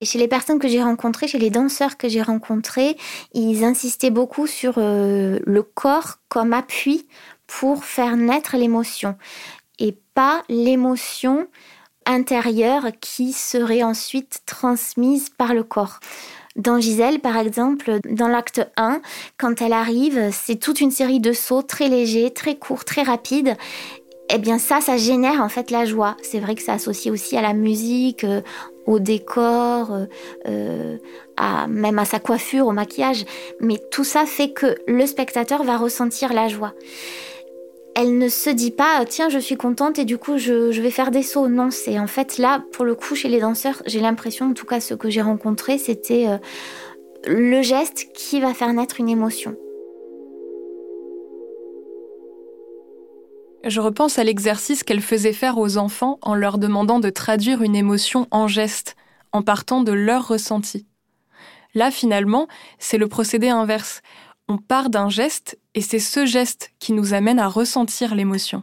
Chez 0.00 0.18
les 0.18 0.28
personnes 0.28 0.60
que 0.60 0.68
j'ai 0.68 0.82
rencontrées, 0.82 1.28
chez 1.28 1.40
les 1.40 1.50
danseurs 1.50 1.98
que 1.98 2.08
j'ai 2.08 2.22
rencontrés, 2.22 2.96
ils 3.34 3.64
insistaient 3.64 4.10
beaucoup 4.10 4.46
sur 4.46 4.74
euh, 4.78 5.40
le 5.44 5.62
corps 5.62 6.20
comme 6.28 6.54
appui 6.54 7.06
pour 7.46 7.84
faire 7.84 8.16
naître 8.16 8.56
l'émotion 8.56 9.16
et 9.78 9.96
pas 10.14 10.42
l'émotion 10.48 11.48
intérieure 12.08 12.86
qui 13.00 13.32
serait 13.32 13.84
ensuite 13.84 14.40
transmise 14.46 15.28
par 15.28 15.54
le 15.54 15.62
corps. 15.62 16.00
Dans 16.56 16.80
Gisèle, 16.80 17.20
par 17.20 17.36
exemple, 17.36 18.00
dans 18.10 18.26
l'acte 18.26 18.68
1, 18.76 19.00
quand 19.38 19.62
elle 19.62 19.72
arrive, 19.72 20.30
c'est 20.32 20.56
toute 20.56 20.80
une 20.80 20.90
série 20.90 21.20
de 21.20 21.32
sauts 21.32 21.62
très 21.62 21.88
légers, 21.88 22.32
très 22.32 22.56
courts, 22.56 22.84
très 22.84 23.02
rapides. 23.02 23.56
Eh 24.30 24.38
bien 24.38 24.58
ça, 24.58 24.80
ça 24.80 24.96
génère 24.96 25.40
en 25.40 25.48
fait 25.48 25.70
la 25.70 25.84
joie. 25.84 26.16
C'est 26.22 26.40
vrai 26.40 26.54
que 26.54 26.62
ça 26.62 26.74
associe 26.74 27.12
aussi 27.12 27.36
à 27.36 27.42
la 27.42 27.54
musique, 27.54 28.24
euh, 28.24 28.42
au 28.86 28.98
décor, 28.98 29.92
euh, 29.92 30.06
euh, 30.46 30.98
à, 31.36 31.66
même 31.68 31.98
à 31.98 32.04
sa 32.04 32.18
coiffure, 32.18 32.66
au 32.66 32.72
maquillage. 32.72 33.24
Mais 33.60 33.80
tout 33.90 34.04
ça 34.04 34.26
fait 34.26 34.50
que 34.50 34.76
le 34.86 35.06
spectateur 35.06 35.62
va 35.62 35.76
ressentir 35.76 36.32
la 36.32 36.48
joie 36.48 36.74
elle 38.00 38.16
ne 38.16 38.28
se 38.28 38.48
dit 38.48 38.70
pas 38.70 39.04
tiens 39.04 39.28
je 39.28 39.40
suis 39.40 39.56
contente 39.56 39.98
et 39.98 40.04
du 40.04 40.18
coup 40.18 40.38
je, 40.38 40.80
vais 40.80 40.90
faire 40.92 41.10
des 41.10 41.24
sauts. 41.24 41.48
Non, 41.48 41.72
c'est 41.72 41.98
en 41.98 42.06
fait 42.06 42.38
là 42.38 42.62
pour 42.72 42.84
le 42.84 42.94
coup 42.94 43.16
chez 43.16 43.28
les 43.28 43.40
danseurs, 43.40 43.82
j'ai 43.86 43.98
l'impression, 43.98 44.50
en 44.50 44.54
tout 44.54 44.66
cas 44.66 44.78
ce 44.78 44.94
que 44.94 45.10
j'ai 45.10 45.20
rencontré, 45.20 45.78
c'était 45.78 46.28
euh, 46.28 46.38
le 47.26 47.60
geste 47.60 48.12
qui 48.14 48.40
va 48.40 48.54
faire 48.54 48.72
naître 48.72 49.00
une 49.00 49.08
émotion. 49.08 49.56
Je 53.64 53.80
repense 53.80 54.20
à 54.20 54.24
l'exercice 54.24 54.84
qu'elle 54.84 55.00
faisait 55.00 55.32
faire 55.32 55.58
aux 55.58 55.76
enfants 55.76 56.20
en 56.22 56.36
leur 56.36 56.58
demandant 56.58 57.00
de 57.00 57.10
traduire 57.10 57.62
une 57.62 57.74
émotion 57.74 58.28
en 58.30 58.46
geste, 58.46 58.94
en 59.32 59.42
partant 59.42 59.82
de 59.82 59.90
leur 59.90 60.28
ressenti. 60.28 60.86
Là, 61.74 61.90
finalement, 61.90 62.46
c'est 62.78 62.96
le 62.96 63.08
procédé 63.08 63.48
inverse 63.48 64.02
on 64.48 64.56
part 64.56 64.88
d'un 64.88 65.10
geste 65.10 65.58
et 65.74 65.82
c'est 65.82 65.98
ce 65.98 66.24
geste 66.24 66.70
qui 66.78 66.92
nous 66.92 67.12
amène 67.12 67.38
à 67.38 67.48
ressentir 67.48 68.14
l'émotion. 68.14 68.62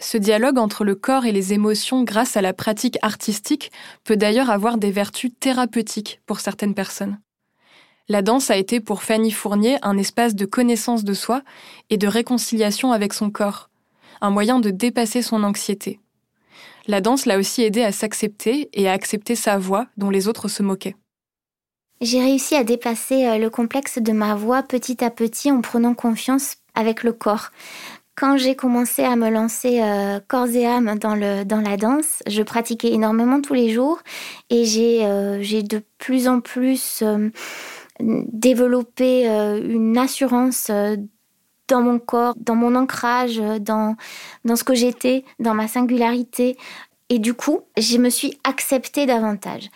Ce 0.00 0.16
dialogue 0.16 0.58
entre 0.58 0.84
le 0.84 0.94
corps 0.94 1.26
et 1.26 1.32
les 1.32 1.52
émotions 1.52 2.02
grâce 2.02 2.36
à 2.36 2.42
la 2.42 2.52
pratique 2.52 2.98
artistique 3.02 3.70
peut 4.02 4.16
d'ailleurs 4.16 4.50
avoir 4.50 4.78
des 4.78 4.90
vertus 4.90 5.30
thérapeutiques 5.38 6.20
pour 6.26 6.40
certaines 6.40 6.74
personnes. 6.74 7.20
La 8.08 8.22
danse 8.22 8.50
a 8.50 8.56
été 8.56 8.80
pour 8.80 9.04
Fanny 9.04 9.30
Fournier 9.30 9.78
un 9.82 9.96
espace 9.96 10.34
de 10.34 10.46
connaissance 10.46 11.04
de 11.04 11.14
soi 11.14 11.42
et 11.90 11.96
de 11.96 12.08
réconciliation 12.08 12.92
avec 12.92 13.12
son 13.12 13.30
corps, 13.30 13.70
un 14.20 14.30
moyen 14.30 14.58
de 14.58 14.70
dépasser 14.70 15.22
son 15.22 15.44
anxiété. 15.44 16.00
La 16.88 17.00
danse 17.00 17.26
l'a 17.26 17.38
aussi 17.38 17.62
aidé 17.62 17.84
à 17.84 17.92
s'accepter 17.92 18.68
et 18.72 18.88
à 18.88 18.92
accepter 18.92 19.36
sa 19.36 19.58
voix 19.58 19.86
dont 19.96 20.10
les 20.10 20.26
autres 20.26 20.48
se 20.48 20.62
moquaient. 20.62 20.96
J'ai 22.00 22.22
réussi 22.22 22.56
à 22.56 22.64
dépasser 22.64 23.26
euh, 23.26 23.36
le 23.36 23.50
complexe 23.50 23.98
de 23.98 24.12
ma 24.12 24.34
voix 24.34 24.62
petit 24.62 25.04
à 25.04 25.10
petit 25.10 25.52
en 25.52 25.60
prenant 25.60 25.92
confiance 25.92 26.56
avec 26.74 27.02
le 27.02 27.12
corps. 27.12 27.50
Quand 28.14 28.38
j'ai 28.38 28.56
commencé 28.56 29.04
à 29.04 29.16
me 29.16 29.28
lancer 29.28 29.82
euh, 29.82 30.18
corps 30.26 30.48
et 30.48 30.66
âme 30.66 30.98
dans, 30.98 31.14
le, 31.14 31.44
dans 31.44 31.60
la 31.60 31.76
danse, 31.76 32.22
je 32.26 32.42
pratiquais 32.42 32.92
énormément 32.92 33.42
tous 33.42 33.52
les 33.52 33.68
jours 33.68 34.00
et 34.48 34.64
j'ai 34.64 35.04
euh, 35.04 35.42
de 35.62 35.82
plus 35.98 36.26
en 36.26 36.40
plus 36.40 37.04
développé 38.00 39.26
une 39.26 39.98
assurance 39.98 40.70
dans 41.68 41.82
mon 41.82 41.98
corps, 41.98 42.34
dans 42.38 42.54
mon 42.54 42.76
ancrage, 42.76 43.36
dans, 43.60 43.94
dans 44.46 44.56
ce 44.56 44.64
que 44.64 44.74
j'étais, 44.74 45.24
dans 45.38 45.52
ma 45.52 45.68
singularité. 45.68 46.56
Et 47.10 47.18
du 47.18 47.34
coup, 47.34 47.60
je 47.76 47.98
me 47.98 48.08
suis 48.08 48.38
acceptée 48.42 49.04
davantage 49.04 49.68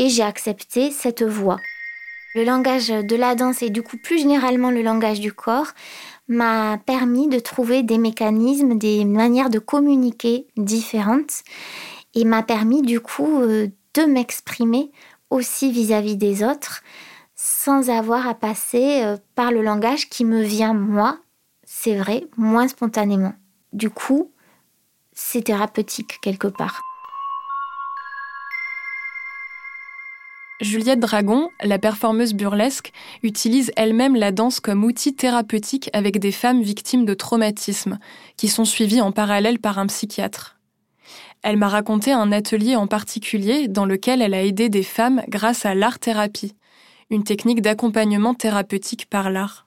et 0.00 0.08
j'ai 0.08 0.22
accepté 0.22 0.90
cette 0.90 1.22
voix. 1.22 1.60
Le 2.34 2.42
langage 2.42 2.88
de 2.88 3.16
la 3.16 3.34
danse 3.34 3.62
et 3.62 3.68
du 3.68 3.82
coup 3.82 3.98
plus 3.98 4.18
généralement 4.18 4.70
le 4.70 4.80
langage 4.80 5.20
du 5.20 5.32
corps 5.32 5.72
m'a 6.26 6.78
permis 6.78 7.28
de 7.28 7.38
trouver 7.38 7.82
des 7.82 7.98
mécanismes, 7.98 8.78
des 8.78 9.04
manières 9.04 9.50
de 9.50 9.58
communiquer 9.58 10.46
différentes 10.56 11.42
et 12.14 12.24
m'a 12.24 12.42
permis 12.42 12.80
du 12.80 13.00
coup 13.00 13.42
euh, 13.42 13.68
de 13.94 14.02
m'exprimer 14.04 14.90
aussi 15.28 15.70
vis-à-vis 15.70 16.16
des 16.16 16.42
autres 16.42 16.82
sans 17.36 17.90
avoir 17.90 18.26
à 18.26 18.34
passer 18.34 19.02
euh, 19.02 19.18
par 19.34 19.52
le 19.52 19.60
langage 19.60 20.08
qui 20.08 20.24
me 20.24 20.40
vient 20.42 20.72
moi, 20.72 21.18
c'est 21.64 21.96
vrai, 21.96 22.24
moins 22.38 22.68
spontanément. 22.68 23.34
Du 23.74 23.90
coup, 23.90 24.32
c'est 25.12 25.42
thérapeutique 25.42 26.20
quelque 26.22 26.48
part. 26.48 26.89
Juliette 30.60 31.00
Dragon, 31.00 31.48
la 31.62 31.78
performeuse 31.78 32.34
burlesque, 32.34 32.92
utilise 33.22 33.72
elle-même 33.76 34.14
la 34.14 34.30
danse 34.30 34.60
comme 34.60 34.84
outil 34.84 35.14
thérapeutique 35.14 35.88
avec 35.94 36.18
des 36.18 36.32
femmes 36.32 36.62
victimes 36.62 37.06
de 37.06 37.14
traumatismes, 37.14 37.98
qui 38.36 38.48
sont 38.48 38.66
suivies 38.66 39.00
en 39.00 39.10
parallèle 39.10 39.58
par 39.58 39.78
un 39.78 39.86
psychiatre. 39.86 40.58
Elle 41.42 41.56
m'a 41.56 41.68
raconté 41.68 42.12
un 42.12 42.30
atelier 42.30 42.76
en 42.76 42.86
particulier 42.86 43.68
dans 43.68 43.86
lequel 43.86 44.20
elle 44.20 44.34
a 44.34 44.44
aidé 44.44 44.68
des 44.68 44.82
femmes 44.82 45.22
grâce 45.28 45.64
à 45.64 45.74
l'art-thérapie, 45.74 46.54
une 47.08 47.24
technique 47.24 47.62
d'accompagnement 47.62 48.34
thérapeutique 48.34 49.08
par 49.08 49.30
l'art. 49.30 49.66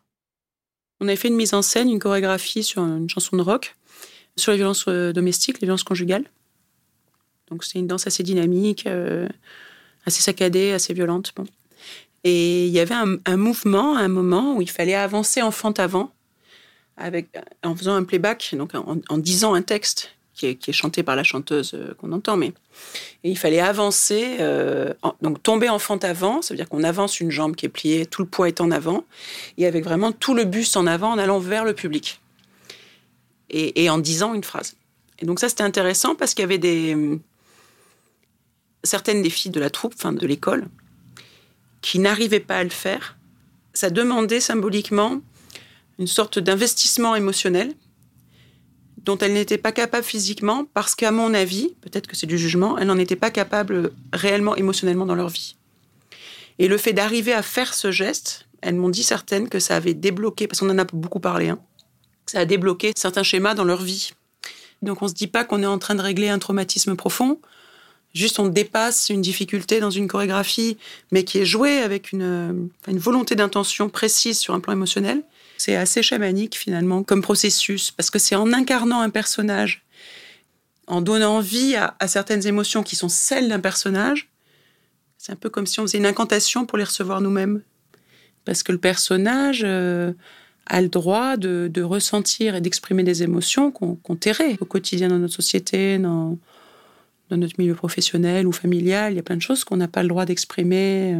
On 1.02 1.08
avait 1.08 1.18
fait 1.18 1.28
une 1.28 1.36
mise 1.36 1.56
en 1.56 1.64
scène, 1.64 1.90
une 1.90 2.00
chorégraphie 2.00 2.64
sur 2.64 2.84
une 2.84 3.10
chanson 3.10 3.36
de 3.36 3.42
rock, 3.42 3.76
sur 4.36 4.52
les 4.52 4.58
violences 4.58 4.86
euh, 4.88 5.12
domestiques, 5.12 5.60
les 5.60 5.66
violences 5.66 5.84
conjugales. 5.84 6.26
Donc 7.50 7.64
c'est 7.64 7.80
une 7.80 7.88
danse 7.88 8.06
assez 8.06 8.22
dynamique. 8.22 8.86
Euh, 8.86 9.28
assez 10.06 10.22
saccadée, 10.22 10.72
assez 10.72 10.94
violente. 10.94 11.32
Bon. 11.36 11.46
Et 12.24 12.68
il 12.68 12.72
y 12.72 12.80
avait 12.80 12.96
un, 12.96 13.38
mouvement, 13.38 13.98
un 13.98 14.08
moment 14.08 14.56
où 14.56 14.62
il 14.62 14.70
fallait 14.70 14.96
avancer 14.96 15.42
en 15.42 15.52
fente 15.52 15.80
avant, 15.80 16.12
avec, 16.96 17.28
en 17.64 17.76
faisant 17.76 17.96
un 17.96 18.04
playback, 18.04 18.56
donc 18.58 18.72
en, 18.76 19.18
disant 19.18 19.54
un 19.54 19.62
texte 19.62 20.16
qui 20.34 20.48
est, 20.48 20.72
chanté 20.72 21.04
par 21.04 21.16
la 21.16 21.24
chanteuse 21.24 21.74
euh, 21.74 21.94
qu'on 22.00 22.12
entend, 22.12 22.38
mais 22.38 22.54
et 23.24 23.30
il 23.30 23.38
fallait 23.38 23.60
avancer, 23.60 24.38
euh, 24.40 24.92
donc 25.22 25.44
tomber 25.44 25.70
en 25.70 25.78
fente 25.78 26.04
avant, 26.04 26.42
ça 26.42 26.54
veut 26.54 26.58
dire 26.58 26.68
qu'on 26.68 26.84
avance 26.84 27.20
une 27.20 27.30
jambe 27.30 27.56
qui 27.56 27.68
est 27.68 27.70
pliée, 27.70 28.06
tout 28.08 28.24
le 28.24 28.28
poids 28.28 28.48
est 28.48 28.60
en 28.60 28.72
avant, 28.72 29.06
et 29.58 29.68
avec 29.68 29.84
vraiment 29.84 30.12
tout 30.12 30.34
le 30.34 30.46
buste 30.46 30.76
en 30.76 30.88
avant 30.88 31.12
en 31.12 31.20
allant 31.20 31.38
vers 31.38 31.66
le 31.66 31.74
public, 31.74 32.20
et, 33.52 33.84
et 33.84 33.90
en 33.90 34.00
disant 34.00 34.34
une 34.34 34.44
phrase. 34.44 34.76
Et 35.20 35.26
donc 35.26 35.40
ça 35.40 35.50
c'était 35.50 35.64
intéressant 35.64 36.16
parce 36.16 36.34
qu'il 36.34 36.42
y 36.42 36.46
avait 36.46 36.58
des, 36.58 37.20
certaines 38.84 39.22
des 39.22 39.30
filles 39.30 39.52
de 39.52 39.60
la 39.60 39.70
troupe, 39.70 39.94
enfin 39.96 40.12
de 40.12 40.26
l'école, 40.26 40.68
qui 41.82 42.00
n'arrivaient 42.00 42.40
pas 42.40 42.58
à 42.58 42.64
le 42.64 42.70
faire, 42.70 43.18
ça 43.74 43.90
demandait 43.90 44.40
symboliquement 44.40 45.22
une 46.00 46.08
sorte 46.08 46.40
d'investissement 46.40 47.16
émotionnel 47.16 47.74
dont 48.98 49.18
elles 49.18 49.34
n'étaient 49.34 49.58
pas 49.58 49.72
capables 49.72 50.06
physiquement 50.06 50.66
parce 50.74 50.96
qu'à 50.96 51.12
mon 51.12 51.34
avis, 51.34 51.76
peut-être 51.82 52.08
que 52.08 52.16
c'est 52.16 52.28
du 52.28 52.38
jugement, 52.38 52.78
elles 52.78 52.88
n'en 52.88 52.98
étaient 52.98 53.18
pas 53.18 53.32
capables 53.32 53.92
réellement 54.14 54.56
émotionnellement 54.56 55.06
dans 55.06 55.16
leur 55.16 55.30
vie. 55.30 55.56
Et 56.60 56.68
le 56.68 56.78
fait 56.78 56.94
d'arriver 56.94 57.34
à 57.34 57.42
faire 57.42 57.74
ce 57.74 57.92
geste, 57.92 58.48
elles 58.62 58.76
m'ont 58.76 58.90
dit 58.90 59.04
certaines 59.04 59.50
que 59.50 59.60
ça 59.60 59.76
avait 59.76 59.94
débloqué, 59.94 60.48
parce 60.48 60.60
qu'on 60.60 60.70
en 60.70 60.78
a 60.78 60.86
beaucoup 60.86 61.20
parlé, 61.20 61.50
hein, 61.50 61.60
ça 62.28 62.40
a 62.40 62.46
débloqué 62.46 62.94
certains 62.96 63.24
schémas 63.24 63.56
dans 63.56 63.66
leur 63.66 63.82
vie. 63.82 64.12
Donc 64.82 65.02
on 65.02 65.06
ne 65.06 65.10
se 65.10 65.16
dit 65.16 65.28
pas 65.28 65.44
qu'on 65.44 65.64
est 65.64 65.68
en 65.68 65.80
train 65.80 65.96
de 65.96 66.02
régler 66.02 66.30
un 66.30 66.40
traumatisme 66.40 66.96
profond, 66.96 67.40
Juste, 68.14 68.40
on 68.40 68.48
dépasse 68.48 69.10
une 69.10 69.22
difficulté 69.22 69.80
dans 69.80 69.90
une 69.90 70.08
chorégraphie, 70.08 70.78
mais 71.12 71.24
qui 71.24 71.40
est 71.40 71.46
jouée 71.46 71.80
avec 71.80 72.12
une, 72.12 72.70
une 72.88 72.98
volonté 73.00 73.36
d'intention 73.36 73.90
précise 73.90 74.38
sur 74.38 74.54
un 74.54 74.60
plan 74.60 74.74
émotionnel. 74.74 75.24
C'est 75.58 75.76
assez 75.76 76.04
chamanique, 76.04 76.56
finalement, 76.56 77.04
comme 77.04 77.22
processus, 77.22 77.90
parce 77.92 78.10
que 78.10 78.20
c'est 78.20 78.36
en 78.36 78.54
incarnant 78.54 79.02
un 79.02 79.10
personnage, 79.10 79.84
en 80.88 81.02
donnant 81.02 81.40
vie 81.40 81.76
à, 81.76 81.96
certaines 82.08 82.46
émotions 82.46 82.84
qui 82.84 82.96
sont 82.96 83.10
celles 83.10 83.50
d'un 83.50 83.60
personnage, 83.60 84.30
c'est 85.18 85.32
un 85.32 85.38
peu 85.38 85.50
comme 85.50 85.66
si 85.66 85.80
on 85.80 85.84
faisait 85.84 85.98
une 85.98 86.06
incantation 86.06 86.66
pour 86.66 86.78
les 86.78 86.84
recevoir 86.84 87.22
nous-mêmes. 87.22 87.62
Parce 88.46 88.62
que 88.62 88.74
le 88.74 88.78
personnage 88.78 89.62
euh, 89.64 90.12
a 90.66 90.82
le 90.82 90.90
droit 90.90 91.38
de, 91.38 91.82
ressentir 91.82 92.56
et 92.56 92.62
d'exprimer 92.62 93.04
des 93.04 93.24
émotions 93.24 93.72
qu'on 93.72 93.96
qu 93.96 94.18
tairait 94.18 94.58
au 94.60 94.66
quotidien 94.66 95.08
dans 95.08 95.20
notre 95.20 95.34
société, 95.34 95.98
notre 97.38 97.56
milieu 97.58 97.76
professionnel 97.76 98.48
ou 98.48 98.52
familial. 98.52 99.14
Il 99.14 99.16
y 99.16 99.20
a 99.20 99.24
plein 99.24 99.38
de 99.38 99.42
choses 99.42 99.64
qu'on 99.64 99.78
n'a 99.78 99.88
pas 99.88 100.04
le 100.04 100.10
droit 100.10 100.26
d'exprimer. 100.26 101.18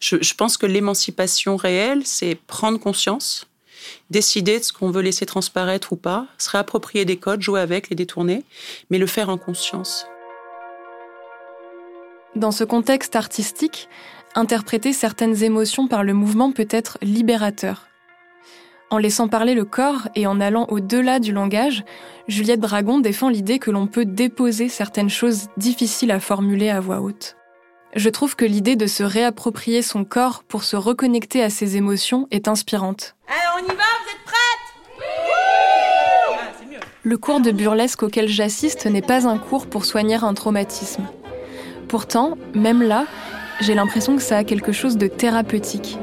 Je, 0.00 0.34
pense 0.34 0.56
que 0.56 0.66
l'émancipation 0.66 1.56
réelle, 1.56 2.02
c'est 2.04 2.34
prendre 2.46 2.78
conscience, 2.78 3.46
décider 4.10 4.58
de 4.58 4.64
ce 4.64 4.72
qu'on 4.72 4.90
veut 4.90 5.02
laisser 5.02 5.26
transparaître 5.26 5.92
ou 5.92 5.96
pas, 5.96 6.26
se 6.38 6.50
réapproprier 6.50 7.04
des 7.04 7.16
codes, 7.16 7.42
jouer 7.42 7.60
avec, 7.60 7.90
les 7.90 7.96
détourner, 7.96 8.44
mais 8.90 8.98
le 8.98 9.06
faire 9.06 9.28
en 9.28 9.38
conscience. 9.38 10.06
Dans 12.34 12.52
ce 12.52 12.64
contexte 12.64 13.16
artistique, 13.16 13.88
interpréter 14.34 14.92
certaines 14.92 15.42
émotions 15.42 15.88
par 15.88 16.04
le 16.04 16.12
mouvement 16.12 16.52
peut 16.52 16.68
être 16.70 16.98
libérateur. 17.02 17.88
En 18.88 18.98
laissant 18.98 19.26
parler 19.26 19.54
le 19.54 19.64
corps 19.64 20.08
et 20.14 20.28
en 20.28 20.40
allant 20.40 20.66
au-delà 20.68 21.18
du 21.18 21.32
langage, 21.32 21.84
Juliette 22.28 22.60
Dragon 22.60 23.00
défend 23.00 23.28
l'idée 23.28 23.58
que 23.58 23.72
l'on 23.72 23.88
peut 23.88 24.04
déposer 24.04 24.68
certaines 24.68 25.10
choses 25.10 25.48
difficiles 25.56 26.12
à 26.12 26.20
formuler 26.20 26.70
à 26.70 26.78
voix 26.78 27.00
haute. 27.00 27.36
Je 27.96 28.08
trouve 28.10 28.36
que 28.36 28.44
l'idée 28.44 28.76
de 28.76 28.86
se 28.86 29.02
réapproprier 29.02 29.82
son 29.82 30.04
corps 30.04 30.44
pour 30.44 30.62
se 30.62 30.76
reconnecter 30.76 31.42
à 31.42 31.50
ses 31.50 31.76
émotions 31.76 32.28
est 32.30 32.46
inspirante. 32.46 33.16
Alors 33.26 33.58
on 33.58 33.64
y 33.64 33.76
va, 33.76 33.82
vous 33.82 34.10
êtes 34.10 34.24
prêtes? 34.24 35.08
Oui 36.70 36.76
Le 37.02 37.18
cours 37.18 37.40
de 37.40 37.50
burlesque 37.50 38.04
auquel 38.04 38.28
j'assiste 38.28 38.86
n'est 38.86 39.02
pas 39.02 39.26
un 39.26 39.38
cours 39.38 39.66
pour 39.66 39.84
soigner 39.84 40.16
un 40.22 40.34
traumatisme. 40.34 41.08
Pourtant, 41.88 42.38
même 42.54 42.82
là, 42.82 43.06
j'ai 43.60 43.74
l'impression 43.74 44.14
que 44.14 44.22
ça 44.22 44.36
a 44.36 44.44
quelque 44.44 44.72
chose 44.72 44.96
de 44.96 45.08
thérapeutique. 45.08 45.98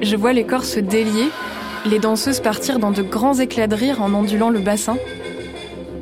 Je 0.00 0.14
vois 0.14 0.32
les 0.32 0.44
corps 0.44 0.64
se 0.64 0.80
délier, 0.80 1.28
les 1.84 1.98
danseuses 1.98 2.40
partir 2.40 2.78
dans 2.78 2.92
de 2.92 3.02
grands 3.02 3.38
éclats 3.38 3.66
de 3.66 3.74
rire 3.74 4.02
en 4.02 4.14
ondulant 4.14 4.50
le 4.50 4.60
bassin. 4.60 4.96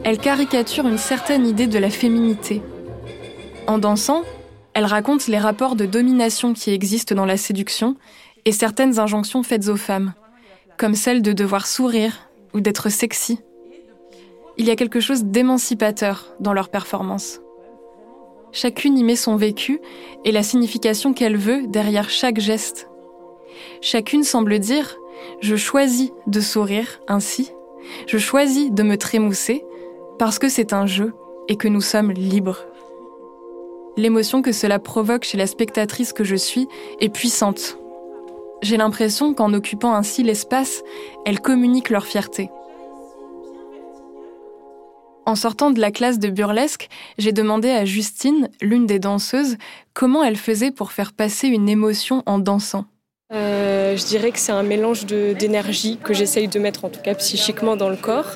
Elles 0.05 0.19
caricaturent 0.19 0.87
une 0.87 0.99
certaine 0.99 1.47
idée 1.47 1.67
de 1.67 1.79
la 1.79 1.91
féminité. 1.91 2.63
En 3.67 3.79
dansant, 3.79 4.23
elles 4.75 4.85
racontent 4.85 5.25
les 5.29 5.39
rapports 5.39 5.77
de 5.77 5.87
domination 5.87 6.53
qui 6.53 6.71
existent 6.71 7.15
dans 7.15 7.27
la 7.27 7.37
séduction 7.37 7.97
et 8.45 8.53
certaines 8.53 8.99
injonctions 8.99 9.43
faites 9.43 9.69
aux 9.69 9.77
femmes, 9.77 10.15
comme 10.77 10.95
celle 10.95 11.23
de 11.23 11.33
devoir 11.33 11.67
sourire 11.67 12.29
ou 12.55 12.61
d'être 12.61 12.89
sexy. 12.89 13.41
Il 14.59 14.67
y 14.67 14.71
a 14.71 14.77
quelque 14.77 15.01
chose 15.01 15.25
d'émancipateur 15.25 16.35
dans 16.41 16.53
leur 16.53 16.69
performance. 16.69 17.41
Chacune 18.53 18.99
y 18.99 19.05
met 19.05 19.17
son 19.17 19.37
vécu 19.37 19.81
et 20.25 20.33
la 20.33 20.43
signification 20.43 21.15
qu'elle 21.15 21.37
veut 21.37 21.67
derrière 21.69 22.11
chaque 22.11 22.41
geste. 22.41 22.89
Chacune 23.81 24.25
semble 24.25 24.59
dire⁇ 24.59 24.97
Je 25.41 25.57
choisis 25.57 26.11
de 26.27 26.41
sourire 26.41 27.01
ainsi, 27.09 27.53
je 28.07 28.19
choisis 28.19 28.71
de 28.71 28.83
me 28.83 28.97
trémousser, 28.97 29.65
parce 30.19 30.39
que 30.39 30.49
c'est 30.49 30.73
un 30.73 30.87
jeu 30.87 31.15
et 31.49 31.57
que 31.57 31.69
nous 31.69 31.81
sommes 31.81 32.13
libres. 32.13 32.65
L'émotion 33.97 34.43
que 34.43 34.53
cela 34.53 34.79
provoque 34.79 35.25
chez 35.25 35.37
la 35.37 35.47
spectatrice 35.47 36.13
que 36.13 36.25
je 36.25 36.37
suis 36.37 36.69
est 37.01 37.09
puissante. 37.09 37.77
J'ai 38.63 38.77
l'impression 38.77 39.35
qu'en 39.35 39.55
occupant 39.55 39.95
ainsi 39.95 40.23
l'espace, 40.23 40.83
elles 41.25 41.41
communiquent 41.41 41.91
leur 41.91 42.05
fierté. 42.05 42.51
En 45.27 45.35
sortant 45.35 45.71
de 45.71 45.81
la 45.81 45.91
classe 45.91 46.19
de 46.19 46.29
burlesque, 46.29 46.89
j'ai 47.19 47.33
demandé 47.33 47.71
à 47.71 47.85
Justine, 47.85 48.49
l'une 48.61 48.87
des 48.87 48.99
danseuses, 48.99 49.57
comment 49.95 50.25
elle 50.25 50.37
faisait 50.37 50.73
pour 50.73 50.93
faire 50.93 51.13
passer 51.13 51.49
une 51.49 51.69
émotion 51.69 52.23
en 52.27 52.39
dansant. 52.39 52.85
Euh, 53.33 53.97
je 53.97 54.05
dirais 54.07 54.33
que 54.33 54.41
c'est 54.41 54.51
un 54.51 54.65
mélange 54.65 55.07
d'énergie 55.07 55.99
que 56.03 56.13
j'essaye 56.13 56.49
de 56.49 56.59
mettre 56.59 56.85
en 56.85 56.89
tout 56.89 57.01
cas 57.01 57.15
psychiquement 57.15 57.77
dans 57.77 57.89
le 57.89 57.97
corps 57.97 58.33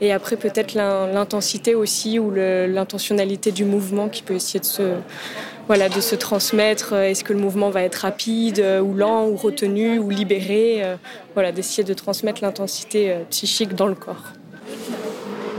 et 0.00 0.12
après 0.12 0.36
peut-être 0.36 0.74
l'intensité 0.74 1.74
aussi 1.74 2.20
ou 2.20 2.30
l'intentionnalité 2.30 3.50
du 3.50 3.64
mouvement 3.64 4.08
qui 4.08 4.22
peut 4.22 4.34
essayer 4.34 4.60
de 4.60 4.64
se, 4.64 4.94
voilà, 5.66 5.88
de 5.88 6.00
se 6.00 6.14
transmettre. 6.14 6.92
Est-ce 6.92 7.24
que 7.24 7.32
le 7.32 7.40
mouvement 7.40 7.70
va 7.70 7.82
être 7.82 7.96
rapide 7.96 8.60
euh, 8.60 8.80
ou 8.80 8.94
lent 8.94 9.26
ou 9.26 9.34
retenu 9.34 9.98
ou 9.98 10.10
libéré? 10.10 10.84
Euh, 10.84 10.96
Voilà, 11.34 11.50
d'essayer 11.50 11.82
de 11.82 11.94
transmettre 11.94 12.42
l'intensité 12.42 13.16
psychique 13.30 13.74
dans 13.74 13.88
le 13.88 13.96
corps. 13.96 14.32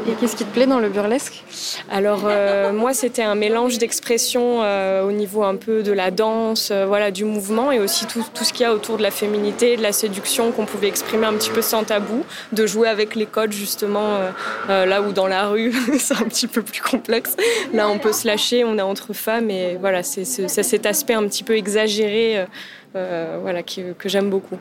Et 0.09 0.13
qu'est-ce 0.13 0.37
qui 0.37 0.45
te 0.45 0.53
plaît 0.53 0.67
dans 0.67 0.79
le 0.79 0.87
burlesque? 0.87 1.43
Alors 1.91 2.21
euh, 2.25 2.71
moi 2.73 2.93
c'était 2.93 3.23
un 3.23 3.35
mélange 3.35 3.77
d'expressions 3.77 4.63
euh, 4.63 5.03
au 5.03 5.11
niveau 5.11 5.43
un 5.43 5.55
peu 5.55 5.83
de 5.83 5.91
la 5.91 6.11
danse, 6.11 6.69
euh, 6.71 6.85
voilà, 6.85 7.11
du 7.11 7.25
mouvement 7.25 7.73
et 7.73 7.79
aussi 7.79 8.05
tout, 8.05 8.23
tout 8.33 8.45
ce 8.45 8.53
qu'il 8.53 8.61
y 8.61 8.65
a 8.65 8.73
autour 8.73 8.97
de 8.97 9.03
la 9.03 9.11
féminité, 9.11 9.75
de 9.75 9.81
la 9.81 9.91
séduction 9.91 10.53
qu'on 10.53 10.65
pouvait 10.65 10.87
exprimer 10.87 11.25
un 11.25 11.33
petit 11.33 11.49
peu 11.49 11.61
sans 11.61 11.83
tabou, 11.83 12.23
de 12.53 12.65
jouer 12.65 12.87
avec 12.87 13.15
les 13.15 13.25
codes 13.25 13.51
justement 13.51 14.19
là 14.69 15.01
où 15.01 15.11
dans 15.11 15.27
la 15.27 15.49
rue 15.49 15.73
c'est 15.99 16.15
un 16.15 16.25
petit 16.25 16.47
peu 16.47 16.61
plus 16.61 16.81
complexe. 16.81 17.35
Là 17.73 17.89
on 17.89 17.99
peut 17.99 18.13
se 18.13 18.27
lâcher, 18.27 18.63
on 18.63 18.77
est 18.77 18.81
entre 18.81 19.11
femmes 19.11 19.49
et 19.49 19.75
voilà 19.75 20.03
c'est 20.03 20.23
cet 20.23 20.85
aspect 20.85 21.15
un 21.15 21.27
petit 21.27 21.43
peu 21.43 21.57
exagéré 21.57 22.45
euh, 22.97 23.37
voilà, 23.41 23.63
que 23.63 24.09
j'aime 24.09 24.29
beaucoup. 24.29 24.57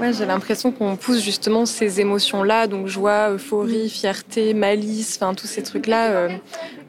Ouais, 0.00 0.12
j'ai 0.12 0.26
l'impression 0.26 0.70
qu'on 0.70 0.96
pousse 0.96 1.22
justement 1.22 1.66
ces 1.66 2.00
émotions-là, 2.00 2.66
donc 2.66 2.86
joie, 2.86 3.30
euphorie, 3.30 3.88
fierté, 3.88 4.54
malice, 4.54 5.18
enfin 5.20 5.34
tous 5.34 5.46
ces 5.46 5.62
trucs-là, 5.62 6.10
euh, 6.10 6.28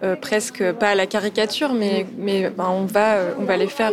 euh, 0.04 0.16
presque 0.16 0.72
pas 0.74 0.90
à 0.90 0.96
la 0.96 1.06
caricature, 1.06 1.74
mais, 1.74 2.06
mais 2.18 2.50
ben, 2.50 2.68
on, 2.70 2.86
va, 2.86 3.18
on 3.40 3.44
va 3.44 3.58
les 3.58 3.68
faire 3.68 3.92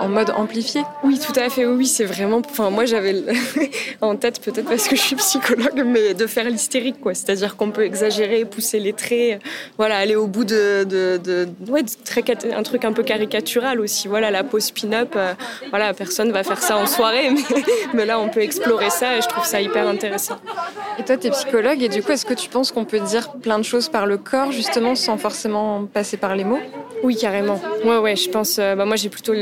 en 0.00 0.08
mode 0.08 0.30
amplifié. 0.30 0.82
Oui, 1.04 1.18
tout 1.18 1.38
à 1.38 1.48
fait. 1.48 1.64
Oui, 1.66 1.86
c'est 1.86 2.04
vraiment. 2.04 2.42
Enfin, 2.44 2.70
moi, 2.70 2.84
j'avais 2.84 3.22
en 4.00 4.16
tête, 4.16 4.40
peut-être 4.40 4.68
parce 4.68 4.88
que 4.88 4.96
je 4.96 5.00
suis 5.00 5.16
psychologue, 5.16 5.84
mais 5.84 6.14
de 6.14 6.26
faire 6.26 6.48
l'hystérique, 6.48 7.00
quoi. 7.00 7.14
C'est-à-dire 7.14 7.56
qu'on 7.56 7.70
peut 7.70 7.84
exagérer, 7.84 8.44
pousser 8.44 8.80
les 8.80 8.92
traits, 8.92 9.40
voilà, 9.78 9.98
aller 9.98 10.16
au 10.16 10.26
bout 10.26 10.44
de, 10.44 10.84
de, 10.84 11.18
de 11.22 11.48
ouais, 11.70 11.82
un 12.54 12.62
truc 12.62 12.84
un 12.84 12.92
peu 12.92 13.02
caricatural 13.02 13.80
aussi. 13.80 14.08
Voilà, 14.08 14.30
la 14.30 14.44
pose 14.44 14.70
pin-up, 14.70 15.16
voilà, 15.70 15.94
personne 15.94 16.32
va 16.32 16.42
faire 16.42 16.62
ça 16.62 16.76
en 16.76 16.86
soirée, 16.86 17.30
mais, 17.94 18.04
là, 18.04 18.18
on 18.18 18.28
peut 18.28 18.40
explorer 18.40 18.90
ça 18.90 19.16
et 19.16 19.22
je 19.22 19.28
trouve 19.28 19.44
ça 19.44 19.60
hyper 19.60 19.86
intéressant. 19.86 20.36
Et 20.98 21.04
toi, 21.04 21.16
tu 21.16 21.28
es 21.28 21.30
psychologue 21.30 21.82
et 21.82 21.88
du 21.88 22.02
coup, 22.02 22.12
est-ce 22.12 22.26
que 22.26 22.34
tu 22.34 22.48
penses 22.48 22.72
qu'on 22.72 22.84
peut 22.84 23.00
dire 23.00 23.32
plein 23.32 23.58
de 23.58 23.64
choses 23.64 23.88
par 23.88 24.06
le 24.06 24.18
corps, 24.18 24.52
justement, 24.52 24.94
sans 24.94 25.11
forcément 25.18 25.86
passer 25.86 26.16
par 26.16 26.36
les 26.36 26.44
mots 26.44 26.60
Oui, 27.02 27.16
carrément. 27.16 27.60
Ouais, 27.84 27.98
ouais, 27.98 28.16
je 28.16 28.30
pense. 28.30 28.58
Euh, 28.58 28.74
bah, 28.74 28.84
moi, 28.84 28.96
j'ai 28.96 29.08
plutôt 29.08 29.32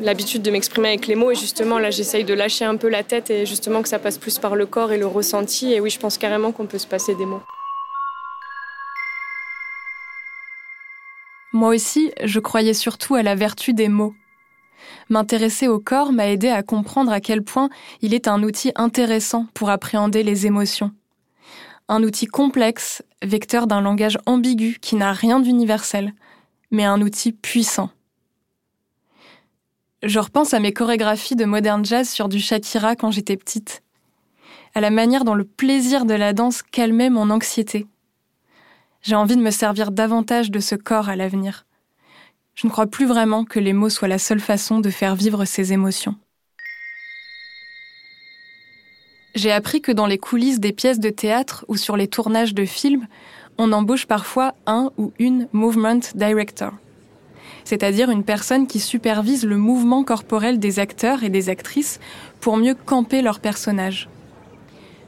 l'habitude 0.00 0.42
de 0.42 0.50
m'exprimer 0.50 0.88
avec 0.88 1.06
les 1.06 1.14
mots 1.14 1.30
et 1.30 1.34
justement, 1.34 1.78
là, 1.78 1.90
j'essaye 1.90 2.24
de 2.24 2.34
lâcher 2.34 2.64
un 2.64 2.76
peu 2.76 2.88
la 2.88 3.02
tête 3.02 3.30
et 3.30 3.46
justement 3.46 3.82
que 3.82 3.88
ça 3.88 3.98
passe 3.98 4.18
plus 4.18 4.38
par 4.38 4.56
le 4.56 4.66
corps 4.66 4.92
et 4.92 4.98
le 4.98 5.06
ressenti. 5.06 5.72
Et 5.72 5.80
oui, 5.80 5.90
je 5.90 5.98
pense 5.98 6.18
carrément 6.18 6.52
qu'on 6.52 6.66
peut 6.66 6.78
se 6.78 6.86
passer 6.86 7.14
des 7.14 7.26
mots. 7.26 7.42
Moi 11.52 11.74
aussi, 11.74 12.12
je 12.24 12.40
croyais 12.40 12.74
surtout 12.74 13.14
à 13.14 13.22
la 13.22 13.34
vertu 13.34 13.74
des 13.74 13.88
mots. 13.88 14.14
M'intéresser 15.10 15.68
au 15.68 15.78
corps 15.78 16.12
m'a 16.12 16.28
aidé 16.28 16.48
à 16.48 16.62
comprendre 16.62 17.12
à 17.12 17.20
quel 17.20 17.42
point 17.42 17.68
il 18.00 18.14
est 18.14 18.26
un 18.26 18.42
outil 18.42 18.72
intéressant 18.74 19.46
pour 19.52 19.68
appréhender 19.68 20.22
les 20.22 20.46
émotions. 20.46 20.92
Un 21.94 22.02
outil 22.04 22.24
complexe, 22.24 23.02
vecteur 23.20 23.66
d'un 23.66 23.82
langage 23.82 24.18
ambigu 24.24 24.78
qui 24.80 24.96
n'a 24.96 25.12
rien 25.12 25.40
d'universel, 25.40 26.14
mais 26.70 26.86
un 26.86 27.02
outil 27.02 27.32
puissant. 27.32 27.90
Je 30.02 30.18
repense 30.18 30.54
à 30.54 30.58
mes 30.58 30.72
chorégraphies 30.72 31.36
de 31.36 31.44
modern 31.44 31.84
jazz 31.84 32.08
sur 32.08 32.30
du 32.30 32.40
Shakira 32.40 32.96
quand 32.96 33.10
j'étais 33.10 33.36
petite, 33.36 33.82
à 34.74 34.80
la 34.80 34.88
manière 34.88 35.26
dont 35.26 35.34
le 35.34 35.44
plaisir 35.44 36.06
de 36.06 36.14
la 36.14 36.32
danse 36.32 36.62
calmait 36.62 37.10
mon 37.10 37.28
anxiété. 37.28 37.86
J'ai 39.02 39.14
envie 39.14 39.36
de 39.36 39.42
me 39.42 39.50
servir 39.50 39.90
davantage 39.90 40.50
de 40.50 40.60
ce 40.60 40.76
corps 40.76 41.10
à 41.10 41.16
l'avenir. 41.16 41.66
Je 42.54 42.66
ne 42.66 42.72
crois 42.72 42.86
plus 42.86 43.04
vraiment 43.04 43.44
que 43.44 43.60
les 43.60 43.74
mots 43.74 43.90
soient 43.90 44.08
la 44.08 44.18
seule 44.18 44.40
façon 44.40 44.80
de 44.80 44.88
faire 44.88 45.14
vivre 45.14 45.44
ces 45.44 45.74
émotions. 45.74 46.16
J'ai 49.34 49.50
appris 49.50 49.80
que 49.80 49.92
dans 49.92 50.06
les 50.06 50.18
coulisses 50.18 50.60
des 50.60 50.72
pièces 50.72 51.00
de 51.00 51.08
théâtre 51.08 51.64
ou 51.68 51.76
sur 51.76 51.96
les 51.96 52.06
tournages 52.06 52.54
de 52.54 52.66
films, 52.66 53.06
on 53.56 53.72
embauche 53.72 54.06
parfois 54.06 54.54
un 54.66 54.90
ou 54.98 55.12
une 55.18 55.48
movement 55.52 56.00
director, 56.14 56.72
c'est-à-dire 57.64 58.10
une 58.10 58.24
personne 58.24 58.66
qui 58.66 58.78
supervise 58.78 59.44
le 59.44 59.56
mouvement 59.56 60.04
corporel 60.04 60.58
des 60.58 60.78
acteurs 60.78 61.22
et 61.22 61.30
des 61.30 61.48
actrices 61.48 61.98
pour 62.40 62.56
mieux 62.56 62.74
camper 62.74 63.22
leur 63.22 63.40
personnage, 63.40 64.08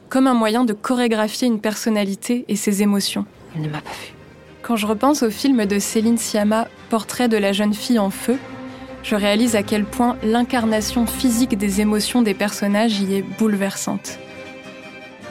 comme 0.08 0.26
un 0.26 0.34
moyen 0.34 0.64
de 0.64 0.72
chorégraphier 0.72 1.46
une 1.46 1.60
personnalité 1.60 2.44
et 2.48 2.56
ses 2.56 2.82
émotions. 2.82 3.26
Il 3.54 3.62
ne 3.62 3.68
m'a 3.68 3.80
pas 3.80 3.90
vu. 3.90 4.14
Quand 4.62 4.76
je 4.76 4.86
repense 4.86 5.22
au 5.22 5.30
film 5.30 5.66
de 5.66 5.78
Céline 5.78 6.16
Sciamma, 6.16 6.68
Portrait 6.88 7.28
de 7.28 7.36
la 7.36 7.52
jeune 7.52 7.74
fille 7.74 7.98
en 7.98 8.08
feu, 8.08 8.38
je 9.04 9.14
réalise 9.14 9.54
à 9.54 9.62
quel 9.62 9.84
point 9.84 10.16
l'incarnation 10.24 11.06
physique 11.06 11.56
des 11.56 11.80
émotions 11.80 12.22
des 12.22 12.34
personnages 12.34 13.00
y 13.00 13.16
est 13.16 13.22
bouleversante. 13.22 14.18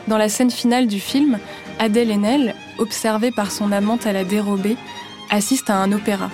Dans 0.08 0.18
la 0.18 0.30
scène 0.30 0.52
finale 0.52 0.88
du 0.88 1.00
film, 1.00 1.40
Adèle 1.80 2.12
Haenel, 2.12 2.54
observée 2.78 3.32
par 3.32 3.52
son 3.52 3.72
amante 3.72 4.06
à 4.06 4.14
la 4.14 4.24
dérobée, 4.24 4.78
assiste 5.32 5.72
à 5.72 5.78
un 5.78 5.92
opéra. 5.92 6.30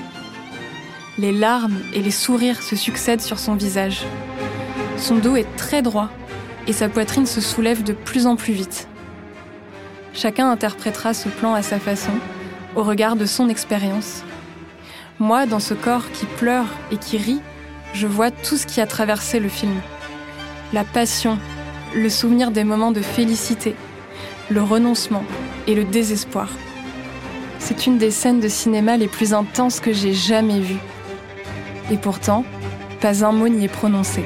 Les 1.17 1.31
larmes 1.31 1.79
et 1.93 2.01
les 2.01 2.11
sourires 2.11 2.61
se 2.61 2.75
succèdent 2.75 3.21
sur 3.21 3.39
son 3.39 3.55
visage. 3.55 4.01
Son 4.97 5.15
dos 5.15 5.37
est 5.37 5.55
très 5.55 5.81
droit 5.81 6.09
et 6.67 6.73
sa 6.73 6.89
poitrine 6.89 7.25
se 7.25 7.41
soulève 7.41 7.83
de 7.83 7.93
plus 7.93 8.27
en 8.27 8.35
plus 8.35 8.53
vite. 8.53 8.87
Chacun 10.13 10.51
interprétera 10.51 11.13
ce 11.13 11.29
plan 11.29 11.53
à 11.53 11.61
sa 11.61 11.79
façon, 11.79 12.11
au 12.75 12.83
regard 12.83 13.15
de 13.15 13.25
son 13.25 13.47
expérience. 13.47 14.23
Moi, 15.21 15.45
dans 15.45 15.59
ce 15.59 15.73
corps 15.73 16.09
qui 16.13 16.25
pleure 16.25 16.67
et 16.93 16.97
qui 16.97 17.17
rit, 17.17 17.41
je 17.93 18.07
vois 18.07 18.31
tout 18.31 18.55
ce 18.55 18.65
qui 18.65 18.79
a 18.79 18.87
traversé 18.87 19.41
le 19.41 19.49
film. 19.49 19.75
La 20.71 20.85
passion, 20.85 21.37
le 21.93 22.07
souvenir 22.07 22.51
des 22.51 22.63
moments 22.63 22.93
de 22.93 23.01
félicité, 23.01 23.75
le 24.49 24.63
renoncement 24.63 25.25
et 25.67 25.75
le 25.75 25.83
désespoir. 25.83 26.47
C'est 27.59 27.85
une 27.85 27.97
des 27.97 28.11
scènes 28.11 28.39
de 28.39 28.47
cinéma 28.47 28.95
les 28.95 29.09
plus 29.09 29.33
intenses 29.33 29.81
que 29.81 29.91
j'ai 29.91 30.13
jamais 30.13 30.61
vues. 30.61 30.79
Et 31.91 31.97
pourtant, 31.97 32.45
pas 33.01 33.25
un 33.25 33.33
mot 33.33 33.49
n'y 33.49 33.65
est 33.65 33.67
prononcé. 33.67 34.23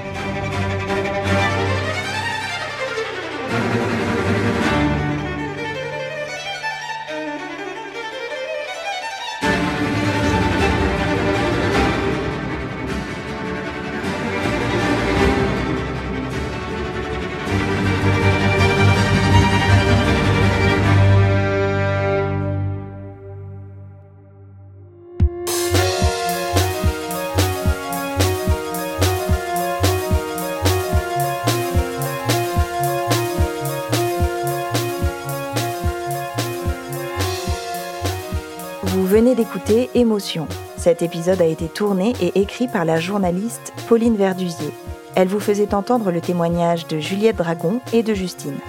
Vous 38.94 39.08
venez 39.08 39.34
d'écouter 39.34 39.90
Émotion. 39.96 40.48
Cet 40.78 41.02
épisode 41.02 41.42
a 41.42 41.46
été 41.46 41.68
tourné 41.68 42.14
et 42.22 42.40
écrit 42.40 42.68
par 42.68 42.86
la 42.86 43.00
journaliste 43.00 43.74
Pauline 43.88 44.16
Verdusier. 44.16 44.70
Elle 45.16 45.28
vous 45.28 45.40
faisait 45.40 45.74
entendre 45.74 46.12
le 46.12 46.22
témoignage 46.22 46.86
de 46.86 47.00
Juliette 47.00 47.38
Dragon 47.38 47.82
et 47.92 48.04
de 48.04 48.14
Justine, 48.14 48.60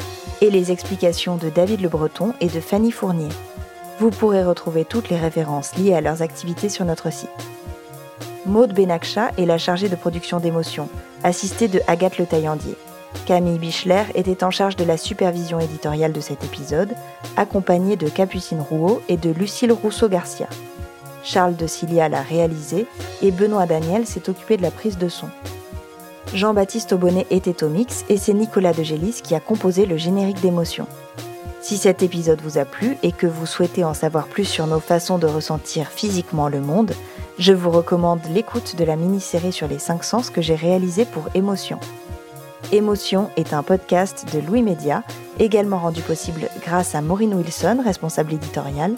et 0.40 0.48
les 0.48 0.72
explications 0.72 1.36
de 1.36 1.50
David 1.50 1.82
Le 1.82 1.90
Breton 1.90 2.32
et 2.40 2.46
de 2.46 2.58
Fanny 2.60 2.90
Fournier. 2.90 3.28
Vous 3.98 4.08
pourrez 4.08 4.42
retrouver 4.42 4.86
toutes 4.86 5.10
les 5.10 5.18
références 5.18 5.76
liées 5.76 5.92
à 5.92 6.00
leurs 6.00 6.22
activités 6.22 6.70
sur 6.70 6.86
notre 6.86 7.12
site. 7.12 7.28
Maude 8.46 8.72
Benakcha 8.72 9.30
est 9.36 9.44
la 9.44 9.58
chargée 9.58 9.90
de 9.90 9.96
production 9.96 10.40
d'émotion, 10.40 10.88
assistée 11.22 11.68
de 11.68 11.82
Agathe 11.86 12.16
Le 12.16 12.24
Taillandier. 12.24 12.78
Camille 13.26 13.58
Bichler 13.58 14.04
était 14.14 14.44
en 14.44 14.50
charge 14.50 14.76
de 14.76 14.84
la 14.84 14.96
supervision 14.96 15.58
éditoriale 15.58 16.12
de 16.12 16.20
cet 16.20 16.44
épisode, 16.44 16.94
accompagnée 17.36 17.96
de 17.96 18.08
Capucine 18.08 18.60
Rouault 18.60 19.02
et 19.08 19.16
de 19.16 19.30
Lucille 19.30 19.72
Rousseau-Garcia. 19.72 20.48
Charles 21.22 21.56
de 21.56 21.66
Cilia 21.66 22.08
l'a 22.08 22.20
réalisé 22.20 22.86
et 23.22 23.30
Benoît 23.30 23.66
Daniel 23.66 24.06
s'est 24.06 24.28
occupé 24.28 24.56
de 24.56 24.62
la 24.62 24.70
prise 24.70 24.98
de 24.98 25.08
son. 25.08 25.28
Jean-Baptiste 26.34 26.92
Aubonnet 26.92 27.26
était 27.30 27.64
au 27.64 27.68
mix 27.68 28.04
et 28.08 28.18
c'est 28.18 28.34
Nicolas 28.34 28.72
de 28.72 28.82
Gélis 28.82 29.20
qui 29.22 29.34
a 29.34 29.40
composé 29.40 29.86
le 29.86 29.96
générique 29.96 30.40
d'émotion. 30.40 30.86
Si 31.62 31.78
cet 31.78 32.02
épisode 32.02 32.42
vous 32.42 32.58
a 32.58 32.66
plu 32.66 32.98
et 33.02 33.12
que 33.12 33.26
vous 33.26 33.46
souhaitez 33.46 33.84
en 33.84 33.94
savoir 33.94 34.26
plus 34.26 34.44
sur 34.44 34.66
nos 34.66 34.80
façons 34.80 35.16
de 35.16 35.26
ressentir 35.26 35.88
physiquement 35.88 36.48
le 36.48 36.60
monde, 36.60 36.92
je 37.38 37.54
vous 37.54 37.70
recommande 37.70 38.20
l'écoute 38.30 38.76
de 38.76 38.84
la 38.84 38.96
mini-série 38.96 39.52
sur 39.52 39.66
les 39.66 39.78
cinq 39.78 40.04
sens 40.04 40.28
que 40.28 40.42
j'ai 40.42 40.56
réalisée 40.56 41.06
pour 41.06 41.24
Émotion. 41.34 41.78
Émotion 42.72 43.30
est 43.36 43.52
un 43.52 43.62
podcast 43.62 44.26
de 44.34 44.40
Louis 44.40 44.62
Média, 44.62 45.02
également 45.38 45.78
rendu 45.78 46.00
possible 46.00 46.48
grâce 46.62 46.94
à 46.94 47.02
Maureen 47.02 47.34
Wilson, 47.34 47.80
responsable 47.84 48.34
éditoriale, 48.34 48.94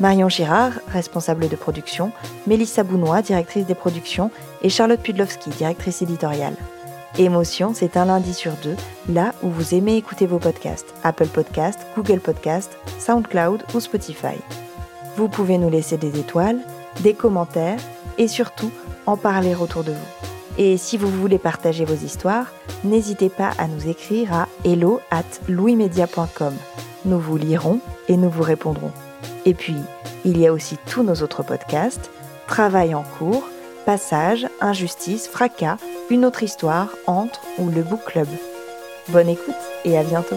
Marion 0.00 0.28
Girard, 0.28 0.72
responsable 0.88 1.48
de 1.48 1.56
production, 1.56 2.12
Mélissa 2.46 2.84
Bounois, 2.84 3.22
directrice 3.22 3.66
des 3.66 3.74
productions, 3.74 4.30
et 4.62 4.70
Charlotte 4.70 5.00
Pudlowski, 5.00 5.50
directrice 5.50 6.02
éditoriale. 6.02 6.54
Émotion, 7.18 7.72
c'est 7.74 7.96
un 7.96 8.04
lundi 8.04 8.32
sur 8.32 8.52
deux, 8.62 8.76
là 9.08 9.34
où 9.42 9.48
vous 9.50 9.74
aimez 9.74 9.96
écouter 9.96 10.26
vos 10.26 10.38
podcasts, 10.38 10.94
Apple 11.02 11.26
Podcasts, 11.26 11.80
Google 11.96 12.20
Podcasts, 12.20 12.78
SoundCloud 12.98 13.64
ou 13.74 13.80
Spotify. 13.80 14.36
Vous 15.16 15.28
pouvez 15.28 15.58
nous 15.58 15.70
laisser 15.70 15.96
des 15.96 16.18
étoiles, 16.20 16.60
des 17.00 17.14
commentaires 17.14 17.80
et 18.18 18.28
surtout 18.28 18.70
en 19.06 19.16
parler 19.16 19.54
autour 19.54 19.82
de 19.82 19.92
vous. 19.92 20.37
Et 20.58 20.76
si 20.76 20.98
vous 20.98 21.08
voulez 21.08 21.38
partager 21.38 21.84
vos 21.84 21.94
histoires, 21.94 22.46
n'hésitez 22.82 23.28
pas 23.28 23.52
à 23.58 23.68
nous 23.68 23.88
écrire 23.88 24.32
à 24.34 24.48
hello 24.64 25.00
at 25.10 25.22
louismedia.com. 25.48 26.54
Nous 27.04 27.20
vous 27.20 27.36
lirons 27.36 27.80
et 28.08 28.16
nous 28.16 28.28
vous 28.28 28.42
répondrons. 28.42 28.90
Et 29.46 29.54
puis, 29.54 29.76
il 30.24 30.36
y 30.36 30.48
a 30.48 30.52
aussi 30.52 30.76
tous 30.90 31.04
nos 31.04 31.14
autres 31.14 31.44
podcasts, 31.44 32.10
Travail 32.48 32.94
en 32.94 33.04
cours, 33.04 33.44
Passage, 33.86 34.48
Injustice, 34.60 35.28
Fracas, 35.28 35.78
Une 36.10 36.24
autre 36.24 36.42
histoire, 36.42 36.88
Entre 37.06 37.40
ou 37.58 37.70
le 37.70 37.82
Book 37.82 38.04
Club. 38.04 38.28
Bonne 39.10 39.28
écoute 39.28 39.54
et 39.84 39.96
à 39.96 40.02
bientôt. 40.02 40.36